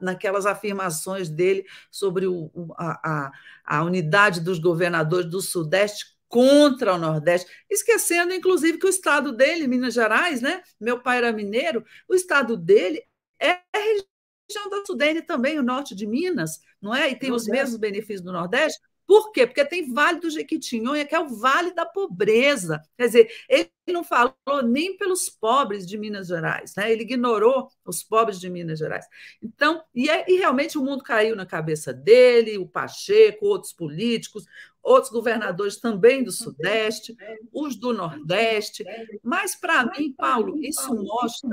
naquelas 0.00 0.46
afirmações 0.46 1.28
dele 1.28 1.64
sobre 1.90 2.26
o, 2.26 2.50
a, 2.76 3.32
a, 3.64 3.82
unidade 3.82 4.40
dos 4.40 4.58
governadores 4.58 5.30
do 5.30 5.40
Sudeste 5.40 6.14
contra 6.28 6.94
o 6.94 6.98
Nordeste, 6.98 7.50
esquecendo, 7.70 8.32
inclusive, 8.32 8.78
que 8.78 8.86
o 8.86 8.90
estado 8.90 9.30
dele, 9.30 9.68
Minas 9.68 9.94
Gerais, 9.94 10.40
né? 10.40 10.62
Meu 10.80 11.00
pai 11.00 11.18
era 11.18 11.32
mineiro, 11.32 11.84
o 12.08 12.14
estado 12.14 12.56
dele 12.56 13.04
é 13.38 13.50
a 13.52 13.78
região 13.78 14.68
do 14.68 14.84
Sudeste 14.86 15.22
também, 15.22 15.58
o 15.58 15.62
norte 15.62 15.94
de 15.94 16.06
Minas, 16.06 16.60
não 16.80 16.94
é? 16.94 17.10
E 17.10 17.16
tem 17.16 17.30
os 17.30 17.46
mesmos 17.46 17.78
benefícios 17.78 18.22
do 18.22 18.32
Nordeste, 18.32 18.80
Por 19.06 19.32
quê? 19.32 19.46
Porque 19.46 19.64
tem 19.64 19.92
Vale 19.92 20.20
do 20.20 20.30
Jequitinhonha, 20.30 21.04
que 21.04 21.14
é 21.14 21.20
o 21.20 21.28
Vale 21.28 21.74
da 21.74 21.84
Pobreza. 21.84 22.80
Quer 22.96 23.06
dizer, 23.06 23.30
ele 23.48 23.70
não 23.88 24.02
falou 24.02 24.34
nem 24.64 24.96
pelos 24.96 25.28
pobres 25.28 25.86
de 25.86 25.98
Minas 25.98 26.28
Gerais, 26.28 26.74
né? 26.76 26.90
ele 26.90 27.02
ignorou 27.02 27.68
os 27.84 28.02
pobres 28.02 28.40
de 28.40 28.48
Minas 28.48 28.78
Gerais. 28.78 29.06
Então, 29.42 29.82
e, 29.94 30.08
é, 30.08 30.24
e 30.30 30.36
realmente 30.36 30.78
o 30.78 30.82
mundo 30.82 31.02
caiu 31.04 31.36
na 31.36 31.44
cabeça 31.44 31.92
dele, 31.92 32.58
o 32.58 32.66
Pacheco, 32.66 33.46
outros 33.46 33.72
políticos, 33.72 34.46
outros 34.82 35.12
governadores 35.12 35.78
também 35.78 36.22
do 36.22 36.32
Sudeste, 36.32 37.16
os 37.52 37.76
do 37.76 37.92
Nordeste. 37.92 38.84
Mas, 39.22 39.54
para 39.54 39.84
mim, 39.86 40.12
Paulo, 40.12 40.58
isso 40.62 40.94
mostra 40.94 41.50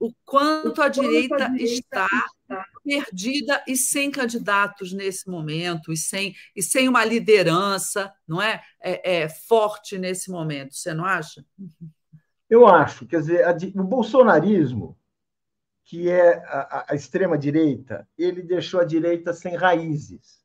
o 0.00 0.12
quanto 0.24 0.80
a 0.80 0.88
direita 0.88 1.52
está 1.58 2.08
perdida 2.84 3.62
e 3.66 3.76
sem 3.76 4.10
candidatos 4.10 4.92
nesse 4.92 5.28
momento, 5.28 5.92
e 5.92 5.96
sem, 5.96 6.34
e 6.54 6.62
sem 6.62 6.88
uma 6.88 7.04
liderança 7.04 8.12
não 8.26 8.40
é? 8.40 8.62
é, 8.80 9.22
é 9.22 9.28
forte 9.28 9.98
nesse 9.98 10.30
momento. 10.30 10.74
Você 10.74 10.94
não 10.94 11.04
acha? 11.04 11.44
Eu 12.48 12.66
acho. 12.66 13.06
Quer 13.06 13.20
dizer, 13.20 13.44
a, 13.44 13.50
o 13.50 13.84
bolsonarismo, 13.84 14.96
que 15.84 16.08
é 16.08 16.36
a, 16.46 16.86
a 16.90 16.94
extrema-direita, 16.94 18.08
ele 18.16 18.42
deixou 18.42 18.80
a 18.80 18.84
direita 18.84 19.32
sem 19.32 19.54
raízes. 19.56 20.38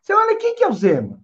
Você 0.00 0.12
olha 0.12 0.36
quem 0.36 0.54
que 0.54 0.64
é 0.64 0.68
o 0.68 0.72
Zema? 0.72 1.22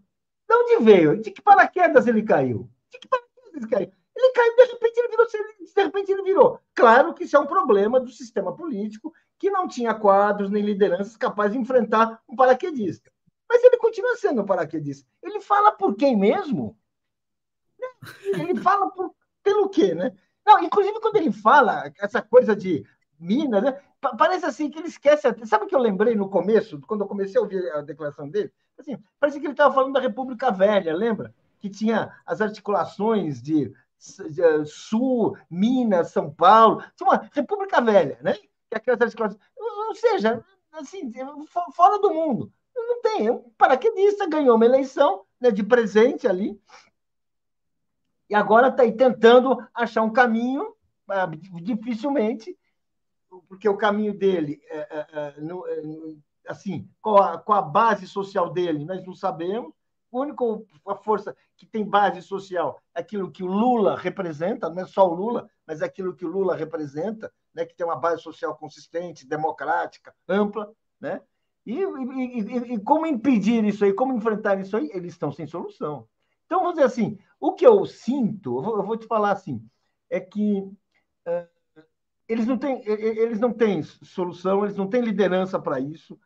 De 0.49 0.55
onde 0.55 0.85
veio? 0.85 1.21
De 1.21 1.31
que 1.31 1.43
paraquedas 1.43 2.07
ele 2.07 2.23
caiu? 2.23 2.71
De 2.91 2.99
que 2.99 3.09
paraquedas 3.09 3.55
ele 3.55 3.67
caiu? 3.69 3.93
Ele 4.19 4.33
caiu, 4.33 4.57
de 4.57 4.73
repente 4.73 4.99
ele 4.99 5.09
virou, 5.09 5.27
de 5.27 5.83
repente 5.83 6.13
ele 6.13 6.23
virou. 6.23 6.61
Claro 6.75 7.15
que 7.15 7.23
isso 7.23 7.37
é 7.37 7.41
um 7.41 7.47
problema 7.47 8.01
do 8.01 8.11
sistema 8.11 8.55
político 8.55 9.15
que 9.39 9.49
não 9.49 9.69
tinha 9.69 9.95
quadros 9.95 10.51
nem 10.51 10.65
lideranças 10.65 11.17
capazes 11.17 11.53
de 11.53 11.59
enfrentar 11.59 12.21
um 12.29 12.35
paraquedista. 12.35 13.13
Mas 13.49 13.63
ele 13.63 13.77
continua 13.77 14.17
sendo 14.17 14.43
um 14.43 14.45
paraquedista. 14.45 15.09
Ele 15.23 15.41
fala 15.41 15.71
por 15.71 15.95
quem 15.95 16.17
mesmo? 16.17 16.77
Ele 18.25 18.57
fala 18.57 18.91
por, 18.91 19.15
pelo 19.43 19.69
quê, 19.69 19.95
né? 19.95 20.13
Não, 20.45 20.65
inclusive 20.65 20.99
quando 21.01 21.17
ele 21.17 21.31
fala 21.31 21.93
essa 22.01 22.21
coisa 22.21 22.57
de 22.57 22.85
Minas, 23.21 23.63
né? 23.63 23.81
parece 24.17 24.47
assim 24.47 24.69
que 24.69 24.79
ele 24.79 24.89
esquece. 24.89 25.23
Sabe 25.47 25.65
o 25.65 25.69
que 25.69 25.75
eu 25.75 25.81
lembrei 25.81 26.17
no 26.17 26.29
começo, 26.29 26.81
quando 26.81 27.03
eu 27.03 27.07
comecei 27.09 27.39
a 27.39 27.43
ouvir 27.43 27.71
a 27.73 27.83
declaração 27.83 28.29
dele? 28.29 28.53
Assim, 28.77 28.99
parece 29.21 29.39
que 29.39 29.47
ele 29.47 29.53
estava 29.53 29.75
falando 29.75 29.93
da 29.93 30.01
República 30.01 30.51
Velha, 30.51 30.95
lembra? 30.95 31.33
Que 31.61 31.69
tinha 31.69 32.13
as 32.27 32.41
articulações 32.41 33.41
de 33.41 33.73
Sul, 34.67 35.37
Minas, 35.51 36.11
São 36.13 36.33
Paulo, 36.33 36.83
uma 37.01 37.29
República 37.33 37.81
Velha, 37.81 38.19
né? 38.23 38.37
Aquelas 38.73 39.01
articulações. 39.01 39.41
Ou 39.57 39.95
seja, 39.95 40.45
assim, 40.73 41.11
fora 41.73 41.99
do 41.99 42.13
mundo. 42.13 42.53
Não 42.75 43.03
tem. 43.03 43.31
Um 43.31 43.51
paraquedista 43.57 44.29
ganhou 44.29 44.57
uma 44.57 44.65
eleição 44.65 45.25
né, 45.41 45.51
de 45.51 45.63
presente 45.63 46.27
ali. 46.29 46.61
E 48.31 48.35
agora 48.35 48.69
está 48.69 48.83
aí 48.83 48.93
tentando 48.93 49.57
achar 49.75 50.03
um 50.03 50.13
caminho, 50.13 50.75
ah, 51.09 51.27
dificilmente, 51.63 52.57
porque 53.49 53.69
o 53.69 53.77
caminho 53.77 54.13
dele, 54.13 54.61
é, 54.69 54.79
é, 54.79 55.07
é, 55.13 55.35
assim, 56.47 56.89
qual 57.01 57.23
a, 57.23 57.43
a 57.47 57.63
base 57.63 58.07
social 58.07 58.53
dele, 58.53 58.85
nós 58.85 59.05
não 59.05 59.15
sabemos. 59.15 59.73
A 60.13 60.19
única 60.19 60.45
a 60.87 60.95
força 60.95 61.37
que 61.57 61.67
tem 61.67 61.85
base 61.85 62.23
social 62.23 62.81
é 62.95 63.01
aquilo 63.01 63.31
que 63.31 63.43
o 63.43 63.47
Lula 63.47 63.97
representa, 63.97 64.71
não 64.71 64.83
é 64.83 64.87
só 64.87 65.09
o 65.09 65.15
Lula, 65.15 65.49
mas 65.67 65.83
é 65.83 65.85
aquilo 65.85 66.15
que 66.15 66.25
o 66.25 66.29
Lula 66.29 66.57
representa, 66.57 67.33
né, 67.55 67.65
que 67.65 67.75
tem 67.75 67.87
uma 67.87 67.97
base 67.97 68.23
social 68.23 68.57
consistente, 68.57 69.27
democrática, 69.27 70.15
ampla, 70.29 70.73
né? 71.01 71.21
E, 71.67 71.83
e, 71.83 72.75
e, 72.75 72.81
como 72.81 73.07
impedir 73.07 73.63
isso 73.65 73.85
aí, 73.85 73.93
como 73.93 74.15
enfrentar 74.15 74.59
isso 74.59 74.75
aí? 74.75 74.91
Eles 74.95 75.13
estão 75.13 75.31
sem 75.31 75.47
solução. 75.47 76.09
Então, 76.47 76.61
vamos 76.61 76.77
dizer 76.77 76.87
assim, 76.87 77.19
o 77.39 77.53
que 77.53 77.67
eu 77.67 77.85
sinto, 77.85 78.63
vou, 78.63 78.79
eu 78.79 78.83
vou 78.83 78.97
te 78.97 79.07
falar 79.07 79.33
assim, 79.33 79.63
é 80.09 80.19
que 80.19 80.61
uh, 80.61 81.47
eles, 82.27 82.47
não 82.47 82.57
têm, 82.57 82.83
eles 82.87 83.39
não 83.39 83.53
têm 83.53 83.83
solução, 83.83 84.65
eles 84.65 84.77
não 84.79 84.89
têm 84.89 85.03
liderança 85.03 85.59
para 85.59 85.79
isso, 85.79 86.19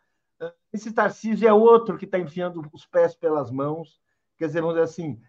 esse 0.73 0.93
Tarcísio 0.93 1.47
é 1.47 1.53
outro 1.53 1.99
que 1.99 2.05
está 2.07 2.19
enfiando 2.19 2.63
os 2.73 2.87
pés 2.87 3.15
pelas 3.15 3.51
mãos. 3.51 4.01
Quer 4.39 4.47
dizer, 4.47 4.61
vamos 4.61 4.77
dizer 4.77 4.85
assim, 4.85 5.21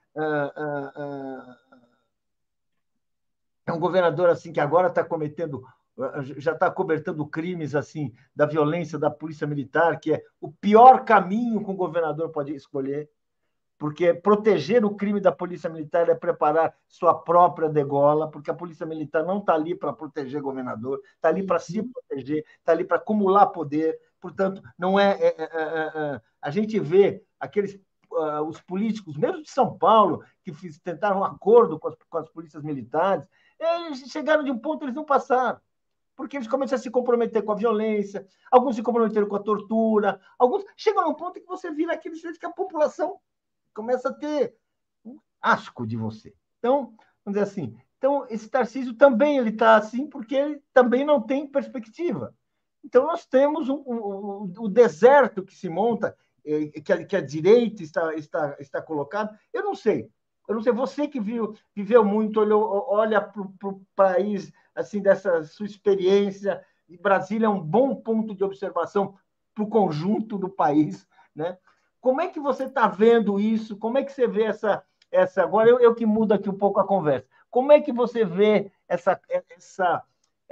é 3.65 3.71
um 3.71 3.79
governador 3.79 4.29
assim 4.29 4.53
que 4.53 4.59
agora 4.59 4.87
está 4.87 5.03
cometendo, 5.03 5.63
já 6.37 6.53
está 6.53 6.71
cobertando 6.71 7.25
crimes 7.27 7.75
assim 7.75 8.13
da 8.35 8.45
violência 8.45 8.97
da 8.97 9.11
polícia 9.11 9.45
militar, 9.45 9.99
que 9.99 10.13
é 10.13 10.23
o 10.39 10.51
pior 10.51 11.03
caminho 11.03 11.63
que 11.63 11.69
um 11.69 11.75
governador 11.75 12.29
pode 12.29 12.53
escolher, 12.55 13.09
porque 13.77 14.13
proteger 14.13 14.85
o 14.85 14.95
crime 14.95 15.19
da 15.19 15.31
polícia 15.31 15.69
militar 15.69 16.07
é 16.07 16.15
preparar 16.15 16.73
sua 16.87 17.13
própria 17.13 17.67
degola, 17.67 18.31
porque 18.31 18.49
a 18.49 18.53
polícia 18.53 18.85
militar 18.85 19.25
não 19.25 19.39
está 19.39 19.53
ali 19.53 19.75
para 19.75 19.91
proteger 19.91 20.41
governador, 20.41 21.01
está 21.15 21.27
ali 21.27 21.45
para 21.45 21.59
se 21.59 21.83
proteger, 21.83 22.45
está 22.59 22.71
ali 22.71 22.85
para 22.85 22.97
acumular 22.97 23.47
poder, 23.47 23.99
Portanto, 24.23 24.63
não 24.79 24.97
é, 24.97 25.11
é, 25.19 25.35
é, 25.37 25.43
é, 25.43 25.91
é 25.95 26.21
a 26.41 26.49
gente 26.49 26.79
vê 26.79 27.21
aqueles 27.37 27.75
uh, 28.09 28.41
os 28.47 28.61
políticos, 28.61 29.17
mesmo 29.17 29.43
de 29.43 29.49
São 29.49 29.77
Paulo, 29.77 30.23
que 30.41 30.53
fiz, 30.53 30.79
tentaram 30.79 31.19
um 31.19 31.23
acordo 31.25 31.77
com 31.77 31.89
as, 31.89 31.95
com 32.09 32.17
as 32.19 32.29
polícias 32.29 32.63
militares, 32.63 33.27
eles 33.59 33.99
chegaram 34.09 34.41
de 34.41 34.49
um 34.49 34.57
ponto 34.57 34.85
eles 34.85 34.95
não 34.95 35.03
passaram 35.03 35.59
porque 36.15 36.37
eles 36.37 36.47
começam 36.47 36.77
a 36.77 36.79
se 36.79 36.89
comprometer 36.89 37.43
com 37.43 37.51
a 37.51 37.55
violência, 37.55 38.25
alguns 38.49 38.77
se 38.77 38.83
comprometeram 38.83 39.27
com 39.27 39.35
a 39.35 39.43
tortura, 39.43 40.21
alguns 40.39 40.63
chegam 40.77 41.03
num 41.03 41.15
ponto 41.15 41.41
que 41.41 41.45
você 41.45 41.69
vira 41.71 41.91
aquele 41.91 42.15
jeito 42.15 42.39
que 42.39 42.45
a 42.45 42.51
população 42.51 43.19
começa 43.73 44.07
a 44.07 44.13
ter 44.13 44.55
um 45.03 45.19
asco 45.41 45.85
de 45.85 45.97
você. 45.97 46.33
Então, 46.59 46.95
vamos 47.25 47.39
dizer 47.39 47.41
assim, 47.41 47.75
então 47.97 48.25
esse 48.29 48.47
Tarcísio 48.47 48.93
também 48.93 49.37
ele 49.37 49.49
está 49.49 49.75
assim 49.75 50.07
porque 50.07 50.35
ele 50.35 50.63
também 50.71 51.03
não 51.03 51.19
tem 51.19 51.45
perspectiva. 51.45 52.33
Então, 52.83 53.05
nós 53.05 53.25
temos 53.25 53.69
o, 53.69 53.75
o, 53.75 54.43
o 54.59 54.67
deserto 54.67 55.43
que 55.43 55.55
se 55.55 55.69
monta, 55.69 56.15
eh, 56.45 56.81
que 56.81 56.91
a, 56.91 57.05
que 57.05 57.15
a 57.15 57.21
direita 57.21 57.81
está, 57.81 58.13
está, 58.15 58.55
está 58.59 58.81
colocada. 58.81 59.37
Eu 59.53 59.63
não 59.63 59.73
sei. 59.73 60.09
Eu 60.47 60.55
não 60.55 60.61
sei, 60.61 60.73
você 60.73 61.07
que 61.07 61.19
viu, 61.19 61.55
viveu 61.73 62.03
muito, 62.03 62.39
olhou, 62.39 62.85
olha 62.89 63.21
para 63.21 63.41
o 63.41 63.81
país 63.95 64.51
assim 64.75 65.01
dessa 65.01 65.43
sua 65.43 65.65
experiência. 65.65 66.63
Brasília 67.01 67.45
é 67.45 67.49
um 67.49 67.61
bom 67.61 67.95
ponto 67.95 68.35
de 68.35 68.43
observação 68.43 69.15
para 69.55 69.63
o 69.63 69.69
conjunto 69.69 70.37
do 70.37 70.49
país. 70.49 71.07
Né? 71.33 71.57
Como 72.01 72.21
é 72.21 72.27
que 72.27 72.39
você 72.39 72.65
está 72.65 72.87
vendo 72.87 73.39
isso? 73.39 73.77
Como 73.77 73.97
é 73.97 74.03
que 74.03 74.11
você 74.11 74.27
vê 74.27 74.43
essa. 74.43 74.83
essa 75.09 75.43
agora 75.43 75.69
eu, 75.69 75.79
eu 75.79 75.95
que 75.95 76.05
mudo 76.05 76.33
aqui 76.33 76.49
um 76.49 76.57
pouco 76.57 76.79
a 76.79 76.87
conversa. 76.87 77.27
Como 77.49 77.71
é 77.71 77.79
que 77.79 77.93
você 77.93 78.25
vê 78.25 78.71
essa, 78.87 79.19
essa 79.29 80.03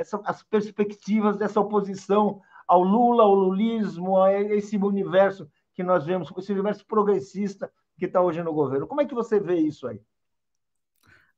essa, 0.02 0.20
as 0.26 0.44
perspectivas 0.44 1.38
dessa 1.38 1.60
oposição 1.60 2.42
ao 2.68 2.84
Lula, 2.84 3.24
ao 3.24 3.34
lulismo, 3.34 4.22
a 4.22 4.34
esse 4.34 4.78
universo 4.78 5.50
que 5.74 5.84
nós 5.84 6.06
vemos, 6.06 6.32
esse 6.38 6.52
universo 6.52 6.86
progressista 6.86 7.72
que 7.98 8.06
está 8.06 8.22
hoje 8.22 8.42
no 8.44 8.54
governo. 8.54 8.88
Como 8.88 9.02
é 9.02 9.06
que 9.06 9.14
você 9.14 9.40
vê 9.40 9.58
isso 9.58 9.88
aí? 9.88 10.02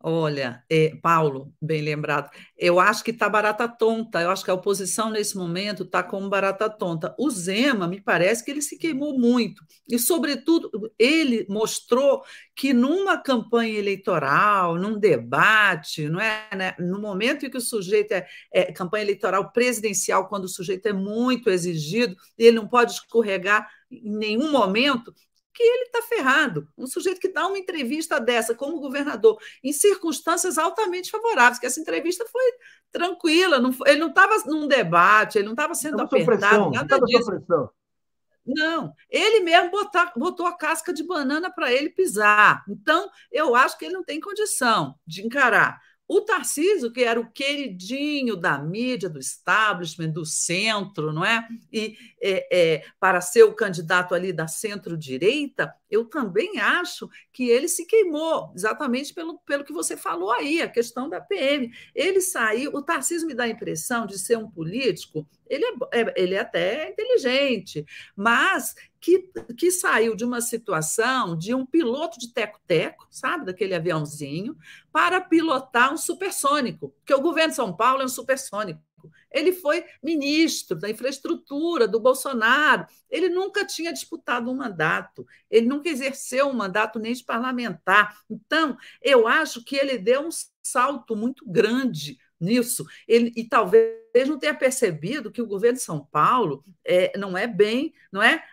Olha, 0.06 0.62
é, 0.70 0.98
Paulo, 1.02 1.54
bem 1.62 1.82
lembrado, 1.82 2.30
eu 2.58 2.78
acho 2.78 3.02
que 3.06 3.12
está 3.12 3.30
barata 3.30 3.70
tonta, 3.70 4.20
eu 4.20 4.30
acho 4.30 4.44
que 4.44 4.52
a 4.52 4.54
oposição 4.54 5.10
nesse 5.10 5.38
momento 5.38 5.84
está 5.84 6.04
como 6.04 6.28
barata 6.28 6.70
tonta. 6.70 7.16
O 7.18 7.30
Zema, 7.30 7.88
me 7.88 8.02
parece 8.02 8.44
que 8.44 8.52
ele 8.52 8.62
se 8.62 8.78
queimou 8.78 9.18
muito, 9.18 9.64
e, 9.88 9.98
sobretudo, 9.98 10.70
ele 11.00 11.46
mostrou 11.48 12.22
que 12.54 12.74
numa 12.74 13.18
campanha 13.18 13.80
eleitoral, 13.80 14.76
num 14.76 15.00
debate, 15.00 16.10
não 16.10 16.20
é, 16.20 16.50
né? 16.54 16.76
no 16.80 17.00
momento 17.00 17.46
em 17.46 17.50
que 17.50 17.58
o 17.58 17.62
sujeito 17.62 18.12
é, 18.12 18.28
é 18.52 18.74
campanha 18.74 19.06
eleitoral 19.06 19.54
presidencial, 19.54 20.28
quando 20.28 20.44
o 20.44 20.50
sujeito 20.50 20.86
é 20.86 20.92
muito 20.92 21.50
exigido, 21.50 22.14
ele 22.38 22.58
não 22.58 22.68
pode 22.68 22.92
escorregar 22.92 23.70
em 23.90 24.18
nenhum 24.18 24.52
momento, 24.52 25.14
que 25.54 25.64
ele 25.64 25.84
está 25.84 26.02
ferrado. 26.02 26.68
Um 26.78 26.88
sujeito 26.88 27.20
que 27.20 27.32
dá 27.32 27.48
uma 27.48 27.58
entrevista 27.58 28.20
dessa 28.20 28.56
como 28.56 28.80
governador, 28.80 29.38
em 29.64 29.72
circunstâncias 29.72 30.58
altamente 30.58 31.12
favoráveis, 31.12 31.60
que 31.60 31.66
essa 31.66 31.80
entrevista 31.80 32.26
foi 32.32 32.44
tranquila, 32.92 33.60
não 33.60 33.72
ele 33.86 34.00
não 34.00 34.10
estava 34.10 34.36
num 34.46 34.68
debate, 34.68 35.38
ele 35.38 35.46
não 35.46 35.54
estava 35.54 35.76
sendo 35.76 35.98
não 35.98 36.06
apertado, 36.06 36.40
pressão, 36.40 36.72
nada 36.72 36.98
não 36.98 37.06
disso. 37.06 37.32
Não, 38.46 38.94
ele 39.10 39.40
mesmo 39.40 39.72
botar, 39.72 40.12
botou 40.18 40.46
a 40.46 40.58
casca 40.58 40.92
de 40.94 41.02
banana 41.02 41.50
para 41.50 41.72
ele 41.72 41.90
pisar. 41.90 42.62
Então, 42.68 43.10
eu 43.32 43.56
acho 43.56 43.78
que 43.78 43.86
ele 43.86 43.94
não 43.94 44.04
tem 44.04 44.20
condição 44.20 44.96
de 45.08 45.26
encarar 45.26 45.80
o 46.08 46.22
Tarcísio, 46.22 46.92
que 46.92 47.04
era 47.04 47.20
o 47.20 47.32
queridinho 47.32 48.36
da 48.36 48.60
mídia, 48.60 49.10
do 49.10 49.20
establishment, 49.20 50.10
do 50.10 50.26
centro, 50.26 51.14
não 51.14 51.24
é? 51.24 51.48
E 51.72 51.98
é, 52.22 52.48
é, 52.52 52.86
para 53.00 53.22
ser 53.22 53.44
o 53.44 53.54
candidato 53.54 54.14
ali 54.14 54.34
da 54.34 54.48
centro-direita, 54.48 55.74
eu 55.90 56.06
também 56.06 56.60
acho 56.60 57.10
que 57.32 57.50
ele 57.50 57.68
se 57.68 57.86
queimou, 57.86 58.52
exatamente 58.56 59.14
pelo, 59.14 59.40
pelo 59.40 59.64
que 59.64 59.72
você 59.72 59.96
falou 59.96 60.32
aí, 60.32 60.62
a 60.62 60.70
questão 60.70 61.08
da 61.08 61.22
PM. 61.22 61.72
Ele 61.96 62.20
saiu, 62.20 62.72
o 62.74 62.82
Tarcísio 62.82 63.28
me 63.28 63.34
dá 63.34 63.46
a 63.46 63.50
impressão 63.50 64.06
de 64.06 64.20
ser 64.20 64.38
um 64.38 64.50
político 64.50 65.28
ele 65.54 65.66
é, 65.66 66.02
é, 66.02 66.14
ele 66.16 66.36
é 66.36 66.40
até 66.40 66.90
inteligente, 66.90 67.86
mas 68.16 68.76
que, 69.00 69.30
que 69.58 69.70
saiu 69.72 70.16
de 70.16 70.24
uma 70.24 70.42
situação 70.42 71.38
de 71.38 71.54
um 71.54 71.66
piloto 71.66 72.18
de 72.20 72.34
teco-teco, 72.34 73.08
sabe, 73.12 73.46
daquele 73.46 73.76
aviãozinho, 73.76 74.58
para 74.92 75.20
pilotar 75.20 75.94
um 75.94 75.98
supersônico, 75.98 76.90
porque 77.00 77.14
o 77.14 77.22
governo 77.22 77.50
de 77.50 77.56
São 77.56 77.76
Paulo 77.76 78.02
é 78.02 78.06
um 78.06 78.10
supersônico. 78.10 78.82
Ele 79.30 79.52
foi 79.52 79.84
ministro 80.02 80.78
da 80.78 80.90
infraestrutura 80.90 81.88
do 81.88 82.00
Bolsonaro. 82.00 82.86
Ele 83.10 83.28
nunca 83.30 83.66
tinha 83.66 83.92
disputado 83.92 84.50
um 84.50 84.56
mandato, 84.56 85.26
ele 85.50 85.66
nunca 85.66 85.90
exerceu 85.90 86.48
um 86.48 86.54
mandato 86.54 87.00
nem 87.00 87.14
de 87.14 87.24
parlamentar. 87.24 88.18
Então, 88.30 88.78
eu 89.02 89.28
acho 89.28 89.64
que 89.64 89.76
ele 89.76 89.98
deu 89.98 90.28
um 90.28 90.30
salto 90.62 91.16
muito 91.16 91.44
grande 91.46 92.18
nisso. 92.44 92.86
Ele, 93.08 93.32
e 93.36 93.48
talvez 93.48 94.28
não 94.28 94.38
tenha 94.38 94.54
percebido 94.54 95.32
que 95.32 95.42
o 95.42 95.48
governo 95.48 95.78
de 95.78 95.84
São 95.84 96.06
Paulo 96.06 96.64
é, 96.86 97.18
não 97.18 97.38
é 97.38 97.48
bem, 97.48 97.94
não 98.12 98.22
é, 98.22 98.44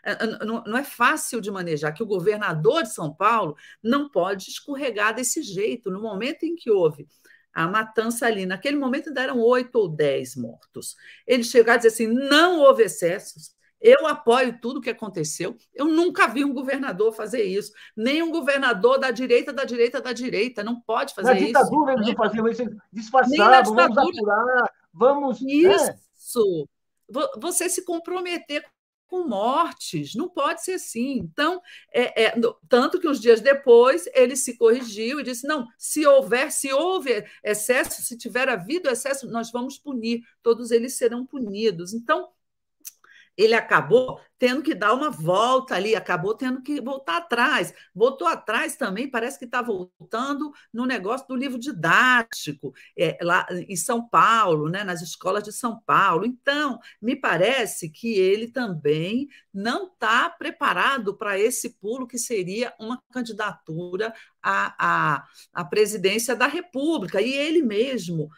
não, 0.45 0.63
não 0.65 0.79
é 0.79 0.85
fácil 0.85 1.41
de 1.41 1.51
manejar, 1.51 1.93
que 1.93 2.03
o 2.03 2.07
governador 2.07 2.83
de 2.83 2.93
São 2.93 3.13
Paulo 3.13 3.57
não 3.83 4.09
pode 4.09 4.49
escorregar 4.49 5.15
desse 5.15 5.43
jeito. 5.43 5.91
No 5.91 6.01
momento 6.01 6.45
em 6.45 6.55
que 6.55 6.71
houve 6.71 7.07
a 7.53 7.67
matança 7.67 8.27
ali, 8.27 8.47
naquele 8.47 8.77
momento 8.77 9.09
ainda 9.09 9.23
eram 9.23 9.41
oito 9.41 9.77
ou 9.77 9.89
dez 9.89 10.37
mortos. 10.37 10.97
Ele 11.27 11.43
chegou 11.43 11.73
a 11.73 11.77
dizer 11.77 11.89
assim: 11.89 12.07
não 12.07 12.61
houve 12.61 12.85
excessos, 12.85 13.55
eu 13.81 14.07
apoio 14.07 14.59
tudo 14.61 14.79
o 14.79 14.81
que 14.81 14.91
aconteceu. 14.91 15.57
Eu 15.75 15.87
nunca 15.87 16.29
vi 16.29 16.45
um 16.45 16.53
governador 16.53 17.13
fazer 17.13 17.43
isso. 17.45 17.73
Nem 17.97 18.23
um 18.23 18.31
governador 18.31 18.99
da 18.99 19.11
direita, 19.11 19.53
da 19.53 19.65
direita, 19.65 20.01
da 20.01 20.13
direita. 20.13 20.63
Não 20.63 20.81
pode 20.81 21.15
fazer 21.15 21.35
isso. 21.37 21.53
Na 21.53 21.61
ditadura 21.63 21.93
eles 21.95 22.07
não 22.07 22.15
faziam 22.15 22.49
isso. 22.49 22.63
Disfarçavam, 22.93 23.75
vamos 23.75 23.99
apurar, 23.99 24.73
vamos... 24.93 25.41
Isso. 25.41 25.91
É. 25.91 27.41
Você 27.41 27.69
se 27.69 27.85
comprometer 27.85 28.65
com 29.11 29.27
mortes. 29.27 30.15
Não 30.15 30.29
pode 30.29 30.63
ser 30.63 30.75
assim. 30.75 31.19
Então, 31.19 31.61
é, 31.93 32.27
é, 32.27 32.35
tanto 32.69 33.01
que 33.01 33.09
uns 33.09 33.21
dias 33.21 33.41
depois 33.41 34.09
ele 34.15 34.37
se 34.37 34.57
corrigiu 34.57 35.19
e 35.19 35.25
disse: 35.25 35.47
não, 35.47 35.67
se 35.77 36.07
houver, 36.07 36.53
se 36.53 36.73
houve 36.73 37.25
excesso, 37.43 38.01
se 38.01 38.17
tiver 38.17 38.49
havido 38.49 38.89
excesso, 38.89 39.29
nós 39.29 39.51
vamos 39.51 39.77
punir, 39.77 40.23
todos 40.43 40.71
eles 40.71 40.97
serão 40.97 41.27
punidos. 41.27 41.93
Então, 41.93 42.29
ele 43.37 43.55
acabou 43.55 44.21
tendo 44.39 44.63
que 44.63 44.75
dar 44.75 44.95
uma 44.95 45.11
volta 45.11 45.75
ali, 45.75 45.95
acabou 45.95 46.35
tendo 46.35 46.63
que 46.63 46.81
voltar 46.81 47.19
atrás. 47.19 47.75
Voltou 47.95 48.27
atrás 48.27 48.75
também, 48.75 49.11
parece 49.11 49.39
que 49.39 49.45
está 49.45 49.61
voltando 49.61 50.51
no 50.73 50.87
negócio 50.87 51.29
do 51.29 51.37
livro 51.37 51.59
didático, 51.59 52.73
é, 52.97 53.19
lá 53.21 53.47
em 53.51 53.77
São 53.77 54.07
Paulo, 54.09 54.71
né, 54.71 54.83
nas 54.83 55.03
escolas 55.03 55.45
de 55.45 55.53
São 55.53 55.79
Paulo. 55.85 56.25
Então, 56.25 56.79
me 57.03 57.15
parece 57.15 57.91
que 57.91 58.15
ele 58.15 58.49
também 58.49 59.29
não 59.53 59.89
está 59.89 60.31
preparado 60.31 61.15
para 61.15 61.39
esse 61.39 61.71
pulo 61.79 62.07
que 62.07 62.19
seria 62.19 62.73
uma 62.81 63.03
candidatura 63.13 64.13
à, 64.43 64.75
à, 65.19 65.25
à 65.53 65.65
presidência 65.65 66.35
da 66.35 66.47
República. 66.47 67.21
E 67.21 67.33
ele 67.35 67.63
mesmo 67.63 68.31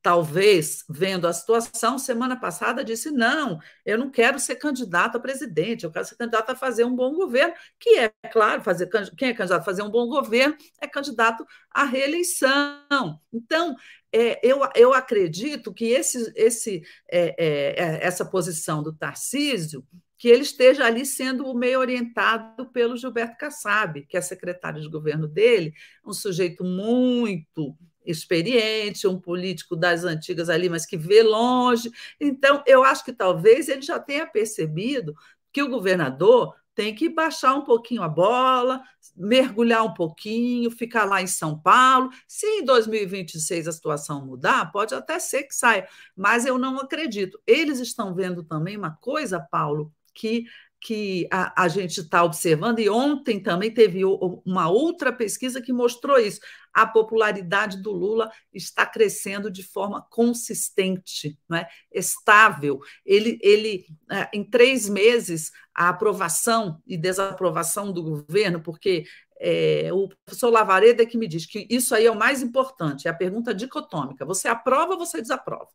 talvez, 0.00 0.84
vendo 0.88 1.26
a 1.26 1.32
situação, 1.32 1.98
semana 1.98 2.38
passada 2.38 2.84
disse: 2.84 3.10
não, 3.10 3.58
eu 3.84 3.98
não 3.98 4.10
quero 4.10 4.38
ser 4.38 4.56
candidato 4.56 5.16
a 5.16 5.20
presidente, 5.20 5.84
eu 5.84 5.90
quero 5.90 6.04
ser 6.04 6.16
candidato 6.16 6.50
a 6.50 6.56
fazer 6.56 6.84
um 6.84 6.94
bom 6.94 7.14
governo, 7.14 7.54
que 7.78 7.98
é, 7.98 8.12
claro, 8.32 8.62
fazer, 8.62 8.88
quem 9.16 9.30
é 9.30 9.34
candidato 9.34 9.60
a 9.62 9.64
fazer 9.64 9.82
um 9.82 9.90
bom 9.90 10.08
governo 10.08 10.56
é 10.80 10.86
candidato 10.86 11.44
à 11.70 11.84
reeleição. 11.84 13.18
Então, 13.32 13.74
é, 14.12 14.38
eu, 14.46 14.60
eu 14.74 14.92
acredito 14.92 15.72
que 15.72 15.86
esse, 15.86 16.32
esse, 16.36 16.82
é, 17.10 17.34
é, 17.38 17.84
é 17.84 18.06
essa 18.06 18.24
posição 18.24 18.82
do 18.82 18.92
Tarcísio 18.92 19.84
que 20.22 20.28
ele 20.28 20.42
esteja 20.42 20.84
ali 20.84 21.04
sendo 21.04 21.52
meio 21.52 21.80
orientado 21.80 22.70
pelo 22.70 22.96
Gilberto 22.96 23.36
Kassab, 23.36 24.06
que 24.06 24.16
é 24.16 24.20
secretário 24.20 24.80
de 24.80 24.88
governo 24.88 25.26
dele, 25.26 25.74
um 26.06 26.12
sujeito 26.12 26.62
muito 26.62 27.76
experiente, 28.04 29.06
um 29.06 29.20
político 29.20 29.76
das 29.76 30.04
antigas 30.04 30.48
ali, 30.48 30.68
mas 30.68 30.86
que 30.86 30.96
vê 30.96 31.22
longe. 31.22 31.90
Então, 32.20 32.62
eu 32.66 32.84
acho 32.84 33.04
que 33.04 33.12
talvez 33.12 33.68
ele 33.68 33.82
já 33.82 33.98
tenha 33.98 34.26
percebido 34.26 35.14
que 35.52 35.62
o 35.62 35.68
governador 35.68 36.54
tem 36.74 36.94
que 36.94 37.08
baixar 37.08 37.54
um 37.54 37.64
pouquinho 37.64 38.02
a 38.02 38.08
bola, 38.08 38.82
mergulhar 39.14 39.84
um 39.84 39.92
pouquinho, 39.92 40.70
ficar 40.70 41.04
lá 41.04 41.20
em 41.20 41.26
São 41.26 41.58
Paulo. 41.58 42.10
Se 42.26 42.46
em 42.46 42.64
2026 42.64 43.68
a 43.68 43.72
situação 43.72 44.24
mudar, 44.24 44.72
pode 44.72 44.94
até 44.94 45.18
ser 45.18 45.44
que 45.44 45.54
saia, 45.54 45.86
mas 46.16 46.46
eu 46.46 46.58
não 46.58 46.78
acredito. 46.78 47.38
Eles 47.46 47.78
estão 47.78 48.14
vendo 48.14 48.42
também 48.42 48.76
uma 48.76 48.96
coisa, 48.96 49.38
Paulo, 49.38 49.92
que 50.14 50.44
que 50.84 51.28
a, 51.30 51.62
a 51.62 51.68
gente 51.68 52.00
está 52.00 52.24
observando, 52.24 52.80
e 52.80 52.90
ontem 52.90 53.40
também 53.40 53.70
teve 53.70 54.04
uma 54.04 54.68
outra 54.68 55.12
pesquisa 55.12 55.62
que 55.62 55.72
mostrou 55.72 56.18
isso. 56.18 56.40
A 56.74 56.84
popularidade 56.84 57.80
do 57.80 57.92
Lula 57.92 58.28
está 58.52 58.84
crescendo 58.84 59.48
de 59.48 59.62
forma 59.62 60.04
consistente, 60.10 61.38
não 61.48 61.58
é? 61.58 61.68
estável. 61.92 62.80
Ele, 63.06 63.38
ele, 63.42 63.86
é, 64.10 64.28
em 64.34 64.42
três 64.42 64.88
meses, 64.88 65.52
a 65.72 65.88
aprovação 65.88 66.82
e 66.84 66.96
desaprovação 66.96 67.92
do 67.92 68.02
governo, 68.02 68.60
porque 68.60 69.04
é, 69.38 69.88
o 69.92 70.08
professor 70.24 70.50
Lavareda 70.50 71.04
é 71.04 71.06
que 71.06 71.16
me 71.16 71.28
diz 71.28 71.46
que 71.46 71.64
isso 71.70 71.94
aí 71.94 72.06
é 72.06 72.10
o 72.10 72.18
mais 72.18 72.42
importante, 72.42 73.06
é 73.06 73.10
a 73.10 73.14
pergunta 73.14 73.54
dicotômica. 73.54 74.24
Você 74.24 74.48
aprova 74.48 74.94
ou 74.94 74.98
você 74.98 75.22
desaprova? 75.22 75.68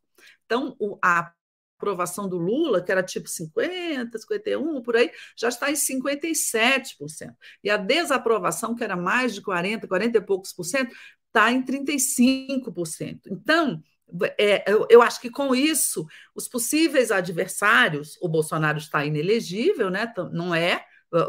Então, 0.46 0.76
a 1.02 1.32
aprovação 1.78 2.28
do 2.28 2.38
Lula, 2.38 2.82
que 2.82 2.92
era 2.92 3.04
tipo 3.04 3.30
50, 3.30 4.18
51, 4.18 4.82
por 4.82 4.98
aí, 4.98 5.12
já 5.36 5.48
está 5.48 5.70
em 5.72 5.76
57%. 5.76 7.34
E 7.64 7.70
a 7.70 7.78
desaprovação, 7.78 8.76
que 8.76 8.84
era 8.84 8.98
mais 8.98 9.34
de 9.34 9.42
40, 9.42 9.88
40 9.88 10.18
e 10.18 10.22
poucos 10.22 10.52
por 10.52 10.64
cento, 10.64 10.94
está 11.28 11.52
em 11.52 11.64
35%. 11.64 13.22
Então, 13.28 13.82
é, 14.38 14.64
eu, 14.72 14.88
eu, 14.90 15.02
acho 15.02 15.22
que 15.22 15.30
com 15.30 15.54
isso, 15.54 16.06
os 16.34 16.48
possíveis 16.48 17.12
adversários, 17.12 18.18
o 18.22 18.28
Bolsonaro 18.28 18.78
está 18.78 19.06
inelegível, 19.06 19.90
né? 19.90 20.12
não 20.32 20.56
é, 20.56 20.84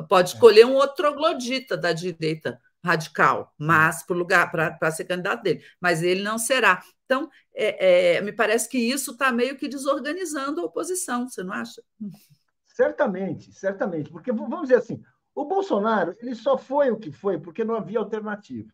pode 0.09 0.30
é. 0.30 0.34
escolher 0.34 0.64
um 0.64 0.74
outro 0.74 0.96
troglodita 0.96 1.76
da 1.76 1.92
direita 1.92 2.59
radical, 2.82 3.53
mas 3.59 4.05
para 4.05 4.16
lugar 4.16 4.51
para 4.51 4.90
ser 4.90 5.05
candidato 5.05 5.42
dele, 5.42 5.62
mas 5.80 6.03
ele 6.03 6.22
não 6.22 6.38
será. 6.38 6.82
Então, 7.09 7.30
é, 7.54 8.16
é, 8.16 8.20
me 8.20 8.32
parece 8.32 8.68
que 8.68 8.76
isso 8.76 9.12
está 9.12 9.32
meio 9.32 9.56
que 9.56 9.66
desorganizando 9.66 10.61
a 10.61 10.64
oposição, 10.64 11.26
você 11.26 11.42
não 11.42 11.54
acha? 11.54 11.82
Certamente, 12.66 13.50
certamente, 13.50 14.11
porque 14.11 14.30
vamos 14.30 14.61
dizer 14.62 14.74
assim, 14.74 15.02
o 15.34 15.46
Bolsonaro 15.46 16.14
ele 16.20 16.34
só 16.34 16.59
foi 16.59 16.90
o 16.90 16.98
que 16.98 17.11
foi 17.11 17.40
porque 17.40 17.64
não 17.64 17.74
havia 17.74 17.98
alternativa. 17.98 18.70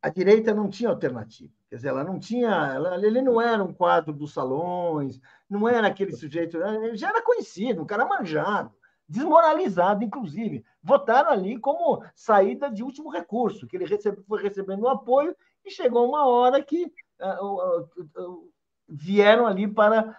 A 0.00 0.08
direita 0.08 0.54
não 0.54 0.70
tinha 0.70 0.88
alternativa, 0.88 1.52
quer 1.68 1.76
dizer, 1.76 1.88
ela 1.88 2.02
não 2.02 2.18
tinha, 2.18 2.48
ela, 2.48 3.06
ele 3.06 3.20
não 3.20 3.38
era 3.38 3.62
um 3.62 3.74
quadro 3.74 4.14
dos 4.14 4.32
salões, 4.32 5.20
não 5.50 5.68
era 5.68 5.86
aquele 5.86 6.16
sujeito, 6.16 6.56
ele 6.56 6.96
já 6.96 7.10
era 7.10 7.20
conhecido, 7.20 7.82
um 7.82 7.86
cara 7.86 8.06
manjado 8.06 8.74
desmoralizado, 9.10 10.04
inclusive. 10.04 10.64
Votaram 10.80 11.30
ali 11.30 11.58
como 11.58 12.00
saída 12.14 12.70
de 12.70 12.84
último 12.84 13.10
recurso, 13.10 13.66
que 13.66 13.76
ele 13.76 13.84
recebe, 13.84 14.22
foi 14.22 14.40
recebendo 14.40 14.84
um 14.84 14.88
apoio 14.88 15.36
e 15.64 15.70
chegou 15.70 16.08
uma 16.08 16.26
hora 16.26 16.62
que 16.62 16.92
uh, 17.20 17.44
uh, 17.44 17.88
uh, 18.16 18.52
vieram 18.88 19.46
ali 19.46 19.68
para, 19.68 20.16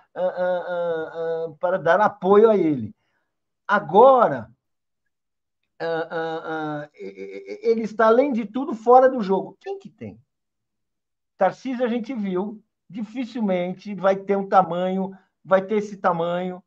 para 1.60 1.78
dar 1.78 2.00
apoio 2.00 2.50
a 2.50 2.58
ele. 2.58 2.96
Agora, 3.68 4.50
ele 6.94 7.82
está, 7.82 8.08
além 8.08 8.32
de 8.32 8.46
tudo, 8.46 8.74
fora 8.74 9.10
do 9.10 9.22
jogo. 9.22 9.58
Quem 9.60 9.80
que 9.80 9.90
tem? 9.90 10.20
Tarcísio 11.38 11.84
a 11.84 11.90
gente 11.90 12.14
viu, 12.14 12.64
dificilmente 12.90 13.96
vai 13.96 14.16
ter 14.16 14.38
um 14.38 14.48
tamanho, 14.48 15.18
vai 15.44 15.62
ter 15.62 15.76
esse 15.76 15.98
tamanho 15.98 16.64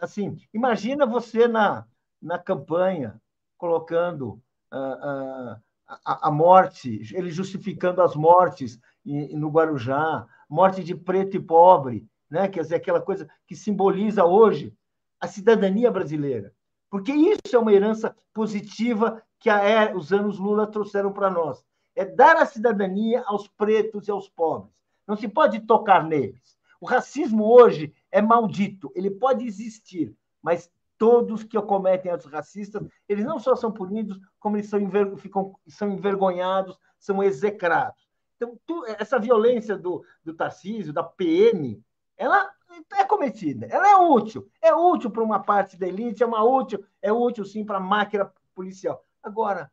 assim, 0.00 0.36
imagina 0.52 1.06
você 1.06 1.46
na, 1.46 1.86
na 2.20 2.38
campanha 2.38 3.20
colocando 3.56 4.42
a, 4.70 5.60
a, 5.86 6.28
a 6.28 6.30
morte, 6.30 7.00
ele 7.14 7.30
justificando 7.30 8.02
as 8.02 8.14
mortes 8.14 8.78
no 9.04 9.50
Guarujá, 9.50 10.26
morte 10.48 10.82
de 10.82 10.94
preto 10.94 11.36
e 11.36 11.40
pobre, 11.40 12.06
né? 12.30 12.48
quer 12.48 12.62
dizer, 12.62 12.76
aquela 12.76 13.00
coisa 13.00 13.28
que 13.46 13.54
simboliza 13.54 14.24
hoje 14.24 14.74
a 15.20 15.26
cidadania 15.26 15.90
brasileira. 15.90 16.54
Porque 16.90 17.12
isso 17.12 17.54
é 17.54 17.58
uma 17.58 17.72
herança 17.72 18.16
positiva 18.32 19.22
que 19.38 19.50
a, 19.50 19.94
os 19.94 20.12
anos 20.12 20.38
Lula 20.38 20.66
trouxeram 20.66 21.12
para 21.12 21.30
nós. 21.30 21.64
É 21.94 22.04
dar 22.04 22.36
a 22.36 22.46
cidadania 22.46 23.22
aos 23.26 23.46
pretos 23.46 24.08
e 24.08 24.10
aos 24.10 24.28
pobres. 24.28 24.72
Não 25.06 25.16
se 25.16 25.28
pode 25.28 25.60
tocar 25.60 26.04
neles. 26.04 26.56
O 26.80 26.86
racismo 26.86 27.44
hoje 27.44 27.92
é 28.10 28.20
maldito, 28.20 28.92
ele 28.94 29.10
pode 29.10 29.46
existir, 29.46 30.14
mas 30.42 30.70
todos 31.04 31.44
que 31.44 31.60
cometem 31.60 32.10
atos 32.10 32.32
racistas, 32.32 32.82
eles 33.06 33.26
não 33.26 33.38
só 33.38 33.54
são 33.54 33.70
punidos, 33.70 34.18
como 34.40 34.56
eles 34.56 34.70
são, 34.70 34.80
enver... 34.80 35.14
ficam, 35.18 35.54
são 35.68 35.90
envergonhados, 35.90 36.78
são 36.98 37.22
execrados. 37.22 38.08
Então, 38.36 38.58
tu... 38.64 38.86
essa 38.86 39.18
violência 39.18 39.76
do, 39.76 40.02
do 40.24 40.32
Tarcísio, 40.32 40.94
da 40.94 41.02
PM, 41.02 41.78
ela 42.16 42.50
é 42.96 43.04
cometida, 43.04 43.66
ela 43.66 43.86
é 43.86 43.96
útil, 43.96 44.48
é 44.62 44.74
útil 44.74 45.10
para 45.10 45.22
uma 45.22 45.40
parte 45.40 45.76
da 45.76 45.86
elite, 45.86 46.22
é 46.22 46.26
uma 46.26 46.42
útil, 46.42 46.82
é 47.02 47.12
útil 47.12 47.44
sim 47.44 47.66
para 47.66 47.76
a 47.76 47.80
máquina 47.80 48.32
policial. 48.54 49.04
Agora, 49.22 49.70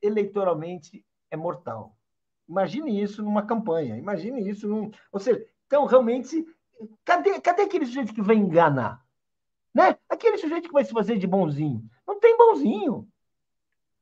eleitoralmente 0.00 1.04
é 1.30 1.36
mortal. 1.36 1.94
Imagine 2.48 2.98
isso 2.98 3.22
numa 3.22 3.42
campanha, 3.42 3.98
imagine 3.98 4.48
isso 4.48 4.66
num, 4.66 4.90
ou 5.12 5.20
seja, 5.20 5.46
então 5.66 5.84
realmente 5.84 6.46
cadê, 7.04 7.38
cadê 7.42 7.62
aquele 7.62 7.84
sujeito 7.84 8.14
que 8.14 8.22
vai 8.22 8.36
enganar? 8.36 9.04
Né? 9.74 9.98
Aquele 10.22 10.38
sujeito 10.38 10.68
que 10.68 10.72
vai 10.72 10.84
se 10.84 10.92
fazer 10.92 11.18
de 11.18 11.26
bonzinho. 11.26 11.82
Não 12.06 12.20
tem 12.20 12.36
bonzinho. 12.36 13.08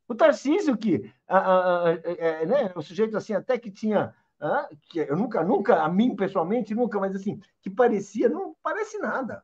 O 0.07 0.15
Tarcísio, 0.15 0.77
que 0.77 1.11
a, 1.27 1.39
a, 1.39 1.89
a, 1.89 1.93
é, 1.93 2.45
né, 2.45 2.73
o 2.77 2.83
sujeito 2.83 3.17
assim, 3.17 3.33
até 3.33 3.59
que 3.59 3.71
tinha. 3.71 4.15
que 4.91 4.99
eu 4.99 5.17
nunca, 5.17 5.43
nunca, 5.43 5.83
a 5.83 5.89
mim 5.89 6.15
pessoalmente, 6.15 6.75
nunca, 6.75 7.01
mas 7.01 7.17
assim, 7.17 7.41
que 7.63 7.71
parecia, 7.71 8.29
não 8.29 8.55
parece 8.63 8.99
nada. 8.99 9.43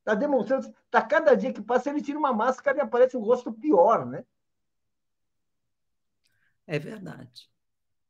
Está 0.00 0.16
demonstrando, 0.16 0.66
está 0.66 1.00
cada 1.00 1.36
dia 1.36 1.52
que 1.52 1.62
passa, 1.62 1.90
ele 1.90 2.02
tira 2.02 2.18
uma 2.18 2.32
máscara 2.32 2.78
e 2.78 2.80
aparece 2.80 3.16
um 3.16 3.20
rosto 3.20 3.52
pior, 3.52 4.04
né? 4.04 4.24
É 6.66 6.76
verdade. 6.76 7.48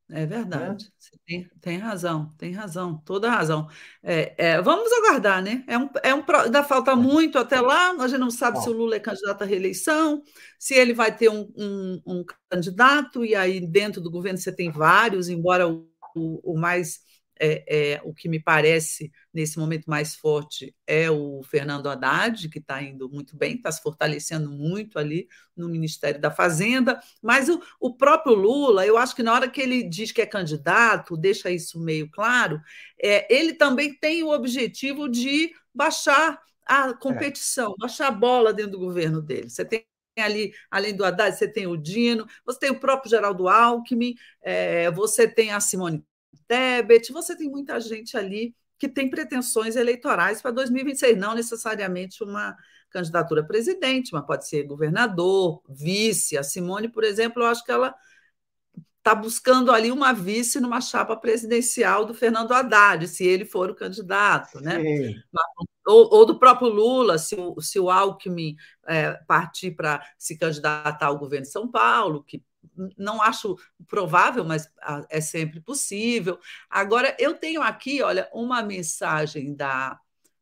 É 0.09 0.25
verdade, 0.25 0.89
você 0.97 1.19
tem, 1.27 1.51
tem 1.61 1.79
razão, 1.79 2.33
tem 2.39 2.53
razão, 2.53 2.97
toda 3.05 3.29
razão. 3.29 3.69
É, 4.05 4.35
é, 4.39 4.63
vamos 4.63 4.93
aguardar, 4.93 5.43
né? 5.43 5.65
É 5.67 5.77
um, 5.77 5.91
é 6.01 6.15
um, 6.15 6.23
ainda 6.45 6.63
falta 6.63 6.93
é. 6.93 6.95
muito 6.95 7.37
até 7.39 7.61
lá, 7.61 7.91
a 7.91 8.07
gente 8.07 8.21
não 8.21 8.31
sabe 8.31 8.63
se 8.63 8.69
o 8.69 8.73
Lula 8.73 8.95
é 8.95 9.01
candidato 9.01 9.43
à 9.43 9.45
reeleição, 9.45 10.23
se 10.61 10.75
ele 10.75 10.95
vai 10.95 11.17
ter 11.17 11.29
um, 11.29 11.53
um, 11.57 12.03
um 12.07 12.25
candidato, 12.49 13.25
e 13.25 13.35
aí 13.35 13.61
dentro 13.61 14.01
do 14.01 14.09
governo 14.09 14.39
você 14.39 14.55
tem 14.55 14.71
vários, 14.71 15.29
embora 15.29 15.67
o, 15.69 15.89
o, 16.15 16.53
o 16.55 16.57
mais 16.57 17.01
é, 17.39 17.65
é, 17.95 18.01
o 18.05 18.15
que 18.15 18.29
me 18.29 18.41
parece 18.41 19.13
nesse 19.33 19.59
momento 19.59 19.85
mais 19.87 20.15
forte 20.15 20.75
é 20.87 21.11
o 21.11 21.43
Fernando 21.43 21.89
Haddad, 21.89 22.49
que 22.49 22.59
está 22.59 22.83
indo 22.83 23.09
muito 23.09 23.37
bem, 23.37 23.55
está 23.55 23.71
se 23.71 23.83
fortalecendo 23.83 24.51
muito 24.51 24.99
ali 24.99 25.29
no 25.57 25.69
Ministério 25.69 26.21
da 26.21 26.31
Fazenda, 26.31 27.01
mas 27.23 27.49
o, 27.49 27.63
o, 27.81 27.95
próprio 27.95 28.35
Lula, 28.35 28.87
eu 28.87 28.97
acho 28.97 29.15
que 29.15 29.23
na 29.23 29.33
hora 29.33 29.49
que 29.49 29.61
ele 29.61 29.83
diz 29.83 30.13
que 30.13 30.23
é 30.23 30.27
candidato, 30.27 31.17
deixa 31.17 31.51
isso 31.51 31.79
meio 31.79 32.11
claro, 32.11 32.61
é, 33.01 33.33
ele 33.35 33.53
também 33.53 33.95
tem 33.95 34.23
o 34.23 34.31
objetivo 34.31 35.09
de 35.09 35.53
baixar 35.75 36.41
a 36.65 36.95
competição, 36.95 37.73
é. 37.73 37.81
baixar 37.81 38.09
a 38.09 38.13
bola 38.13 38.53
dentro 38.53 38.73
do 38.73 38.79
governo 38.79 39.23
dele. 39.23 39.49
Você 39.49 39.65
tem 39.65 39.85
ali, 40.19 40.53
além 40.71 40.97
do 40.97 41.05
Haddad, 41.05 41.37
você 41.37 41.47
tem 41.47 41.67
o 41.67 41.77
Dino, 41.77 42.27
você 42.45 42.59
tem 42.59 42.71
o 42.71 42.81
próprio 42.81 43.11
Geraldo 43.11 43.49
Alckmin, 43.49 44.15
é, 44.43 44.91
você 44.91 45.29
tem 45.29 45.53
a 45.53 45.61
Simone 45.61 46.03
Tebet, 46.47 47.13
você 47.13 47.37
tem 47.37 47.49
muita 47.49 47.81
gente 47.81 48.17
ali 48.17 48.55
que 48.79 48.89
tem 48.89 49.09
pretensões 49.09 49.75
eleitorais 49.77 50.43
para 50.43 50.51
2026, 50.51 51.17
não 51.17 51.35
necessariamente 51.35 52.23
uma 52.23 52.57
candidatura 52.91 53.41
a 53.41 53.45
presidente, 53.45 54.13
mas 54.13 54.27
pode 54.27 54.47
ser 54.47 54.65
governador, 54.65 55.63
vice. 55.69 56.37
A 56.37 56.43
Simone, 56.43 56.89
por 56.89 57.05
exemplo, 57.05 57.43
eu 57.43 57.47
acho 57.47 57.65
que 57.65 57.73
ela 57.73 57.95
está 58.99 59.15
buscando 59.15 59.71
ali 59.71 59.93
uma 59.93 60.13
vice 60.13 60.59
numa 60.59 60.81
chapa 60.81 61.17
presidencial 61.17 62.05
do 62.05 62.13
Fernando 62.13 62.53
Haddad, 62.53 63.07
se 63.07 63.25
ele 63.25 63.45
for 63.45 63.71
o 63.71 63.75
candidato, 63.75 64.61
né? 64.61 64.83
Ou, 65.87 66.13
ou, 66.13 66.27
do 66.27 66.37
próprio 66.37 66.69
Lula, 66.69 67.17
se 67.17 67.37
o, 67.37 67.61
se 67.61 67.79
o 67.79 67.89
Alckmin 67.89 68.57
é, 68.89 69.13
partir 69.29 69.71
para 69.71 70.05
se 70.19 70.37
candidatar 70.37 71.07
ao 71.07 71.19
governo 71.19 71.47
de 71.47 71.53
São 71.53 71.71
Paulo, 71.71 72.25
que 72.25 72.43
não 72.97 73.21
acho 73.21 73.57
provável, 73.87 74.45
mas 74.45 74.69
ah, 74.83 75.05
é 75.11 75.21
sempre 75.21 75.61
possível. 75.61 76.39
Agora, 76.69 77.17
eu 77.19 77.35
tenho 77.35 77.63
aqui, 77.63 78.03
olha, 78.03 78.29
uma 78.33 78.63
mensagem 78.63 79.55
da, 79.55 79.99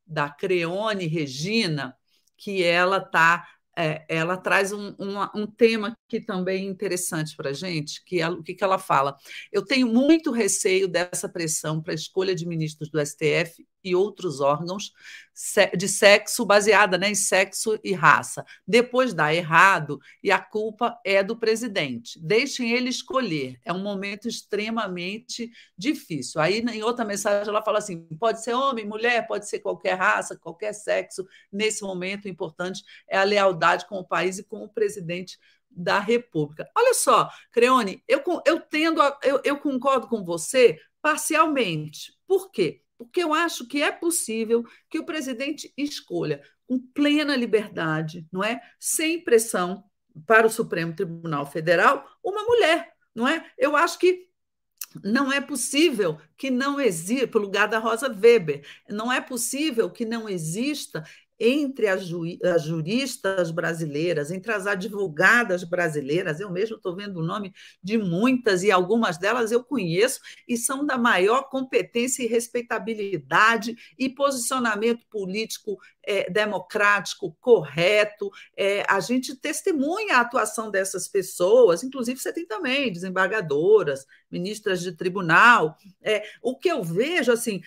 da 0.07 0.29
Creone 0.31 1.07
Regina, 1.07 1.97
que 2.37 2.63
ela 2.63 3.01
tá, 3.01 3.47
é, 3.77 4.05
ela 4.09 4.37
traz 4.37 4.73
um, 4.73 4.95
um, 4.99 5.43
um, 5.43 5.47
tema 5.47 5.97
que 6.09 6.21
também 6.21 6.67
é 6.67 6.69
interessante 6.69 7.37
para 7.37 7.51
a 7.51 7.55
gente, 7.55 8.05
que 8.05 8.25
o 8.25 8.43
que, 8.43 8.55
que 8.55 8.65
ela 8.65 8.79
fala? 8.79 9.17
Eu 9.53 9.65
tenho 9.65 9.87
muito 9.87 10.31
receio 10.31 10.89
dessa 10.89 11.29
pressão 11.29 11.83
para 11.83 11.93
a 11.93 11.95
escolha 11.95 12.35
de 12.35 12.47
ministros 12.47 12.91
do 12.91 13.01
STF 13.05 13.65
e 13.85 13.95
outros 13.95 14.41
órgãos 14.41 14.93
de 15.77 15.89
sexo 15.89 16.47
baseada 16.47 16.97
né, 16.97 17.11
em 17.11 17.15
sexo 17.15 17.79
e 17.83 17.93
raça. 17.93 18.45
Depois 18.67 19.13
dá 19.13 19.35
errado 19.35 20.01
e 20.23 20.31
a 20.31 20.39
culpa 20.39 20.99
é 21.05 21.23
do 21.23 21.37
presidente. 21.37 22.19
Deixem 22.23 22.73
ele 22.73 22.89
escolher. 22.89 23.59
É 23.65 23.73
um 23.73 23.83
momento 23.83 24.29
extremamente 24.29 25.51
difícil. 25.77 26.41
Aí, 26.41 26.61
em 26.61 26.83
outra 26.83 27.05
mensagem, 27.05 27.49
ela 27.49 27.63
fala 27.63 27.79
assim: 27.79 28.07
pode 28.19 28.43
ser 28.43 28.55
homem, 28.55 28.87
mulher, 28.87 29.27
pode 29.27 29.49
ser 29.49 29.59
qualquer 29.59 29.95
raça, 29.95 30.39
qualquer 30.39 30.73
sexo. 30.73 31.27
Nesse 31.53 31.83
momento, 31.83 32.27
o 32.27 32.29
importante 32.29 32.83
é 33.09 33.19
a 33.19 33.25
lealdade 33.25 33.87
com 33.87 33.99
o 33.99 34.07
país 34.07 34.39
e 34.39 34.45
com 34.45 34.63
o 34.63 34.69
presidente 34.69 35.39
da 35.69 35.99
República. 35.99 36.71
Olha 36.77 36.95
só, 36.95 37.29
Creone, 37.51 38.03
eu, 38.07 38.23
eu 38.47 38.61
tendo 38.61 39.03
a, 39.03 39.19
eu, 39.23 39.41
eu 39.45 39.59
concordo 39.59 40.07
com 40.07 40.25
você 40.25 40.79
parcialmente. 41.03 42.15
Por 42.27 42.51
quê? 42.51 42.84
Porque 42.99 43.23
eu 43.23 43.35
acho 43.35 43.67
que 43.67 43.83
é 43.83 43.91
possível 43.91 44.65
que 44.89 44.99
o 44.99 45.05
presidente 45.05 45.73
escolha 45.77 46.43
com 46.67 46.79
plena 46.79 47.37
liberdade, 47.37 48.27
não 48.33 48.43
é? 48.43 48.61
Sem 48.79 49.23
pressão 49.23 49.85
para 50.27 50.47
o 50.47 50.51
Supremo 50.51 50.95
Tribunal 50.95 51.45
Federal, 51.47 52.07
uma 52.23 52.43
mulher, 52.45 52.93
não 53.15 53.27
é? 53.27 53.51
Eu 53.59 53.77
acho 53.77 53.99
que 53.99 54.29
não 55.03 55.33
é 55.33 55.41
possível 55.41 56.19
que 56.37 56.51
não 56.51 56.81
exista, 56.81 57.27
para 57.27 57.41
o 57.41 57.43
lugar 57.43 57.67
da 57.67 57.79
Rosa 57.79 58.09
Weber, 58.09 58.65
não 58.89 59.13
é 59.13 59.21
possível 59.21 59.91
que 59.91 60.05
não 60.05 60.29
exista 60.29 61.03
entre 61.39 61.89
as, 61.89 62.07
ju 62.07 62.23
as, 62.45 62.63
juristas 62.63 63.51
brasileiras, 63.51 64.31
entre 64.31 64.53
as 64.53 64.67
advogadas 64.67 65.65
brasileiras, 65.65 66.41
eu 66.41 66.51
mesmo 66.51 66.77
estou 66.77 66.95
vendo 66.95 67.19
o 67.19 67.25
nome 67.25 67.53
de 67.83 67.99
muitas 67.99 68.63
e 68.63 68.71
algumas 68.71 69.19
delas 69.19 69.51
eu 69.51 69.63
conheço 69.63 70.21
e 70.49 70.57
são 70.57 70.87
da 70.87 70.97
maior 70.97 71.49
competência 71.49 72.23
e 72.23 72.29
respeitabilidade 72.29 73.77
e 73.99 74.09
posicionamento 74.09 75.07
político 75.09 75.79
é, 76.03 76.31
democrático 76.31 77.37
correto. 77.41 78.31
É, 78.57 78.85
a 78.89 79.01
gente 79.01 79.35
testemunha 79.37 80.17
a 80.17 80.21
atuação 80.21 80.71
dessas 80.71 81.09
pessoas, 81.09 81.83
inclusive 81.83 82.21
você 82.21 82.33
tem 82.33 82.47
também 82.47 82.93
desembargadoras, 82.93 84.07
ministras 84.31 84.81
de 84.81 84.93
tribunal. 84.93 85.77
É, 86.03 86.23
o 86.43 86.57
que 86.57 86.69
eu 86.69 86.83
vejo, 86.83 87.33
assim, 87.33 87.61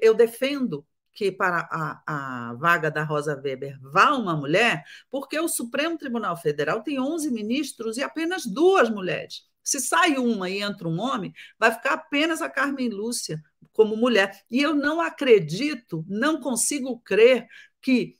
eu 0.00 0.14
defendo 0.14 0.84
que 1.12 1.30
para 1.32 1.68
a, 1.70 2.02
a, 2.06 2.54
vaga 2.54 2.90
da 2.90 3.02
Rosa 3.02 3.34
Weber 3.34 3.78
vá 3.80 4.12
uma 4.12 4.36
mulher, 4.36 4.84
porque 5.10 5.38
o 5.38 5.48
Supremo 5.48 5.98
Tribunal 5.98 6.36
Federal 6.36 6.82
tem 6.82 7.00
11 7.00 7.30
ministros 7.30 7.96
e 7.96 8.02
apenas 8.02 8.46
duas 8.46 8.88
mulheres. 8.88 9.44
Se 9.62 9.80
sai 9.80 10.16
uma 10.16 10.48
e 10.48 10.62
entra 10.62 10.88
um 10.88 11.00
homem, 11.00 11.32
vai 11.58 11.72
ficar 11.72 11.92
apenas 11.94 12.40
a 12.40 12.48
Carmen 12.48 12.88
Lúcia 12.88 13.42
como 13.72 13.96
mulher. 13.96 14.42
E 14.50 14.60
eu 14.60 14.74
não 14.74 15.00
acredito, 15.00 16.04
não 16.08 16.40
consigo 16.40 16.98
crer 17.00 17.46
que 17.80 18.16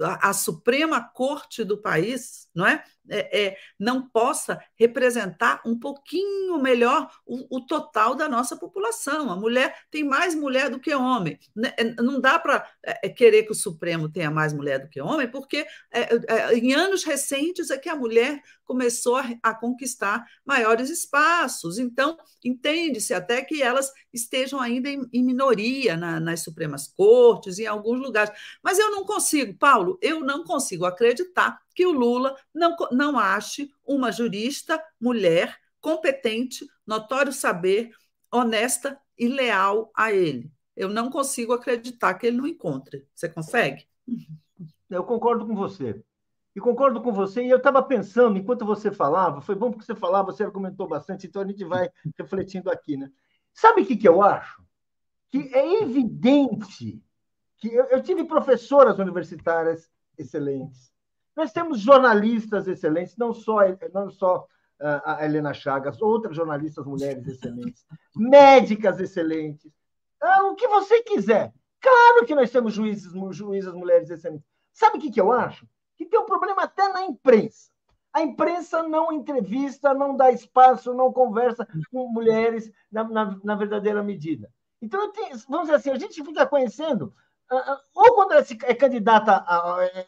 a 0.00 0.32
Suprema 0.32 1.02
Corte 1.02 1.64
do 1.64 1.76
país, 1.76 2.48
não 2.54 2.66
é? 2.66 2.84
É, 3.08 3.46
é, 3.46 3.56
não 3.78 4.08
possa 4.08 4.58
representar 4.78 5.60
um 5.66 5.78
pouquinho 5.78 6.58
melhor 6.58 7.10
o, 7.26 7.58
o, 7.58 7.60
total 7.66 8.14
da 8.14 8.28
nossa 8.28 8.56
população. 8.56 9.30
A 9.30 9.36
mulher 9.36 9.76
tem 9.90 10.02
mais 10.02 10.34
mulher 10.34 10.70
do 10.70 10.80
que 10.80 10.94
homem. 10.94 11.38
Né, 11.54 11.74
é, 11.76 11.84
não 12.02 12.18
dá 12.18 12.38
para 12.38 12.66
é, 12.82 13.08
querer 13.10 13.42
que 13.42 13.52
o 13.52 13.54
Supremo 13.54 14.08
tenha 14.08 14.30
mais 14.30 14.54
mulher 14.54 14.78
do 14.78 14.88
que 14.88 15.02
homem, 15.02 15.30
porque 15.30 15.66
é, 15.92 16.54
em 16.54 16.72
anos 16.72 17.04
recentes 17.04 17.70
é 17.70 17.76
que 17.76 17.90
a 17.90 17.96
mulher 17.96 18.40
começou 18.64 19.16
a, 19.16 19.24
a 19.42 19.54
conquistar 19.54 20.24
maiores 20.44 20.88
espaços. 20.88 21.78
Então, 21.78 22.16
entende-se 22.42 23.12
até 23.12 23.42
que 23.42 23.62
elas 23.62 23.92
estejam 24.12 24.60
ainda 24.60 24.88
em, 24.88 25.02
em 25.12 25.22
minoria 25.22 25.96
na, 25.96 26.18
nas 26.18 26.40
Supremas 26.40 26.88
Cortes, 26.88 27.58
em 27.58 27.66
alguns 27.66 28.00
lugares. 28.00 28.32
Mas 28.62 28.78
eu 28.78 28.90
não 28.90 29.04
consigo, 29.04 29.54
Paulo, 29.58 29.98
eu 30.00 30.20
não 30.20 30.44
consigo 30.44 30.86
acreditar 30.86 31.60
que 31.74 31.86
o 31.86 31.92
Lula 31.92 32.36
não, 32.54 32.76
não 32.92 33.18
ache 33.18 33.70
uma 33.84 34.12
jurista 34.12 34.82
mulher 35.00 35.58
competente, 35.80 36.66
notório 36.86 37.32
saber, 37.32 37.90
honesta 38.32 38.98
e 39.18 39.28
leal 39.28 39.90
a 39.94 40.12
ele. 40.12 40.50
Eu 40.76 40.88
não 40.88 41.10
consigo 41.10 41.52
acreditar 41.52 42.14
que 42.14 42.26
ele 42.26 42.38
não 42.38 42.46
encontre. 42.46 43.06
Você 43.14 43.28
consegue? 43.28 43.86
Eu 44.88 45.04
concordo 45.04 45.46
com 45.46 45.54
você. 45.54 46.02
E 46.54 46.60
concordo 46.60 47.02
com 47.02 47.12
você. 47.12 47.44
E 47.44 47.50
eu 47.50 47.58
estava 47.58 47.82
pensando, 47.82 48.38
enquanto 48.38 48.64
você 48.64 48.90
falava, 48.90 49.40
foi 49.40 49.54
bom 49.54 49.70
porque 49.70 49.84
você 49.84 49.94
falava, 49.94 50.32
você 50.32 50.44
argumentou 50.44 50.88
bastante, 50.88 51.26
então 51.26 51.42
a 51.42 51.46
gente 51.46 51.64
vai 51.64 51.90
refletindo 52.18 52.70
aqui, 52.70 52.96
né? 52.96 53.10
Sabe 53.52 53.82
o 53.82 53.86
que, 53.86 53.96
que 53.96 54.08
eu 54.08 54.22
acho? 54.22 54.62
Que 55.30 55.52
é 55.52 55.82
evidente 55.82 57.02
que 57.56 57.74
eu, 57.74 57.84
eu 57.86 58.02
tive 58.02 58.24
professoras 58.24 58.98
universitárias 58.98 59.90
excelentes, 60.16 60.92
nós 61.36 61.52
temos 61.52 61.80
jornalistas 61.80 62.68
excelentes, 62.68 63.16
não 63.16 63.32
só, 63.32 63.58
não 63.92 64.10
só 64.10 64.46
ah, 64.80 65.16
a 65.18 65.24
Helena 65.24 65.52
Chagas, 65.54 66.00
outras 66.00 66.36
jornalistas 66.36 66.84
mulheres 66.84 67.26
excelentes, 67.26 67.84
médicas 68.14 69.00
excelentes. 69.00 69.72
ah, 70.20 70.44
o 70.44 70.54
que 70.54 70.68
você 70.68 71.02
quiser. 71.02 71.52
Claro 71.80 72.24
que 72.26 72.34
nós 72.34 72.50
temos 72.50 72.72
juízes, 72.72 73.12
juízes 73.30 73.72
mulheres 73.72 74.10
excelentes. 74.10 74.46
Sabe 74.72 74.98
o 74.98 75.00
que, 75.00 75.10
que 75.10 75.20
eu 75.20 75.30
acho? 75.30 75.68
Que 75.96 76.06
tem 76.06 76.18
um 76.18 76.26
problema 76.26 76.62
até 76.62 76.88
na 76.92 77.04
imprensa. 77.04 77.70
A 78.12 78.22
imprensa 78.22 78.82
não 78.82 79.12
entrevista, 79.12 79.92
não 79.92 80.16
dá 80.16 80.30
espaço, 80.30 80.94
não 80.94 81.12
conversa 81.12 81.66
com 81.90 82.08
mulheres 82.08 82.70
na, 82.90 83.04
na, 83.04 83.38
na 83.42 83.54
verdadeira 83.56 84.02
medida. 84.02 84.50
Então, 84.80 85.10
tenho, 85.12 85.36
vamos 85.48 85.66
dizer 85.66 85.74
assim, 85.76 85.90
a 85.90 85.98
gente 85.98 86.22
fica 86.22 86.46
conhecendo, 86.46 87.14
ou 87.94 88.14
quando 88.14 88.32
é, 88.32 88.44
é 88.64 88.74
candidata, 88.74 89.44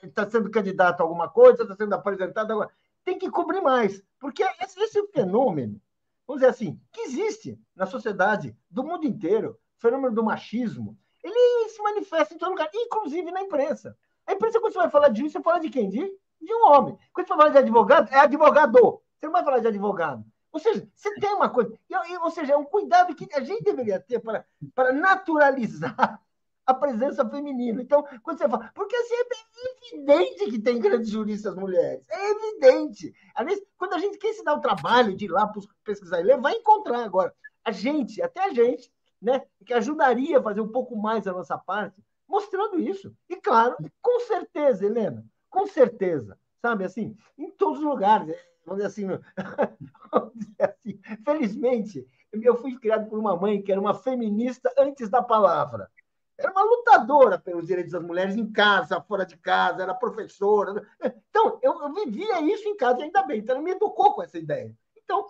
está 0.02 0.22
é, 0.22 0.30
sendo 0.30 0.50
candidato 0.50 1.00
a 1.00 1.04
alguma 1.04 1.28
coisa, 1.28 1.62
está 1.62 1.74
sendo 1.74 1.94
apresentada, 1.94 2.68
tem 3.04 3.18
que 3.18 3.30
cobrir 3.30 3.60
mais. 3.60 4.02
Porque 4.18 4.42
esse, 4.60 4.80
esse 4.80 5.06
fenômeno, 5.08 5.80
vamos 6.26 6.40
dizer 6.40 6.50
assim, 6.50 6.80
que 6.92 7.02
existe 7.02 7.58
na 7.74 7.86
sociedade 7.86 8.56
do 8.70 8.82
mundo 8.82 9.06
inteiro, 9.06 9.58
o 9.78 9.80
fenômeno 9.80 10.14
do 10.14 10.24
machismo, 10.24 10.98
ele 11.22 11.68
se 11.68 11.82
manifesta 11.82 12.34
em 12.34 12.38
todo 12.38 12.50
lugar, 12.50 12.68
inclusive 12.72 13.30
na 13.30 13.42
imprensa. 13.42 13.96
A 14.26 14.32
imprensa, 14.32 14.60
quando 14.60 14.72
você 14.72 14.78
vai 14.78 14.90
falar 14.90 15.08
disso, 15.08 15.30
você 15.30 15.42
fala 15.42 15.60
de 15.60 15.70
quem? 15.70 15.88
De, 15.88 15.98
de 15.98 16.54
um 16.54 16.68
homem. 16.68 16.98
Quando 17.12 17.26
você 17.26 17.34
vai 17.34 17.38
falar 17.38 17.52
de 17.52 17.58
advogado, 17.58 18.12
é 18.12 18.18
advogado. 18.18 19.02
Você 19.16 19.26
não 19.26 19.32
vai 19.32 19.44
falar 19.44 19.58
de 19.58 19.68
advogado. 19.68 20.24
Ou 20.52 20.58
seja, 20.60 20.88
você 20.94 21.14
tem 21.16 21.34
uma 21.34 21.50
coisa. 21.50 21.78
Ou 22.22 22.30
seja, 22.30 22.54
é 22.54 22.56
um 22.56 22.64
cuidado 22.64 23.14
que 23.14 23.28
a 23.34 23.40
gente 23.40 23.62
deveria 23.62 24.00
ter 24.00 24.20
para, 24.20 24.44
para 24.74 24.92
naturalizar 24.92 26.20
a 26.66 26.74
presença 26.74 27.28
feminina. 27.28 27.80
Então, 27.80 28.04
quando 28.22 28.38
você 28.38 28.48
fala. 28.48 28.70
Porque 28.74 28.96
assim, 28.96 29.14
é 29.14 29.94
evidente 29.94 30.50
que 30.50 30.58
tem 30.58 30.80
grandes 30.80 31.10
juristas 31.10 31.54
mulheres. 31.54 32.04
É 32.10 32.30
evidente. 32.30 33.14
Vezes, 33.44 33.64
quando 33.78 33.94
a 33.94 33.98
gente 33.98 34.18
quer 34.18 34.32
se 34.32 34.44
dar 34.44 34.54
o 34.54 34.60
trabalho 34.60 35.16
de 35.16 35.26
ir 35.26 35.30
lá 35.30 35.50
pesquisar 35.84 36.20
e 36.20 36.24
ler, 36.24 36.40
vai 36.40 36.54
encontrar 36.54 37.04
agora. 37.04 37.32
A 37.64 37.70
gente, 37.70 38.20
até 38.20 38.44
a 38.44 38.52
gente, 38.52 38.90
né, 39.22 39.42
que 39.64 39.72
ajudaria 39.72 40.38
a 40.38 40.42
fazer 40.42 40.60
um 40.60 40.68
pouco 40.68 40.96
mais 40.96 41.26
a 41.26 41.32
nossa 41.32 41.56
parte, 41.56 42.02
mostrando 42.28 42.80
isso. 42.80 43.14
E 43.28 43.36
claro, 43.36 43.76
com 44.02 44.20
certeza, 44.20 44.84
Helena, 44.84 45.24
com 45.48 45.66
certeza, 45.66 46.38
sabe 46.60 46.84
assim, 46.84 47.16
em 47.38 47.50
todos 47.50 47.78
os 47.78 47.84
lugares, 47.84 48.30
é, 48.30 48.84
assim, 48.84 49.06
vamos 50.12 50.32
dizer 50.34 50.62
assim 50.62 51.00
felizmente, 51.24 52.06
eu 52.32 52.56
fui 52.56 52.76
criado 52.78 53.08
por 53.08 53.18
uma 53.18 53.36
mãe 53.36 53.62
que 53.62 53.72
era 53.72 53.80
uma 53.80 53.94
feminista 53.94 54.72
antes 54.78 55.08
da 55.08 55.22
palavra. 55.22 55.90
Era 56.38 56.52
uma 56.52 56.62
lutadora 56.62 57.38
pelos 57.38 57.66
direitos 57.66 57.92
das 57.92 58.02
mulheres 58.02 58.36
em 58.36 58.50
casa, 58.50 59.00
fora 59.00 59.24
de 59.24 59.36
casa, 59.38 59.82
era 59.82 59.94
professora. 59.94 60.86
Então, 61.02 61.58
eu, 61.62 61.82
eu 61.82 61.94
vivia 61.94 62.40
isso 62.42 62.68
em 62.68 62.76
casa, 62.76 63.02
ainda 63.02 63.22
bem. 63.22 63.40
Então, 63.40 63.56
ela 63.56 63.64
me 63.64 63.70
educou 63.70 64.12
com 64.12 64.22
essa 64.22 64.38
ideia. 64.38 64.76
Então, 65.02 65.26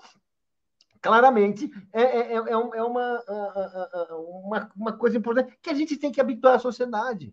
claramente 1.01 1.71
é, 1.93 2.03
é, 2.03 2.33
é, 2.33 2.37
é 2.37 2.57
uma, 2.83 3.25
uma, 4.11 4.73
uma 4.77 4.93
coisa 4.93 5.17
importante 5.17 5.57
que 5.63 5.71
a 5.71 5.75
gente 5.75 5.97
tem 5.97 6.11
que 6.11 6.21
habituar 6.21 6.57
a 6.57 6.61
sociedade. 6.61 7.33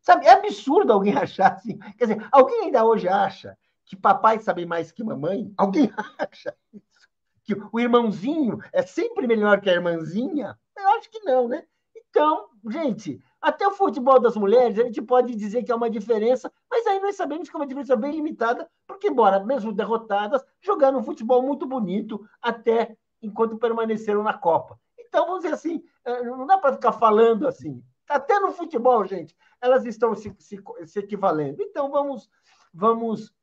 Sabe, 0.00 0.26
é 0.26 0.32
absurdo 0.32 0.92
alguém 0.92 1.14
achar 1.16 1.52
assim. 1.52 1.78
Quer 1.98 2.06
dizer, 2.06 2.28
alguém 2.32 2.64
ainda 2.64 2.84
hoje 2.84 3.08
acha 3.08 3.56
que 3.84 3.96
papai 3.96 4.38
sabe 4.40 4.64
mais 4.64 4.90
que 4.90 5.04
mamãe? 5.04 5.52
Alguém 5.56 5.92
acha 6.18 6.56
isso? 6.72 7.08
Que 7.44 7.54
o 7.72 7.78
irmãozinho 7.78 8.58
é 8.72 8.82
sempre 8.82 9.26
melhor 9.26 9.60
que 9.60 9.68
a 9.68 9.74
irmãzinha? 9.74 10.58
Eu 10.76 10.88
acho 10.90 11.10
que 11.10 11.20
não, 11.20 11.48
né? 11.48 11.64
Então, 11.94 12.48
gente, 12.70 13.22
até 13.40 13.66
o 13.66 13.72
futebol 13.72 14.20
das 14.20 14.36
mulheres, 14.36 14.78
a 14.78 14.84
gente 14.84 15.02
pode 15.02 15.34
dizer 15.34 15.62
que 15.62 15.72
é 15.72 15.74
uma 15.74 15.90
diferença, 15.90 16.52
mas 16.70 16.86
aí 16.86 17.00
nós 17.00 17.16
sabemos 17.16 17.48
que 17.48 17.56
é 17.56 17.58
uma 17.58 17.66
diferença 17.66 17.96
bem 17.96 18.12
limitada, 18.12 18.68
porque, 18.86 19.08
embora 19.08 19.44
mesmo 19.44 19.72
derrotadas, 19.72 20.44
jogaram 20.60 20.98
um 20.98 21.02
futebol 21.02 21.42
muito 21.42 21.66
bonito 21.66 22.24
até 22.40 22.96
enquanto 23.20 23.58
permaneceram 23.58 24.22
na 24.22 24.34
Copa. 24.34 24.78
Então, 24.98 25.26
vamos 25.26 25.42
dizer 25.42 25.54
assim, 25.54 25.82
eh, 26.04 26.22
não 26.22 26.46
dá 26.46 26.58
para 26.58 26.72
ficar 26.72 26.92
falando 26.92 27.46
assim. 27.46 27.82
Até 28.08 28.38
no 28.40 28.52
futebol, 28.52 29.04
gente, 29.04 29.36
elas 29.60 29.84
estão 29.84 30.14
se, 30.14 30.34
se, 30.38 30.62
se 30.86 30.98
equivalendo. 30.98 31.62
Então, 31.62 31.90
vamos, 31.90 32.30
vamos, 32.72 33.34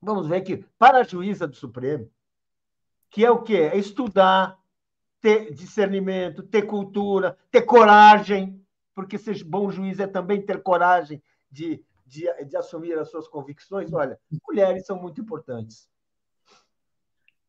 vamos 0.00 0.26
ver 0.26 0.42
que, 0.42 0.58
para 0.78 0.98
a 0.98 1.02
juíza 1.02 1.46
do 1.46 1.56
Supremo, 1.56 2.10
que 3.10 3.24
é 3.24 3.30
o 3.30 3.42
quê? 3.42 3.70
É 3.72 3.76
estudar, 3.76 4.58
ter 5.26 5.52
discernimento, 5.52 6.40
ter 6.40 6.62
cultura, 6.62 7.36
ter 7.50 7.62
coragem, 7.62 8.64
porque 8.94 9.18
ser 9.18 9.42
bom 9.42 9.68
juiz 9.72 9.98
é 9.98 10.06
também 10.06 10.40
ter 10.40 10.62
coragem 10.62 11.20
de, 11.50 11.84
de, 12.06 12.32
de 12.44 12.56
assumir 12.56 12.96
as 12.96 13.10
suas 13.10 13.26
convicções. 13.26 13.92
Olha, 13.92 14.20
mulheres 14.46 14.86
são 14.86 15.02
muito 15.02 15.20
importantes. 15.20 15.88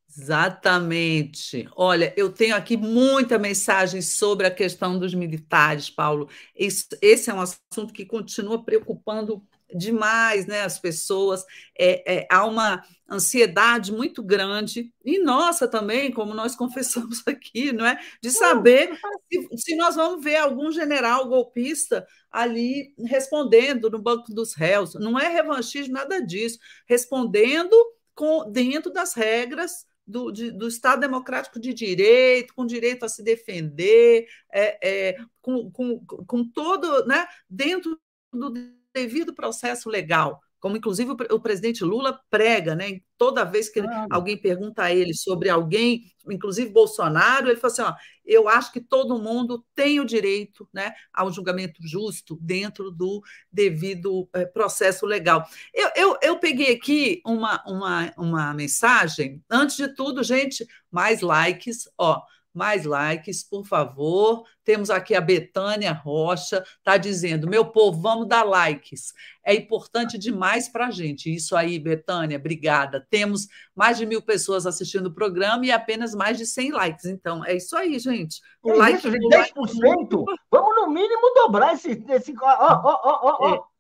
Exatamente. 0.10 1.70
Olha, 1.76 2.12
eu 2.18 2.34
tenho 2.34 2.56
aqui 2.56 2.76
muita 2.76 3.38
mensagem 3.38 4.02
sobre 4.02 4.48
a 4.48 4.52
questão 4.52 4.98
dos 4.98 5.14
militares, 5.14 5.88
Paulo. 5.88 6.28
Esse, 6.56 6.88
esse 7.00 7.30
é 7.30 7.34
um 7.36 7.42
assunto 7.42 7.94
que 7.94 8.08
continua 8.08 8.64
preocupando 8.64 9.46
demais 9.76 10.46
né, 10.46 10.62
as 10.62 10.80
pessoas. 10.80 11.46
É, 11.78 12.20
é, 12.20 12.28
há 12.30 12.46
uma 12.46 12.84
ansiedade 13.10 13.92
muito 13.92 14.22
grande, 14.22 14.94
e 15.04 15.20
nossa 15.20 15.68
também, 15.68 16.12
como 16.12 16.34
nós 16.34 16.56
confessamos 16.58 17.24
aqui, 17.26 17.72
não 17.72 17.86
é? 17.86 18.00
De 18.22 18.32
saber 18.32 18.98
se, 19.32 19.58
se 19.58 19.76
nós 19.76 19.96
vamos 19.96 20.24
ver 20.24 20.38
algum 20.38 20.72
general 20.72 21.28
golpista 21.28 22.06
ali 22.32 22.94
respondendo 23.06 23.90
no 23.90 24.00
banco 24.00 24.34
dos 24.34 24.54
réus. 24.54 24.94
Não 24.96 25.18
é 25.18 25.28
revanchismo, 25.30 25.94
nada 25.94 26.20
disso. 26.20 26.60
Respondendo 26.86 27.76
com, 28.14 28.52
dentro 28.52 28.92
das 28.92 29.14
regras 29.14 29.86
do, 30.06 30.32
de, 30.32 30.52
do 30.52 30.68
Estado 30.68 31.02
Democrático 31.02 31.60
de 31.60 31.74
Direito, 31.74 32.54
com 32.54 32.66
direito 32.66 33.04
a 33.04 33.10
se 33.10 33.22
defender, 33.22 34.28
é, 34.52 35.10
é, 35.10 35.18
com, 35.42 35.70
com, 35.70 36.00
com 36.06 36.48
todo, 36.48 37.06
né, 37.06 37.28
dentro 37.50 38.00
do 38.32 38.52
devido 39.00 39.34
processo 39.34 39.90
legal 39.90 40.42
como 40.60 40.76
inclusive 40.76 41.12
o, 41.12 41.40
presidente 41.40 41.84
Lula 41.84 42.20
prega, 42.30 42.76
né? 42.76 43.00
Toda 43.18 43.44
vez 43.44 43.70
que 43.70 43.82
alguém 44.10 44.36
pergunta 44.38 44.84
a 44.84 44.94
ele 44.94 45.14
sobre 45.14 45.50
alguém, 45.50 46.12
inclusive 46.30 46.72
Bolsonaro, 46.72 47.48
ele 47.48 47.60
fala 47.60 47.74
assim: 47.74 47.82
ó, 47.84 47.94
eu 48.26 48.50
acho 48.50 48.72
que 48.72 48.82
todo 48.82 49.22
mundo 49.22 49.64
tem 49.76 50.00
o 50.00 50.06
direito 50.06 50.68
né, 50.74 50.94
ao 51.14 51.32
julgamento 51.32 51.80
justo 51.82 52.38
dentro 52.42 52.92
do 52.92 53.22
devido 53.52 54.28
é, 54.34 54.46
processo 54.46 55.06
legal. 55.06 55.48
Eu, 55.74 55.90
eu, 55.96 56.18
eu 56.22 56.40
peguei 56.40 56.74
aqui 56.74 57.22
uma, 57.26 57.64
uma, 57.68 58.14
uma 58.18 58.54
mensagem. 58.54 59.44
Antes 59.50 59.78
de 59.78 59.94
tudo, 59.94 60.24
gente, 60.24 60.66
mais 60.92 61.22
likes, 61.22 61.88
ó 61.98 62.22
mais 62.58 62.84
likes, 62.84 63.44
por 63.44 63.66
favor. 63.66 64.44
Temos 64.64 64.90
aqui 64.90 65.16
a 65.16 65.22
Betânia 65.22 65.94
Rocha, 65.94 66.64
está 66.78 66.98
dizendo: 66.98 67.48
meu 67.48 67.64
povo, 67.66 68.02
vamos 68.02 68.28
dar 68.28 68.44
likes. 68.44 69.14
É 69.46 69.54
importante 69.54 70.18
demais 70.18 70.68
para 70.68 70.88
a 70.88 70.92
gente. 70.92 71.34
Isso 71.34 71.56
aí, 71.56 71.80
Betânia, 71.80 72.38
obrigada. 72.38 73.06
Temos 73.10 73.48
mais 73.76 73.98
de 73.98 74.06
mil 74.06 74.22
pessoas 74.22 74.66
assistindo 74.66 75.06
o 75.06 75.14
programa 75.14 75.66
e 75.66 75.72
apenas 75.72 76.14
mais 76.14 76.38
de 76.38 76.46
100 76.46 76.72
likes. 76.72 77.06
Então, 77.06 77.46
é 77.46 77.56
isso 77.56 77.78
aí, 77.78 77.98
gente. 78.00 78.42
O 78.62 78.72
é 78.72 78.76
like, 78.76 78.98
isso, 78.98 79.12
gente, 79.12 79.54
10%? 79.54 80.26
Vamos, 80.52 80.76
no 80.76 80.88
mínimo, 80.88 81.34
dobrar 81.36 81.76
esse. 81.76 82.04
esse 82.10 82.34
ó, 82.42 82.82
ó, 82.84 83.38
ó. 83.40 83.56
É 83.56 83.78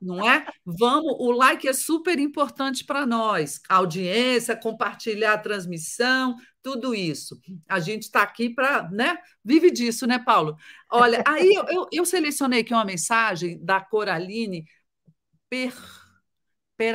não 0.00 0.28
é? 0.28 0.46
Vamos, 0.64 1.14
o 1.18 1.30
like 1.30 1.68
é 1.68 1.72
super 1.72 2.18
importante 2.18 2.84
para 2.84 3.04
nós, 3.04 3.60
a 3.68 3.76
audiência, 3.76 4.56
compartilhar 4.56 5.34
a 5.34 5.38
transmissão, 5.38 6.36
tudo 6.62 6.94
isso. 6.94 7.40
A 7.68 7.80
gente 7.80 8.02
está 8.02 8.22
aqui 8.22 8.50
para, 8.50 8.88
né? 8.90 9.16
Vive 9.44 9.70
disso, 9.70 10.06
né, 10.06 10.18
Paulo? 10.18 10.56
Olha, 10.90 11.22
aí 11.26 11.54
eu, 11.54 11.64
eu, 11.68 11.88
eu 11.92 12.04
selecionei 12.04 12.60
aqui 12.60 12.72
uma 12.74 12.84
mensagem 12.84 13.58
da 13.64 13.80
Coraline 13.80 14.64
Per 16.80 16.94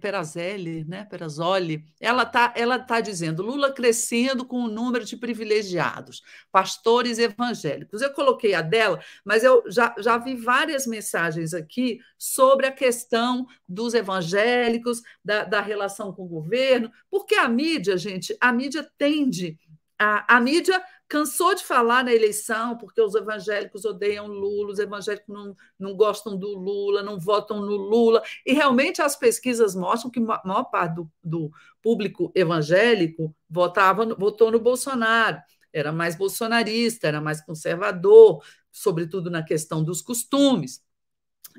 Perazelli, 0.00 0.84
né? 0.88 1.04
Perazoli, 1.04 1.84
ela 2.00 2.24
está 2.24 2.52
ela 2.56 2.80
tá 2.80 3.00
dizendo 3.00 3.44
Lula 3.44 3.72
crescendo 3.72 4.44
com 4.44 4.56
o 4.56 4.68
número 4.68 5.04
de 5.04 5.16
privilegiados, 5.16 6.20
pastores 6.50 7.16
evangélicos. 7.16 8.02
Eu 8.02 8.12
coloquei 8.12 8.54
a 8.54 8.60
dela, 8.60 9.00
mas 9.24 9.44
eu 9.44 9.62
já, 9.68 9.94
já 10.00 10.18
vi 10.18 10.34
várias 10.34 10.84
mensagens 10.84 11.54
aqui 11.54 12.00
sobre 12.18 12.66
a 12.66 12.72
questão 12.72 13.46
dos 13.68 13.94
evangélicos, 13.94 15.00
da, 15.24 15.44
da 15.44 15.60
relação 15.60 16.12
com 16.12 16.24
o 16.24 16.28
governo, 16.28 16.90
porque 17.08 17.36
a 17.36 17.48
mídia, 17.48 17.96
gente, 17.96 18.36
a 18.40 18.52
mídia 18.52 18.84
tende 18.98 19.56
a, 19.96 20.38
a 20.38 20.40
mídia 20.40 20.82
cansou 21.10 21.56
de 21.56 21.64
falar 21.64 22.04
na 22.04 22.14
eleição, 22.14 22.78
porque 22.78 23.02
os 23.02 23.16
evangélicos 23.16 23.84
odeiam 23.84 24.28
Lula, 24.28 24.70
os 24.70 24.78
evangélicos 24.78 25.28
não, 25.28 25.56
não 25.76 25.96
gostam 25.96 26.36
do 26.38 26.56
Lula, 26.56 27.02
não 27.02 27.18
votam 27.18 27.60
no 27.60 27.76
Lula. 27.76 28.22
E 28.46 28.52
realmente 28.52 29.02
as 29.02 29.16
pesquisas 29.16 29.74
mostram 29.74 30.08
que 30.08 30.20
a 30.20 30.40
maior 30.44 30.64
parte 30.70 30.94
do, 30.94 31.10
do 31.22 31.50
público 31.82 32.30
evangélico 32.32 33.34
votava, 33.48 34.06
votou 34.14 34.52
no 34.52 34.60
Bolsonaro, 34.60 35.42
era 35.72 35.90
mais 35.90 36.14
bolsonarista, 36.14 37.08
era 37.08 37.20
mais 37.20 37.40
conservador, 37.40 38.40
sobretudo 38.70 39.28
na 39.28 39.42
questão 39.42 39.82
dos 39.82 40.00
costumes. 40.00 40.80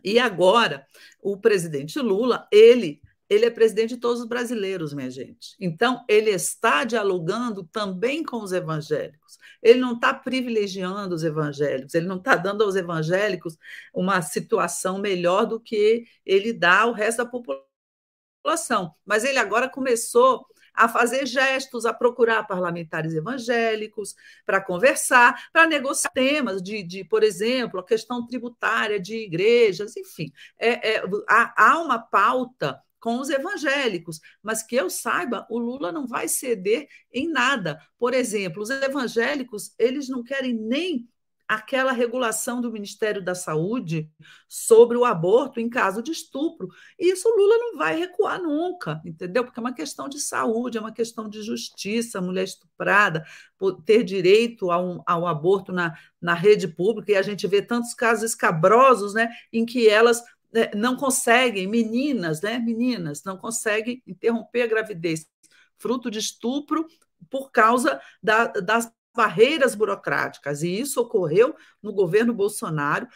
E 0.01 0.17
agora, 0.17 0.87
o 1.21 1.35
presidente 1.35 1.99
Lula, 1.99 2.47
ele 2.49 3.01
ele 3.31 3.45
é 3.45 3.49
presidente 3.49 3.95
de 3.95 3.97
todos 4.01 4.19
os 4.19 4.27
brasileiros, 4.27 4.93
minha 4.93 5.09
gente. 5.09 5.55
Então, 5.57 6.03
ele 6.09 6.29
está 6.31 6.83
dialogando 6.83 7.63
também 7.63 8.25
com 8.25 8.43
os 8.43 8.51
evangélicos. 8.51 9.37
Ele 9.61 9.79
não 9.79 9.93
está 9.93 10.13
privilegiando 10.13 11.15
os 11.15 11.23
evangélicos, 11.23 11.93
ele 11.93 12.07
não 12.07 12.17
está 12.17 12.35
dando 12.35 12.63
aos 12.63 12.75
evangélicos 12.75 13.57
uma 13.93 14.21
situação 14.21 14.99
melhor 14.99 15.45
do 15.45 15.59
que 15.59 16.05
ele 16.25 16.53
dá 16.53 16.81
ao 16.81 16.93
resto 16.93 17.19
da 17.19 17.25
população. 17.25 18.93
Mas 19.05 19.23
ele 19.23 19.37
agora 19.37 19.69
começou 19.69 20.45
a 20.73 20.87
fazer 20.87 21.25
gestos, 21.25 21.85
a 21.85 21.93
procurar 21.93 22.43
parlamentares 22.43 23.13
evangélicos 23.13 24.15
para 24.45 24.61
conversar, 24.61 25.49
para 25.51 25.67
negociar 25.67 26.11
temas 26.11 26.61
de, 26.61 26.81
de, 26.83 27.03
por 27.03 27.23
exemplo, 27.23 27.79
a 27.79 27.85
questão 27.85 28.25
tributária 28.25 28.99
de 28.99 29.15
igrejas, 29.15 29.95
enfim. 29.97 30.31
É, 30.57 30.95
é, 30.95 31.03
há, 31.27 31.71
há 31.71 31.79
uma 31.79 31.99
pauta 31.99 32.81
com 33.01 33.19
os 33.19 33.29
evangélicos, 33.29 34.21
mas 34.41 34.63
que 34.63 34.75
eu 34.75 34.89
saiba, 34.89 35.45
o 35.49 35.57
Lula 35.57 35.91
não 35.91 36.07
vai 36.07 36.27
ceder 36.27 36.87
em 37.11 37.27
nada. 37.27 37.81
Por 37.97 38.13
exemplo, 38.13 38.61
os 38.61 38.69
evangélicos, 38.69 39.73
eles 39.77 40.07
não 40.07 40.23
querem 40.23 40.53
nem 40.53 41.09
aquela 41.51 41.91
regulação 41.91 42.61
do 42.61 42.71
Ministério 42.71 43.21
da 43.21 43.35
Saúde 43.35 44.09
sobre 44.47 44.95
o 44.95 45.03
aborto 45.03 45.59
em 45.59 45.69
caso 45.69 46.01
de 46.01 46.09
estupro. 46.09 46.69
E 46.97 47.11
isso 47.11 47.27
o 47.27 47.35
Lula 47.35 47.57
não 47.57 47.77
vai 47.77 47.99
recuar 47.99 48.41
nunca, 48.41 49.01
entendeu? 49.03 49.43
Porque 49.43 49.59
é 49.59 49.63
uma 49.63 49.73
questão 49.73 50.07
de 50.07 50.17
saúde, 50.17 50.77
é 50.77 50.81
uma 50.81 50.93
questão 50.93 51.27
de 51.27 51.43
justiça, 51.43 52.21
mulher 52.21 52.45
estuprada, 52.45 53.25
ter 53.85 54.01
direito 54.03 54.71
ao, 54.71 55.03
ao 55.05 55.27
aborto 55.27 55.73
na, 55.73 55.93
na 56.21 56.33
rede 56.33 56.69
pública, 56.69 57.11
e 57.11 57.17
a 57.17 57.21
gente 57.21 57.45
vê 57.47 57.61
tantos 57.61 57.93
casos 57.93 58.23
escabrosos 58.23 59.13
né, 59.13 59.29
em 59.51 59.65
que 59.65 59.89
elas 59.89 60.23
não 60.75 60.95
conseguem, 60.95 61.67
meninas, 61.67 62.41
né, 62.41 62.59
meninas, 62.59 63.23
não 63.23 63.37
conseguem 63.37 64.01
interromper 64.05 64.63
a 64.63 64.67
gravidez, 64.67 65.25
fruto 65.77 66.11
de 66.11 66.19
estupro 66.19 66.85
por 67.29 67.51
causa 67.51 68.01
da, 68.21 68.47
das 68.47 68.91
barreiras 69.15 69.75
burocráticas, 69.75 70.63
e 70.63 70.79
isso 70.79 71.01
ocorreu 71.01 71.55
no 71.81 71.93
governo 71.93 72.33
Bolsonaro, 72.33 73.07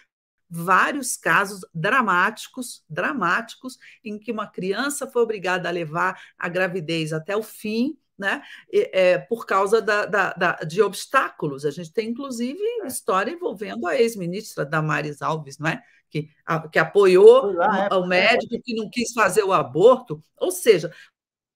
vários 0.50 1.18
casos 1.18 1.62
dramáticos, 1.74 2.84
dramáticos, 2.90 3.78
em 4.04 4.18
que 4.20 4.32
uma 4.32 4.48
criança 4.48 5.08
foi 5.08 5.22
obrigada 5.22 5.68
a 5.68 5.72
levar 5.72 6.22
a 6.38 6.48
gravidez 6.48 7.14
até 7.14 7.36
o 7.36 7.44
fim, 7.44 7.98
né, 8.18 8.42
é, 8.72 9.18
por 9.18 9.46
causa 9.46 9.82
da, 9.82 10.06
da, 10.06 10.34
da, 10.34 10.54
de 10.58 10.82
obstáculos. 10.82 11.66
A 11.66 11.72
gente 11.72 11.92
tem, 11.92 12.10
inclusive, 12.10 12.60
é. 12.84 12.88
história 12.88 13.32
envolvendo 13.32 13.88
a 13.88 14.00
ex-ministra 14.00 14.66
Damares 14.66 15.22
Alves, 15.22 15.58
não 15.58 15.70
é? 15.70 15.84
Que, 16.16 16.30
a, 16.46 16.66
que 16.70 16.80
apoiou 16.80 17.52
lá, 17.52 17.90
o, 17.92 17.94
é, 17.94 17.98
o 17.98 18.08
médico 18.08 18.62
que 18.64 18.74
não 18.74 18.90
quis 18.90 19.12
fazer 19.12 19.44
o 19.44 19.52
aborto. 19.52 20.24
Ou 20.38 20.50
seja, 20.50 20.94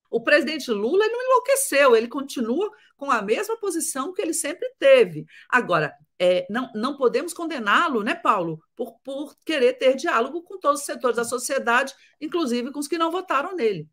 o 0.10 0.22
presidente 0.22 0.70
Lula 0.70 1.08
não 1.08 1.22
enlouqueceu, 1.22 1.96
ele 1.96 2.10
continua 2.10 2.70
com 2.98 3.10
a 3.10 3.22
mesma 3.22 3.58
posição 3.58 4.14
que 4.14 4.22
ele 4.22 4.34
sempre 4.34 4.70
teve. 4.78 5.26
Agora, 5.48 5.96
é, 6.18 6.46
não, 6.50 6.70
não 6.76 6.98
podemos 6.98 7.34
condená-lo, 7.34 8.04
né, 8.04 8.16
Paulo, 8.16 8.62
por, 8.76 9.00
por 9.00 9.38
querer 9.46 9.78
ter 9.78 9.96
diálogo 9.96 10.42
com 10.44 10.60
todos 10.60 10.82
os 10.82 10.86
setores 10.86 11.16
da 11.16 11.24
sociedade, 11.24 11.94
inclusive 12.20 12.72
com 12.74 12.80
os 12.80 12.88
que 12.88 12.98
não 12.98 13.12
votaram 13.12 13.56
nele. 13.56 13.88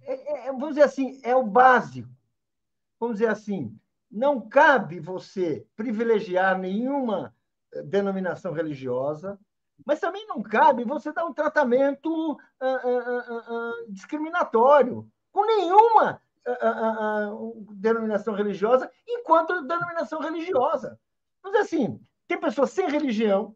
É, 0.00 0.48
é, 0.48 0.52
vamos 0.52 0.70
dizer 0.70 0.82
assim, 0.82 1.20
é 1.22 1.36
o 1.36 1.44
básico. 1.44 2.08
Vamos 2.98 3.18
dizer 3.18 3.28
assim, 3.28 3.78
não 4.10 4.40
cabe 4.40 4.98
você 4.98 5.64
privilegiar 5.76 6.58
nenhuma 6.58 7.32
denominação 7.84 8.52
religiosa, 8.52 9.38
mas 9.86 10.00
também 10.00 10.26
não 10.26 10.42
cabe 10.42 10.84
você 10.84 11.12
dar 11.12 11.24
um 11.24 11.32
tratamento 11.32 12.32
uh, 12.32 12.36
uh, 12.36 13.70
uh, 13.70 13.92
discriminatório 13.92 15.08
com 15.32 15.46
nenhuma 15.46 16.20
denominação 17.74 18.34
religiosa 18.34 18.90
enquanto 19.06 19.62
denominação 19.62 20.20
religiosa. 20.20 20.98
Mas 21.42 21.54
assim, 21.54 22.00
tem 22.26 22.38
pessoas 22.38 22.70
sem 22.70 22.88
religião, 22.88 23.54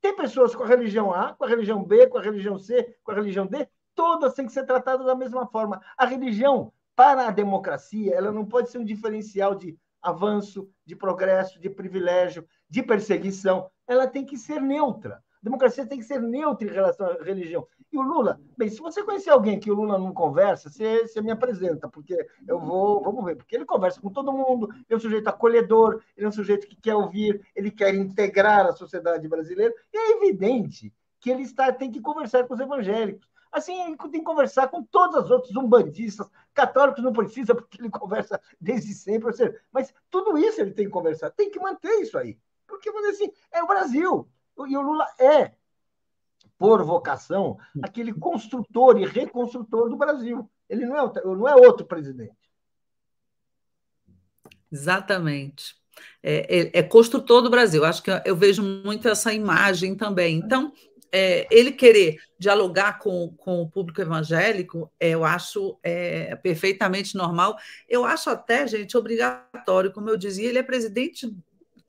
tem 0.00 0.14
pessoas 0.14 0.54
com 0.54 0.62
a 0.62 0.66
religião 0.66 1.12
A, 1.12 1.34
com 1.34 1.44
a 1.44 1.48
religião 1.48 1.82
B, 1.82 2.06
com 2.06 2.18
a 2.18 2.22
religião 2.22 2.56
C, 2.56 2.96
com 3.02 3.10
a 3.10 3.14
religião 3.14 3.44
D, 3.46 3.68
todas 3.94 4.34
têm 4.34 4.46
que 4.46 4.52
ser 4.52 4.64
tratadas 4.64 5.04
da 5.04 5.16
mesma 5.16 5.46
forma. 5.48 5.82
A 5.96 6.06
religião, 6.06 6.72
para 6.94 7.26
a 7.26 7.32
democracia, 7.32 8.14
ela 8.14 8.30
não 8.30 8.46
pode 8.46 8.70
ser 8.70 8.78
um 8.78 8.84
diferencial 8.84 9.56
de 9.56 9.76
avanço, 10.02 10.68
de 10.84 10.96
progresso, 10.96 11.60
de 11.60 11.68
privilégio, 11.68 12.46
de 12.68 12.82
perseguição. 12.82 13.70
Ela 13.86 14.06
tem 14.06 14.24
que 14.24 14.36
ser 14.36 14.60
neutra. 14.60 15.22
A 15.40 15.44
democracia 15.44 15.86
tem 15.86 15.98
que 15.98 16.04
ser 16.04 16.20
neutra 16.20 16.68
em 16.68 16.72
relação 16.72 17.06
à 17.06 17.22
religião. 17.22 17.66
E 17.92 17.96
o 17.96 18.02
Lula, 18.02 18.40
bem, 18.56 18.68
se 18.68 18.80
você 18.80 19.02
conhecer 19.02 19.30
alguém 19.30 19.58
que 19.58 19.70
o 19.70 19.74
Lula 19.74 19.98
não 19.98 20.12
conversa, 20.12 20.68
você, 20.68 21.06
você 21.06 21.22
me 21.22 21.30
apresenta, 21.30 21.88
porque 21.88 22.16
eu 22.46 22.58
vou, 22.58 23.02
vamos 23.02 23.24
ver, 23.24 23.36
porque 23.36 23.54
ele 23.54 23.64
conversa 23.64 24.00
com 24.00 24.10
todo 24.10 24.32
mundo, 24.32 24.68
ele 24.70 24.84
é 24.90 24.96
um 24.96 25.00
sujeito 25.00 25.28
acolhedor, 25.28 26.02
ele 26.16 26.26
é 26.26 26.28
um 26.28 26.32
sujeito 26.32 26.66
que 26.66 26.76
quer 26.76 26.94
ouvir, 26.94 27.40
ele 27.54 27.70
quer 27.70 27.94
integrar 27.94 28.66
a 28.66 28.72
sociedade 28.72 29.26
brasileira, 29.28 29.72
e 29.92 29.96
é 29.96 30.16
evidente 30.16 30.92
que 31.20 31.30
ele 31.30 31.42
está, 31.42 31.72
tem 31.72 31.90
que 31.90 32.00
conversar 32.00 32.46
com 32.46 32.54
os 32.54 32.60
evangélicos. 32.60 33.28
Assim, 33.50 33.80
ele 33.82 33.96
tem 33.96 34.10
que 34.10 34.22
conversar 34.22 34.68
com 34.68 34.82
todos 34.82 35.24
os 35.24 35.30
outros 35.30 35.56
umbandistas, 35.56 36.28
católicos 36.52 37.02
não 37.02 37.12
precisa, 37.12 37.54
porque 37.54 37.80
ele 37.80 37.90
conversa 37.90 38.40
desde 38.60 38.92
sempre, 38.92 39.32
seja, 39.32 39.58
mas 39.72 39.92
tudo 40.10 40.36
isso 40.36 40.60
ele 40.60 40.72
tem 40.72 40.84
que 40.86 40.90
conversar, 40.90 41.30
tem 41.30 41.50
que 41.50 41.58
manter 41.58 42.00
isso 42.00 42.18
aí. 42.18 42.38
Porque, 42.66 42.90
vamos 42.90 43.10
dizer 43.10 43.24
assim, 43.24 43.32
é 43.50 43.62
o 43.62 43.66
Brasil. 43.66 44.28
E 44.68 44.76
o 44.76 44.82
Lula 44.82 45.06
é, 45.18 45.52
por 46.58 46.82
vocação, 46.82 47.56
aquele 47.82 48.12
construtor 48.12 48.98
e 48.98 49.06
reconstrutor 49.06 49.88
do 49.88 49.96
Brasil. 49.96 50.48
Ele 50.68 50.84
não 50.84 50.98
é, 50.98 51.24
não 51.24 51.48
é 51.48 51.54
outro 51.54 51.86
presidente. 51.86 52.36
Exatamente. 54.70 55.76
É, 56.22 56.58
é, 56.58 56.78
é, 56.80 56.82
construtor 56.82 57.42
do 57.42 57.50
Brasil. 57.50 57.84
Acho 57.84 58.02
que 58.02 58.10
eu 58.24 58.36
vejo 58.36 58.62
muito 58.62 59.08
essa 59.08 59.32
imagem 59.32 59.94
também. 59.94 60.36
Então, 60.36 60.72
é, 61.12 61.46
ele 61.50 61.72
querer 61.72 62.18
dialogar 62.38 62.98
com, 62.98 63.34
com 63.36 63.62
o 63.62 63.68
público 63.68 64.00
evangélico, 64.00 64.90
é, 64.98 65.10
eu 65.10 65.24
acho 65.24 65.78
é, 65.82 66.34
perfeitamente 66.36 67.16
normal. 67.16 67.56
Eu 67.88 68.04
acho 68.04 68.30
até, 68.30 68.66
gente, 68.66 68.96
obrigatório. 68.96 69.92
Como 69.92 70.08
eu 70.08 70.16
dizia, 70.16 70.48
ele 70.48 70.58
é 70.58 70.62
presidente 70.62 71.34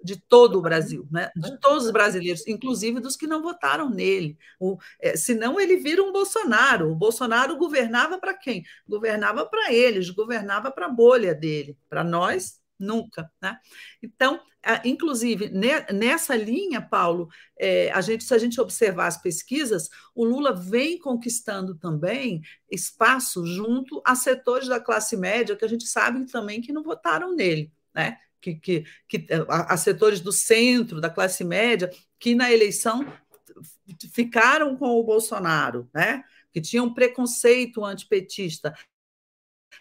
de 0.02 0.16
todo 0.16 0.58
o 0.58 0.62
Brasil, 0.62 1.06
né? 1.12 1.30
de 1.36 1.60
todos 1.60 1.86
os 1.86 1.92
brasileiros, 1.92 2.48
inclusive 2.48 3.02
dos 3.02 3.18
que 3.18 3.28
não 3.28 3.42
votaram 3.42 3.90
nele. 3.90 4.38
O, 4.60 4.78
é, 5.00 5.16
senão 5.18 5.60
ele 5.60 5.76
vira 5.76 6.02
um 6.02 6.12
Bolsonaro. 6.12 6.90
O 6.90 6.96
Bolsonaro 6.96 7.58
governava 7.58 8.18
para 8.18 8.34
quem? 8.34 8.64
Governava 8.88 9.46
para 9.46 9.74
eles, 9.74 10.10
governava 10.10 10.72
para 10.72 10.86
a 10.86 10.90
bolha 10.90 11.36
dele. 11.36 11.78
Para 11.90 12.04
nós, 12.04 12.59
nunca. 12.80 13.32
Né? 13.42 13.58
Então, 14.02 14.40
inclusive, 14.86 15.50
nessa 15.50 16.36
linha, 16.36 16.82
Paulo, 16.82 17.28
é, 17.58 17.92
a 17.92 18.02
gente, 18.02 18.24
se 18.24 18.34
a 18.34 18.38
gente 18.38 18.60
observar 18.60 19.08
as 19.08 19.22
pesquisas, 19.22 19.90
o 20.16 20.24
Lula 20.24 20.54
vem 20.54 20.98
conquistando 20.98 21.76
também 21.76 22.42
espaço 22.72 23.46
junto 23.46 24.02
a 24.06 24.16
setores 24.16 24.68
da 24.68 24.80
classe 24.80 25.18
média 25.18 25.56
que 25.56 25.66
a 25.66 25.70
gente 25.70 25.86
sabe 25.88 26.26
também 26.26 26.62
que 26.62 26.74
não 26.74 26.84
votaram 26.84 27.36
nele. 27.36 27.72
Né? 27.94 28.18
que, 28.42 28.56
que, 28.56 28.86
que 29.08 29.28
a, 29.48 29.76
setores 29.78 30.22
do 30.22 30.32
centro, 30.32 31.02
da 31.02 31.10
classe 31.10 31.44
média, 31.44 31.90
que 32.20 32.36
na 32.36 32.52
eleição 32.52 33.06
ficaram 34.14 34.76
com 34.76 34.90
o 34.90 35.04
Bolsonaro, 35.04 35.90
né? 35.94 36.24
que 36.52 36.62
tinham 36.62 36.94
preconceito 36.94 37.84
antipetista. 37.84 38.74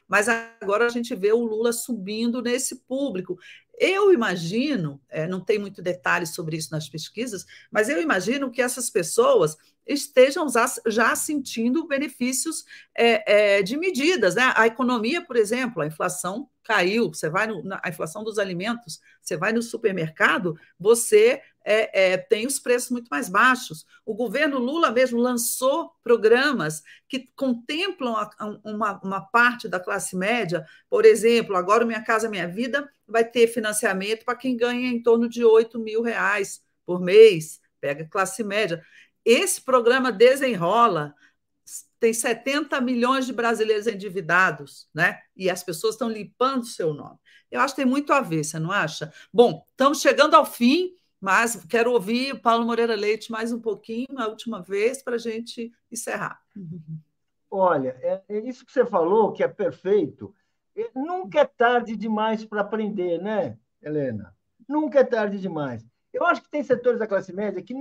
Mas 0.07 0.29
agora 0.29 0.87
a 0.87 0.89
gente 0.89 1.15
vê 1.15 1.33
o 1.33 1.45
Lula 1.45 1.73
subindo 1.73 2.43
nesse 2.43 2.77
público. 2.87 3.39
Eu 3.79 4.13
imagino, 4.13 5.01
é, 5.09 5.27
não 5.27 5.41
tem 5.41 5.59
muito 5.59 5.81
detalhe 5.81 6.27
sobre 6.27 6.57
isso 6.57 6.73
nas 6.73 6.89
pesquisas, 6.89 7.47
mas 7.71 7.89
eu 7.89 8.01
imagino 8.03 8.51
que 8.51 8.61
essas 8.61 8.91
pessoas 8.91 9.57
estejam 9.87 10.47
já 10.87 11.17
sentindo 11.17 11.87
benefícios 11.87 12.65
é, 12.97 13.59
é, 13.59 13.63
de 13.63 13.77
medidas. 13.77 14.35
Né? 14.35 14.53
A 14.55 14.67
economia, 14.67 15.25
por 15.25 15.37
exemplo, 15.37 15.81
a 15.81 15.87
inflação 15.87 16.49
caiu, 16.69 17.09
você 17.09 17.31
vai 17.31 17.47
no, 17.47 17.65
na, 17.65 17.81
inflação 17.87 18.23
dos 18.23 18.39
alimentos, 18.39 19.01
você 19.23 19.39
vai 19.39 19.55
no 19.55 19.63
supermercado, 19.63 20.55
você 20.79 21.41
é, 21.65 22.13
é, 22.13 22.17
tem 22.19 22.47
os 22.47 22.59
preços 22.59 22.91
muito 22.91 23.09
mais 23.09 23.31
baixos. 23.31 23.87
O 24.05 24.15
governo 24.15 24.59
Lula 24.59 24.91
mesmo 24.91 25.19
lançou 25.19 25.91
programas 26.05 26.83
que 27.09 27.31
contemplam 27.35 28.15
a, 28.15 28.31
a, 28.39 28.47
uma, 28.63 29.01
uma 29.03 29.21
parte 29.23 29.67
da 29.67 29.81
classe 29.81 30.15
média, 30.15 30.67
por 30.91 31.07
exemplo, 31.07 31.57
agora 31.57 31.87
Minha 31.87 32.05
Casa 32.05 32.29
Minha 32.29 32.47
Vida 32.47 32.87
vai 33.07 33.25
ter 33.25 33.47
financiamento 33.47 34.27
para 34.27 34.37
quem 34.37 34.55
ganha 34.55 34.89
em 34.89 35.03
torno 35.03 35.27
de 35.27 35.43
8 35.43 35.79
mil 35.79 36.03
reais 36.03 36.63
por 36.85 37.01
mês, 37.01 37.63
pega 37.81 38.05
classe 38.05 38.45
média. 38.45 38.85
Esse 39.25 39.63
programa 39.63 40.13
desenrola 40.13 41.15
tem 42.01 42.13
70 42.13 42.81
milhões 42.81 43.27
de 43.27 43.33
brasileiros 43.33 43.87
endividados, 43.87 44.89
né? 44.95 45.21
E 45.37 45.51
as 45.51 45.63
pessoas 45.63 45.95
estão 45.95 46.09
limpando 46.09 46.63
o 46.63 46.67
seu 46.67 46.95
nome. 46.95 47.19
Eu 47.51 47.61
acho 47.61 47.75
que 47.75 47.83
tem 47.83 47.91
muito 47.91 48.13
a 48.13 48.21
ver, 48.21 48.45
você 48.45 48.59
não 48.59 48.71
acha? 48.71 49.13
Bom, 49.33 49.67
estamos 49.71 50.01
chegando 50.01 50.35
ao 50.35 50.45
fim, 50.45 50.95
mas 51.21 51.65
quero 51.69 51.93
ouvir 51.93 52.35
o 52.35 52.41
Paulo 52.41 52.65
Moreira 52.65 52.95
Leite 52.95 53.33
mais 53.33 53.53
um 53.53 53.61
pouquinho, 53.61 54.19
a 54.19 54.27
última 54.27 54.63
vez, 54.63 55.03
para 55.03 55.17
a 55.17 55.19
gente 55.19 55.73
encerrar. 55.91 56.41
Olha, 57.51 57.97
é, 58.03 58.23
é 58.29 58.39
isso 58.41 58.65
que 58.65 58.73
você 58.73 58.85
falou, 58.85 59.33
que 59.33 59.43
é 59.43 59.49
perfeito. 59.49 60.35
Nunca 60.95 61.41
é 61.41 61.45
tarde 61.45 61.97
demais 61.97 62.45
para 62.45 62.61
aprender, 62.61 63.21
né, 63.21 63.59
Helena? 63.83 64.37
Nunca 64.69 65.01
é 65.01 65.05
tarde 65.05 65.41
demais. 65.41 65.85
Eu 66.19 66.27
acho 66.27 66.43
que 66.43 66.51
tem 66.51 66.65
setores 66.65 66.99
da 66.99 67.07
classe 67.07 67.33
média 67.33 67.63
que 67.63 67.75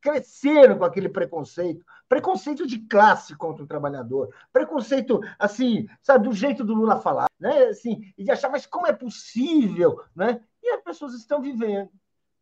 cresceram 0.00 0.78
com 0.78 0.84
aquele 0.84 1.08
preconceito, 1.08 1.86
preconceito 2.08 2.66
de 2.66 2.80
classe 2.80 3.36
contra 3.36 3.62
o 3.62 3.68
trabalhador, 3.68 4.34
preconceito, 4.52 5.20
assim, 5.38 5.86
sabe, 6.02 6.28
do 6.28 6.34
jeito 6.34 6.64
do 6.64 6.74
Lula 6.74 7.00
falar, 7.00 7.28
né? 7.38 7.66
Assim, 7.66 8.12
e 8.18 8.24
de 8.24 8.32
achar, 8.32 8.50
mas 8.50 8.66
como 8.66 8.88
é 8.88 8.92
possível, 8.92 10.02
né? 10.14 10.42
E 10.60 10.70
as 10.70 10.82
pessoas 10.82 11.14
estão 11.14 11.40
vivendo, 11.40 11.88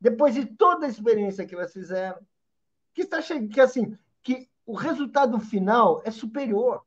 depois 0.00 0.34
de 0.34 0.46
toda 0.46 0.86
a 0.86 0.88
experiência 0.88 1.44
que 1.44 1.54
elas 1.54 1.70
fizeram, 1.70 2.18
que 2.94 3.02
está 3.02 3.20
chegando, 3.20 3.50
que 3.50 3.60
assim, 3.60 3.98
que 4.22 4.48
o 4.64 4.74
resultado 4.74 5.38
final 5.38 6.00
é 6.02 6.10
superior, 6.10 6.82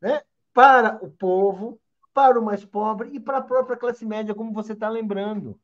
né? 0.00 0.22
Para 0.54 0.98
o 1.04 1.10
povo, 1.10 1.78
para 2.14 2.40
o 2.40 2.42
mais 2.42 2.64
pobre 2.64 3.10
e 3.12 3.20
para 3.20 3.36
a 3.36 3.42
própria 3.42 3.76
classe 3.76 4.06
média, 4.06 4.34
como 4.34 4.50
você 4.50 4.72
está 4.72 4.88
lembrando 4.88 5.60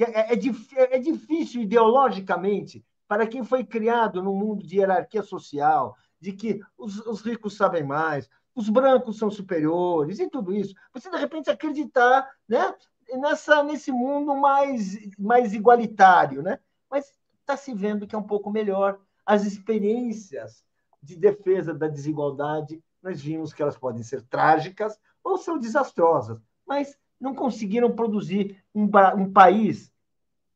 que 0.00 0.04
é, 0.04 0.32
é, 0.32 0.32
é, 0.32 0.96
é 0.96 0.98
difícil 0.98 1.60
ideologicamente 1.60 2.82
para 3.06 3.26
quem 3.26 3.44
foi 3.44 3.62
criado 3.62 4.22
num 4.22 4.34
mundo 4.34 4.66
de 4.66 4.78
hierarquia 4.78 5.22
social, 5.22 5.94
de 6.18 6.32
que 6.32 6.58
os, 6.78 7.04
os, 7.06 7.20
ricos 7.20 7.54
sabem 7.54 7.84
mais, 7.84 8.26
os 8.54 8.70
brancos 8.70 9.18
são 9.18 9.30
superiores 9.30 10.18
e 10.18 10.30
tudo 10.30 10.54
isso. 10.54 10.74
Você, 10.94 11.10
de 11.10 11.18
repente, 11.18 11.50
acreditar 11.50 12.26
né, 12.48 12.74
nessa, 13.12 13.62
nesse 13.62 13.92
mundo 13.92 14.34
mais, 14.34 14.96
mais 15.18 15.52
igualitário. 15.52 16.42
Né? 16.42 16.58
Mas 16.90 17.12
está 17.40 17.54
se 17.54 17.74
vendo 17.74 18.06
que 18.06 18.14
é 18.14 18.18
um 18.18 18.26
pouco 18.26 18.50
melhor. 18.50 18.98
As 19.26 19.44
experiências 19.44 20.64
de 21.02 21.14
defesa 21.14 21.74
da 21.74 21.88
desigualdade, 21.88 22.82
nós 23.02 23.20
vimos 23.20 23.52
que 23.52 23.60
elas 23.60 23.76
podem 23.76 24.02
ser 24.02 24.22
trágicas 24.22 24.98
ou 25.22 25.36
são 25.36 25.58
desastrosas, 25.58 26.40
mas 26.66 26.96
não 27.20 27.34
conseguiram 27.34 27.92
produzir 27.92 28.56
um, 28.74 28.88
um 29.16 29.32
país 29.32 29.92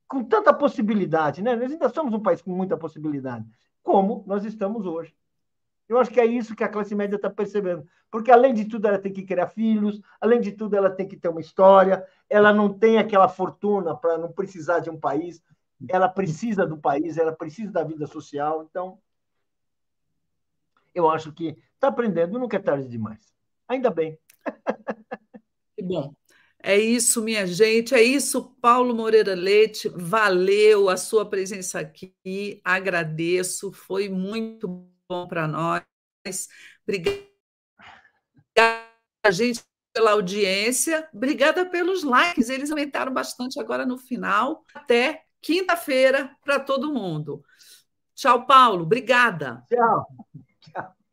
com 0.09 0.25
tanta 0.25 0.53
possibilidade, 0.53 1.43
né? 1.43 1.55
Nós 1.55 1.71
ainda 1.71 1.89
somos 1.89 2.15
um 2.15 2.21
país 2.21 2.41
com 2.41 2.51
muita 2.51 2.77
possibilidade, 2.77 3.45
como 3.83 4.25
nós 4.27 4.45
estamos 4.45 4.87
hoje. 4.87 5.15
Eu 5.89 5.99
acho 5.99 6.11
que 6.11 6.21
é 6.21 6.25
isso 6.25 6.57
que 6.57 6.65
a 6.65 6.69
classe 6.69 6.95
média 6.95 7.17
está 7.17 7.29
percebendo. 7.29 7.87
Porque, 8.11 8.31
além 8.31 8.55
de 8.55 8.65
tudo, 8.65 8.87
ela 8.87 8.99
tem 8.99 9.12
que 9.12 9.23
criar 9.23 9.49
filhos, 9.49 10.01
além 10.21 10.41
de 10.41 10.53
tudo, 10.53 10.75
ela 10.77 10.89
tem 10.89 11.07
que 11.07 11.17
ter 11.17 11.29
uma 11.29 11.41
história, 11.41 12.07
ela 12.31 12.53
não 12.53 12.73
tem 12.73 12.97
aquela 12.97 13.29
fortuna 13.29 13.95
para 13.95 14.17
não 14.17 14.33
precisar 14.33 14.79
de 14.79 14.89
um 14.89 14.99
país, 14.99 15.43
ela 15.89 16.09
precisa 16.09 16.67
do 16.67 16.79
país, 16.79 17.19
ela 17.19 17.33
precisa 17.33 17.71
da 17.71 17.85
vida 17.85 18.07
social. 18.07 18.62
Então, 18.62 18.99
eu 20.95 21.11
acho 21.11 21.33
que 21.33 21.59
está 21.75 21.89
aprendendo, 21.89 22.39
nunca 22.39 22.57
é 22.57 22.61
tarde 22.61 22.89
demais. 22.89 23.35
Ainda 23.69 23.91
bem. 23.91 24.19
Que 25.77 25.83
bom. 25.83 26.15
É 26.67 26.79
isso, 26.79 27.23
minha 27.23 27.47
gente. 27.47 27.95
É 27.95 28.03
isso, 28.03 28.43
Paulo 28.59 28.95
Moreira 28.95 29.35
Leite. 29.35 29.87
Valeu 29.91 30.89
a 30.89 30.97
sua 30.97 31.29
presença 31.29 31.79
aqui. 31.79 32.15
Agradeço. 32.65 33.71
Foi 33.71 34.09
muito 34.09 34.67
bom 35.07 35.29
para 35.29 35.47
nós. 35.47 35.83
Obrigada 36.83 37.23
a 39.23 39.31
gente 39.31 39.62
pela 39.93 40.12
audiência. 40.12 41.07
Obrigada 41.12 41.67
pelos 41.67 42.03
likes. 42.03 42.49
Eles 42.49 42.71
aumentaram 42.71 43.12
bastante 43.12 43.61
agora 43.61 43.85
no 43.85 43.99
final. 43.99 44.65
Até 44.75 45.23
quinta-feira 45.43 46.35
para 46.43 46.59
todo 46.59 46.95
mundo. 46.95 47.45
Tchau, 48.15 48.47
Paulo. 48.47 48.85
Obrigada. 48.85 49.62
Tchau. 49.69 50.07
Tchau. 50.62 51.03